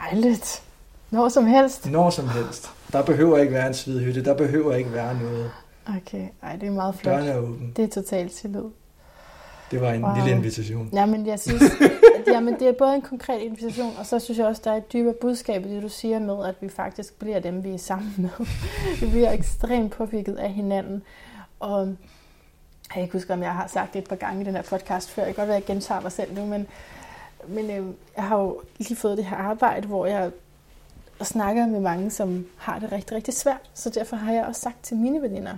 [0.00, 0.62] Dejligt.
[1.10, 1.86] Når som helst.
[1.90, 2.70] Når som helst.
[2.92, 5.50] Der behøver ikke være en svidhytte, der behøver ikke være noget.
[5.88, 7.14] Okay, ej, det er meget flot.
[7.14, 7.72] Døren er åben.
[7.76, 8.64] Det er totalt tillid.
[9.72, 10.14] Det var en Wow.
[10.14, 10.90] lille invitation.
[10.92, 11.62] Ja, men jeg synes,
[12.18, 14.76] at jamen, det er både en konkret invitation, og så synes jeg også, der er
[14.76, 17.78] et dybere budskab i det, du siger med, at vi faktisk bliver dem, vi er
[17.78, 18.46] sammen med.
[19.00, 21.02] vi bliver ekstremt påvirket af hinanden.
[21.60, 21.96] Og jeg
[22.94, 25.10] kan ikke huske, om jeg har sagt det et par gange i den her podcast
[25.10, 25.22] før.
[25.22, 26.66] Jeg kan godt være, at jeg gentager mig selv nu, men,
[27.48, 27.86] men øh,
[28.16, 30.30] jeg har jo lige fået det her arbejde, hvor jeg
[31.22, 33.60] snakker med mange, som har det rigtig, rigtig svært.
[33.74, 35.56] Så derfor har jeg også sagt til mine veninder,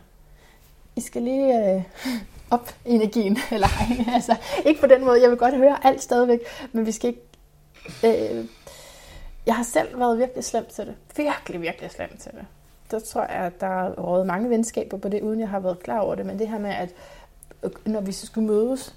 [0.96, 1.82] I skal lige øh,
[2.54, 4.14] op energien, eller ej.
[4.14, 6.40] Altså, ikke på den måde, jeg vil godt høre alt stadigvæk,
[6.72, 7.22] men vi skal ikke...
[8.04, 8.44] Øh,
[9.46, 10.94] jeg har selv været virkelig slem til det.
[11.16, 12.46] Virkelig, virkelig slem til det.
[12.90, 15.82] Der tror jeg, at der er rådet mange venskaber på det, uden jeg har været
[15.82, 16.26] klar over det.
[16.26, 16.94] Men det her med, at
[17.62, 18.94] øh, når vi skulle mødes,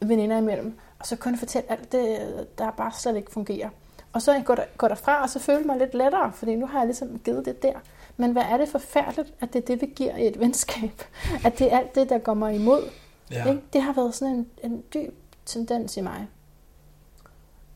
[0.00, 2.18] veninder imellem, og så kun fortælle alt det,
[2.58, 3.68] der bare slet ikke fungerer.
[4.12, 6.78] Og så går der, går derfra, og så føler mig lidt lettere, fordi nu har
[6.78, 7.72] jeg ligesom givet det der.
[8.20, 11.02] Men hvad er det forfærdeligt, at det er det, vi giver i et venskab?
[11.44, 12.82] At det er alt det, der går mig imod.
[13.30, 13.48] Ja.
[13.48, 13.60] Ikke?
[13.72, 15.14] Det har været sådan en, en dyb
[15.46, 16.26] tendens i mig,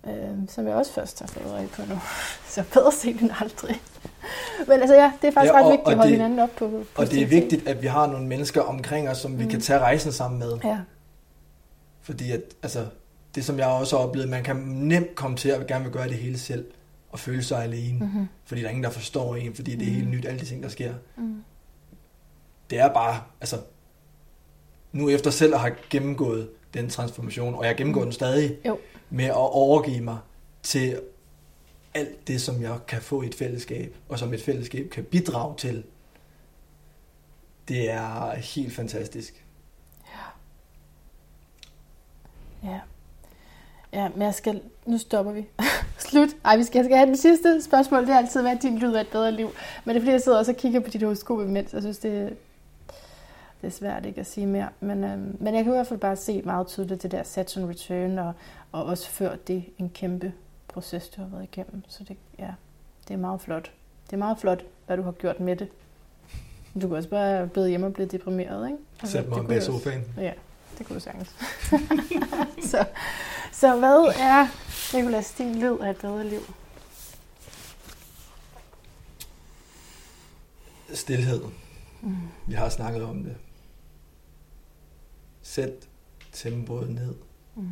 [0.07, 0.13] øh,
[0.49, 1.95] som jeg også først har fået øje på nu.
[2.49, 3.83] Så bedre sent end aldrig.
[4.69, 6.39] Men altså ja, det er faktisk Ja, ret og- vigtigt og at holde det- hinanden
[6.39, 9.39] op på, på Og det er vigtigt, at vi har nogle mennesker omkring os, som
[9.39, 9.51] vi Mm.
[9.51, 10.59] kan tage rejsen sammen med.
[10.65, 10.79] Ja,
[12.01, 12.87] Fordi at, altså,
[13.35, 16.09] det som jeg også har oplevet, man kan nemt komme til at gerne vil gøre
[16.09, 16.67] det hele selv,
[17.13, 17.99] og føle sig alene.
[18.05, 18.27] mm-hmm.
[18.45, 19.95] Fordi der er ingen, der forstår en, fordi det er Mhm.
[19.97, 20.95] helt nyt, alle de ting, der sker.
[21.17, 21.45] mm.
[22.71, 23.61] Det er bare, altså,
[24.93, 28.79] nu efter selv at have gennemgået den transformation, og jeg gennemgår den stadig, Jo.
[29.11, 30.19] med at overgive mig
[30.63, 31.01] til
[31.95, 35.57] alt det, som jeg kan få i et fællesskab, og som et fællesskab kan bidrage
[35.57, 35.85] til.
[37.69, 39.45] Det er helt fantastisk.
[42.63, 42.69] Ja.
[42.69, 42.81] Ja,
[43.93, 44.61] men jeg skal...
[44.87, 45.47] Nu stopper vi.
[45.99, 46.29] Slut.
[46.45, 48.01] Ej, vi skal, jeg skal have den sidste spørgsmål.
[48.01, 49.51] Det har altid været din lyd af et bedre liv.
[49.85, 51.73] Men det er fordi, jeg sidder også og kigger på dit horoskop imens.
[51.73, 52.37] Jeg synes, det,
[53.61, 54.69] det er svært ikke at sige mere.
[54.81, 57.69] Men, øhm, men jeg kan i hvert fald bare se meget tydeligt det der Saturn
[57.69, 58.33] Return, og,
[58.73, 60.33] og også før det en kæmpe
[60.69, 61.83] proces, du har været igennem.
[61.89, 62.51] Så det, ja,
[63.09, 63.73] det er meget flot.
[64.07, 65.69] Det er meget flot, hvad du har gjort med det.
[66.75, 68.79] Du kunne også bare blevet hjemme og blive deprimeret, ikke?
[69.01, 70.05] Altså, Sæt mig om kunne bag sofaen.
[70.17, 70.33] Ja,
[70.79, 71.35] det kunne du sagtens.
[72.71, 72.85] så,
[73.53, 74.47] så hvad er
[74.97, 76.41] Nicolas din lyd af et bedre liv?
[80.95, 81.43] Stilhed.
[82.03, 82.17] Mm.
[82.47, 83.37] Vi har snakket om det.
[85.43, 85.89] Sæt
[86.33, 87.15] tempoet ned.
[87.55, 87.71] Mm.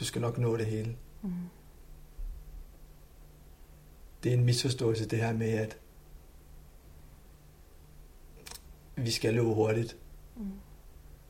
[0.00, 0.96] Du skal nok nå det hele.
[1.22, 1.30] Mm.
[4.22, 5.78] Det er en misforståelse, det her med, at
[8.96, 9.96] vi skal løbe hurtigt.
[10.36, 10.52] Mm.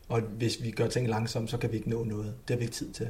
[0.09, 2.35] Og hvis vi gør ting langsomt, så kan vi ikke nå noget.
[2.49, 3.09] Det har vi ikke tid til.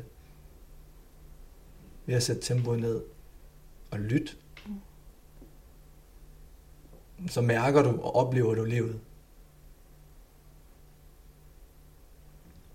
[2.07, 3.03] Ved at sætte tempoet ned
[3.91, 4.33] og lytte,
[7.27, 9.01] så mærker du og oplever du livet.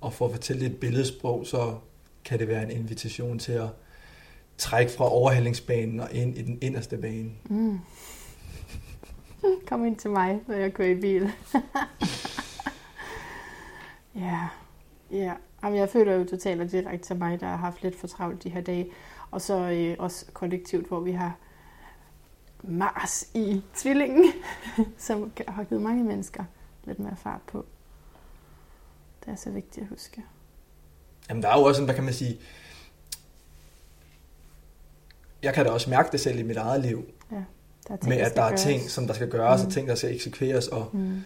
[0.01, 1.77] Og for at fortælle et billedsprog, så
[2.25, 3.67] kan det være en invitation til at
[4.57, 7.31] trække fra overhældingsbanen og ind i den inderste bane.
[7.45, 7.79] Mm.
[9.67, 11.31] Kom ind til mig, når jeg kører i bil.
[14.15, 14.47] ja,
[15.11, 15.33] ja.
[15.63, 18.43] Jamen, jeg føler jo totalt og direkte til mig, der har haft lidt for travlt
[18.43, 18.89] de her dage.
[19.31, 21.35] Og så øh, også kollektivt, hvor vi har
[22.63, 24.33] Mars i tvillingen,
[24.97, 26.43] som har givet mange mennesker
[26.83, 27.65] lidt mere fart på.
[29.25, 30.23] Det er så vigtigt at huske.
[31.29, 32.39] Jamen, der er jo også, en, hvad kan man sige,
[35.43, 37.35] jeg kan da også mærke det selv i mit eget liv, Der
[37.89, 38.61] er ting, med der at skal der er gøres.
[38.63, 39.67] ting, som der skal gøres, Mm.
[39.67, 41.21] og ting, der skal eksekveres, og Mm.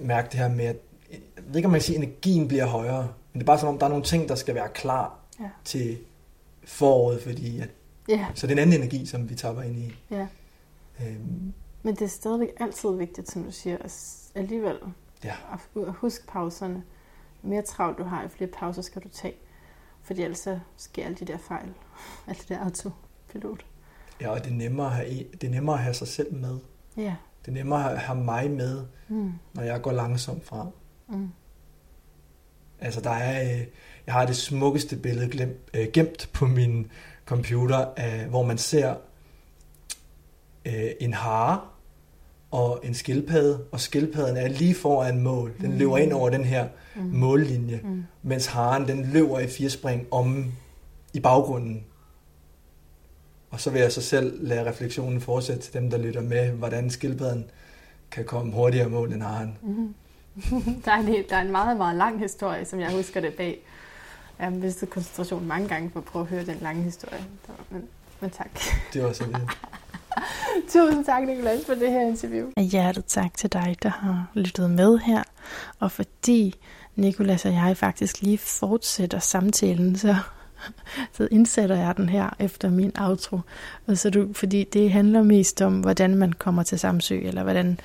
[0.00, 0.76] mærke det her med, at,
[1.12, 3.58] jeg ved ikke, om man kan sige, at energien bliver højere, men det er bare
[3.58, 5.48] som om, der er nogle ting, der skal være klar Ja.
[5.64, 5.98] til
[6.64, 7.68] foråret, fordi at,
[8.08, 9.94] Ja, så det er en anden energi, som vi tapper ind i.
[10.10, 10.26] ja.
[11.06, 11.52] Øhm,
[11.82, 14.76] Men det er stadigvæk altid vigtigt, som du siger, at alligevel
[15.24, 15.34] Ja.
[15.52, 16.82] at huske pauserne.
[17.44, 19.34] Jo mere travlt du har, jo flere pauser skal du tage.
[20.02, 21.68] Fordi ellers så sker alle de der fejl.
[22.28, 23.64] Alt det der autopilot.
[24.20, 26.34] ja, og det er, nemmere at have, en- det er nemmere at have sig selv
[26.34, 26.58] med.
[26.96, 27.14] Ja.
[27.42, 29.32] Det er nemmere at have mig med, Mm.
[29.54, 30.66] når jeg går langsomt frem.
[31.08, 31.28] Mm.
[32.80, 33.60] Altså, der er, øh,
[34.06, 36.90] jeg har det smukkeste billede glemt, øh, gemt på min
[37.26, 38.94] computer, øh, hvor man ser
[40.64, 41.60] øh, en hare
[42.50, 45.52] og en skildpadde, og skildpadden er lige foran mål.
[45.60, 45.78] Den Mm.
[45.78, 47.02] løber ind over den her Mm.
[47.02, 48.04] mållinje, Mm.
[48.22, 50.52] mens haren den løber i fire spring om
[51.12, 51.84] i baggrunden.
[53.50, 56.90] Og så vil jeg så selv lade refleksionen fortsætte til dem, der lytter med, hvordan
[56.90, 57.50] skildpadden
[58.10, 59.58] kan komme hurtigere mål end haren.
[59.62, 59.94] Mm.
[60.84, 63.62] Der, er en, der er en meget, meget lang historie, som jeg husker det bag.
[64.38, 67.24] Jeg har mistet koncentration mange gange for at prøve at høre den lange historie.
[67.70, 67.84] Men,
[68.20, 68.58] men tak.
[68.92, 69.48] Det var så det.
[70.68, 72.50] Tusind tak, Nicolas, for det her interview.
[72.56, 75.22] Af hjertet tak til dig, der har lyttet med her.
[75.78, 76.54] Og fordi
[76.96, 80.16] Nicolas og jeg faktisk lige fortsætter samtalen, så
[81.16, 83.40] så indsætter jeg den her efter min outro.
[83.86, 87.80] Og så du, fordi det handler mest om, hvordan man kommer til Samsø, eller hvordan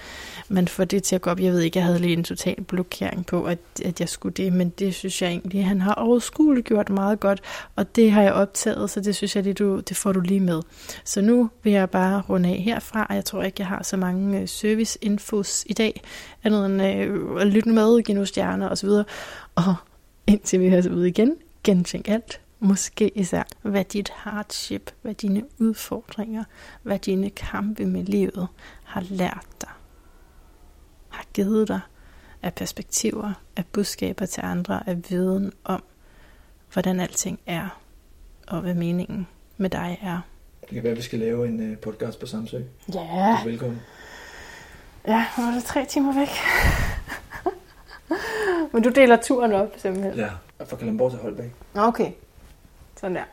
[0.49, 1.39] man får det til at gå op.
[1.39, 4.53] Jeg ved ikke, jeg havde lige en total blokering på, at, at jeg skulle det,
[4.53, 7.41] men det synes jeg egentlig, han har overskueligt gjort meget godt,
[7.75, 10.39] og det har jeg optaget, så det synes jeg, det, du, det får du lige
[10.39, 10.61] med.
[11.03, 13.97] Så nu vil jeg bare runde af herfra, og jeg tror ikke, jeg har så
[13.97, 16.01] mange øh, service-infos i dag,
[16.43, 18.89] andet end øh, at lytte med, give nogle stjerner osv.,
[19.55, 19.75] og
[20.27, 26.43] indtil vi høres ud igen, gentænk alt, Måske især, hvad dit hardship, hvad dine udfordringer,
[26.83, 28.47] hvad dine kampe med livet
[28.83, 29.69] har lært dig.
[31.09, 31.79] Har givet dig
[32.43, 35.83] af perspektiver, af budskaber til andre, af viden om,
[36.73, 37.79] hvordan alting er,
[38.47, 39.27] og hvad meningen
[39.57, 40.19] med dig er.
[40.61, 42.61] Det kan være, at vi skal lave en øh, podcast på Samsø.
[42.93, 43.37] Ja.
[43.45, 43.81] Velkommen.
[45.07, 46.29] Ja, nu er det tre timer væk.
[48.73, 50.13] Men du deler turen op, simpelthen.
[50.15, 50.29] Ja,
[50.65, 51.51] fra Kalamborg til Holbæk.
[51.75, 52.11] Okay.
[52.99, 53.23] Sådan der.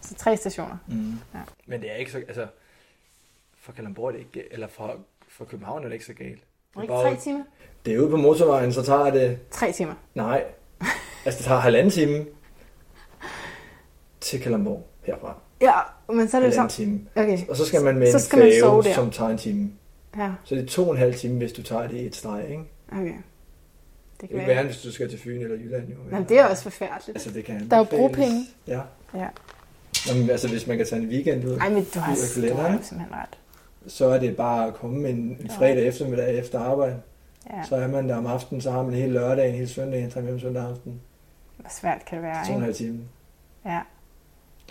[0.00, 0.76] Så tre stationer.
[0.88, 1.12] Mm.
[1.34, 1.38] Ja.
[1.66, 2.46] Men det er ikke så, altså,
[3.60, 4.96] for Kalamborg er det ikke, eller for,
[5.28, 6.40] for København er det ikke så galt.
[6.74, 7.44] Det er ikke tre timer?
[7.84, 9.38] Det er ude på motorvejen, så tager det...
[9.50, 9.94] Tre timer?
[10.14, 10.44] Nej,
[11.24, 12.26] altså det tager halvanden time
[14.20, 15.34] til Kalamborg herfra.
[15.60, 15.72] Ja,
[16.08, 16.66] men så er det så...
[16.68, 17.00] time.
[17.16, 17.38] Okay.
[17.48, 19.72] Og så skal man med så en fave, som tager en time.
[20.16, 20.32] Ja.
[20.44, 22.50] Så det er to og en halv time, hvis du tager det i et streg,
[22.50, 22.64] ikke?
[22.92, 23.14] Okay.
[24.20, 25.88] Det kan det være, hvis du skal til Fyn eller Jylland.
[25.88, 25.96] Jo.
[26.10, 27.16] Men det er også forfærdeligt.
[27.16, 28.46] Altså, det kan der er jo bropenge.
[28.66, 28.80] Ja.
[29.14, 29.28] Ja.
[30.08, 32.62] Jamen, altså, hvis man kan tage en weekend ud, Ej, men du har, kalender, du
[32.62, 33.38] har simpelthen ret.
[33.86, 37.00] Så er det bare at komme en, en fredag eftermiddag efter arbejde.
[37.50, 37.64] Ja.
[37.68, 40.40] Så er man der om aftenen, så har man hele lørdagen, hele søndagen, tager med
[40.40, 41.00] søndag aften.
[41.56, 42.66] Hvor svært kan det være, ikke?
[42.66, 43.00] To time.
[43.64, 43.80] Ja.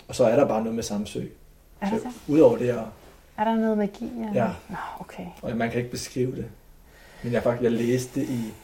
[0.08, 1.24] Og så er der bare noget med samsø.
[1.80, 2.32] Er det så?
[2.32, 2.92] Udover det her.
[3.36, 4.12] Er der noget magi?
[4.34, 4.44] Ja.
[4.44, 4.50] ja.
[4.68, 5.26] Nå, okay.
[5.42, 6.46] Og man kan ikke beskrive det.
[7.22, 8.54] Men jeg faktisk, jeg læste i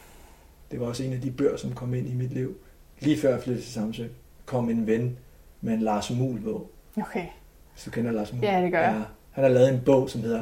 [0.71, 2.57] det var også en af de bøger, som kom ind i mit liv.
[2.99, 4.07] Lige før jeg flyttede til Samsø,
[4.45, 5.17] kom en ven
[5.61, 6.71] med en Lars Muhl bog.
[6.97, 7.25] Okay.
[7.73, 8.45] Hvis du kender Lars Muhl.
[8.45, 8.93] Ja, det gør jeg.
[8.95, 9.01] Ja,
[9.31, 10.41] han har lavet en bog, som hedder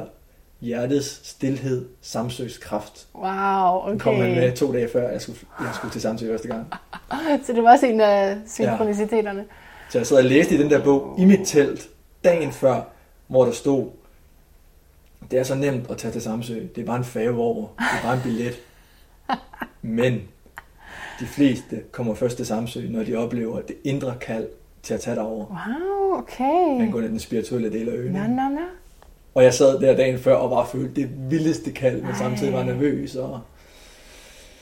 [0.60, 3.06] Hjertets Stilhed, Samsøs Kraft.
[3.14, 3.90] Wow, okay.
[3.90, 6.66] Den kom han med to dage før, jeg skulle, jeg skulle til Samsø første gang.
[7.44, 9.40] så det var også en af synchroniciteterne.
[9.40, 9.46] Ja.
[9.90, 11.88] Så jeg sad og læste i den der bog i mit telt,
[12.24, 12.82] dagen før,
[13.26, 13.90] hvor der stod,
[15.30, 16.54] det er så nemt at tage til Samsø.
[16.74, 17.66] Det er bare en fave over.
[17.78, 18.54] Det er bare en billet.
[19.98, 20.22] Men
[21.20, 24.48] de fleste kommer først til Samsø, når de oplever det indre kald
[24.84, 25.46] til at tage derover.
[25.46, 26.78] Wow, okay.
[26.78, 28.12] Man går den spirituelle del af øen.
[28.12, 28.66] Nå, nå, nå.
[29.34, 32.16] Og jeg sad der dagen før og bare følte det vildeste kald, men Ej.
[32.16, 33.16] samtidig var nervøs.
[33.16, 33.40] Og...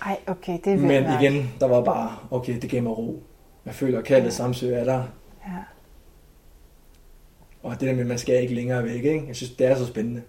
[0.03, 3.23] Ej, okay, det er Men igen, der var bare, okay, det gav mig ro.
[3.66, 4.31] Jeg føler, at kaldet ja.
[4.31, 5.05] Samsø er der.
[5.47, 5.59] Ja.
[7.62, 9.24] Og det der med, at man skal ikke længere væk, ikke?
[9.27, 10.23] Jeg synes, det er så spændende.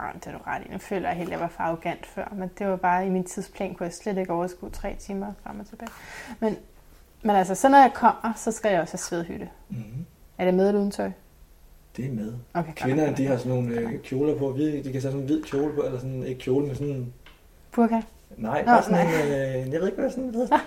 [0.00, 0.72] Ej, det er du ret i.
[0.72, 3.10] Nu føler jeg helt, at jeg var for arrogant før, men det var bare i
[3.10, 5.90] min tidsplan, kunne jeg slet ikke overskue tre timer frem og tilbage.
[6.40, 6.56] Men,
[7.22, 9.48] men altså, så når jeg kommer, så skal jeg også have svedhytte.
[9.68, 10.06] Mm-hmm.
[10.38, 11.10] Er det med eller uden tøj?
[11.96, 12.32] Det er med.
[12.54, 14.56] Okay, Kvinderne, de har sådan nogle øh, kjoler på.
[14.58, 17.14] De kan tage sådan en hvid kjole på, eller sådan, ikke kjole, men sådan en...
[17.72, 18.00] Burka?
[18.36, 19.22] Nej, Nå, bare sådan nej.
[19.22, 20.58] en, øh, jeg ved ikke, hvad sådan hedder.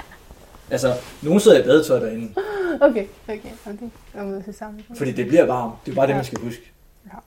[0.70, 2.34] altså, nogen sidder i badetøj derinde.
[2.80, 3.50] Okay, okay.
[3.66, 3.88] okay.
[4.14, 4.84] Jeg må se sammen.
[4.96, 5.74] Fordi det bliver varmt.
[5.86, 6.08] Det er bare ja.
[6.08, 6.72] det, man skal huske.
[7.06, 7.18] Ja.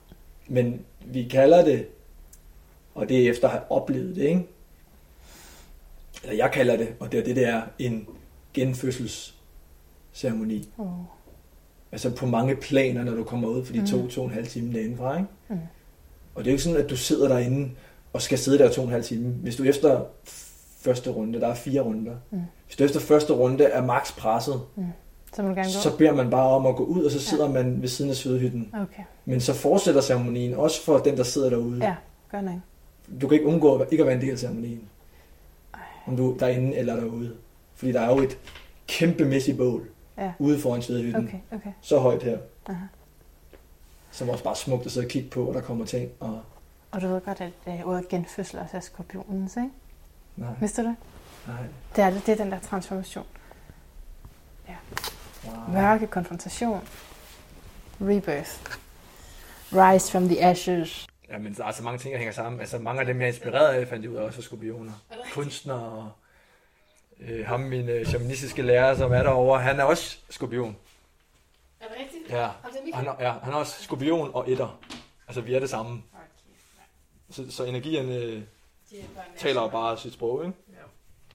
[0.48, 1.86] Men vi kalder det,
[2.94, 4.46] og det er efter at have oplevet det, ikke?
[6.22, 8.08] Eller jeg kalder det, og det er det, der en
[8.54, 10.68] genfødselsceremoni.
[10.78, 10.88] Oh.
[11.92, 13.86] Altså på mange planer, når du kommer ud for de mm.
[13.86, 15.28] to, to og en halv time derindefra, ikke?
[15.48, 15.58] Mm.
[16.34, 17.70] Og det er jo ikke sådan, at du sidder derinde
[18.12, 19.28] og skal sidde der to og en halv time.
[19.28, 20.04] Hvis du efter
[20.78, 22.40] første runde, der er fire runder, mm.
[22.66, 24.84] hvis du efter første runde er max presset, mm
[25.34, 25.70] så, må gerne gå.
[25.70, 27.52] så beder man bare om at gå ud, og så sidder ja.
[27.52, 28.70] man ved siden af svedehytten.
[28.72, 29.02] Okay.
[29.24, 31.84] Men så fortsætter ceremonien, også for den, der sidder derude.
[31.84, 31.94] Ja,
[32.30, 32.54] gør nok.
[33.20, 34.80] Du kan ikke undgå ikke at være en del af ceremonien.
[36.06, 37.32] Om du er derinde eller derude.
[37.84, 38.38] Fordi der er jo et
[38.86, 39.88] kæmpemæssigt bål
[40.18, 40.32] ja.
[40.38, 41.24] ude foran svedehytten.
[41.24, 41.72] Okay, okay.
[41.80, 42.38] Så højt her.
[42.66, 42.84] Aha.
[44.10, 46.10] Som også bare smukt at sidde og kigge på, og der kommer ting.
[46.20, 46.42] Og,
[46.90, 49.68] og du ved godt, at uh, ordet genfødsel også er skorpionens, ikke?
[50.36, 50.48] Nej.
[50.60, 50.96] Vidste du det?
[51.46, 51.56] Nej.
[51.96, 53.26] Det er, det er den der transformation.
[54.68, 54.76] Ja.
[55.44, 55.72] Wow.
[55.72, 56.80] Mørke konfrontation.
[58.00, 58.50] Rebirth.
[59.72, 61.06] Rise from the ashes.
[61.28, 62.60] Ja, men der er så mange ting, der hænger sammen.
[62.60, 64.92] Altså mange af dem, jeg er inspireret af, fandt jeg ud af også skorpioner.
[65.32, 66.10] Kunstnere og
[67.20, 70.76] øh, ham, min øh, shamanistiske lærer, som er derovre, han er også skorpion.
[71.80, 72.30] Er det rigtigt?
[72.30, 72.48] Ja,
[72.94, 74.80] han, er, ja, han er også skorpion og etter.
[75.28, 76.02] Altså, vi er det samme.
[77.30, 78.46] Så, så energierne
[79.36, 80.58] taler bare sit sprog, ikke?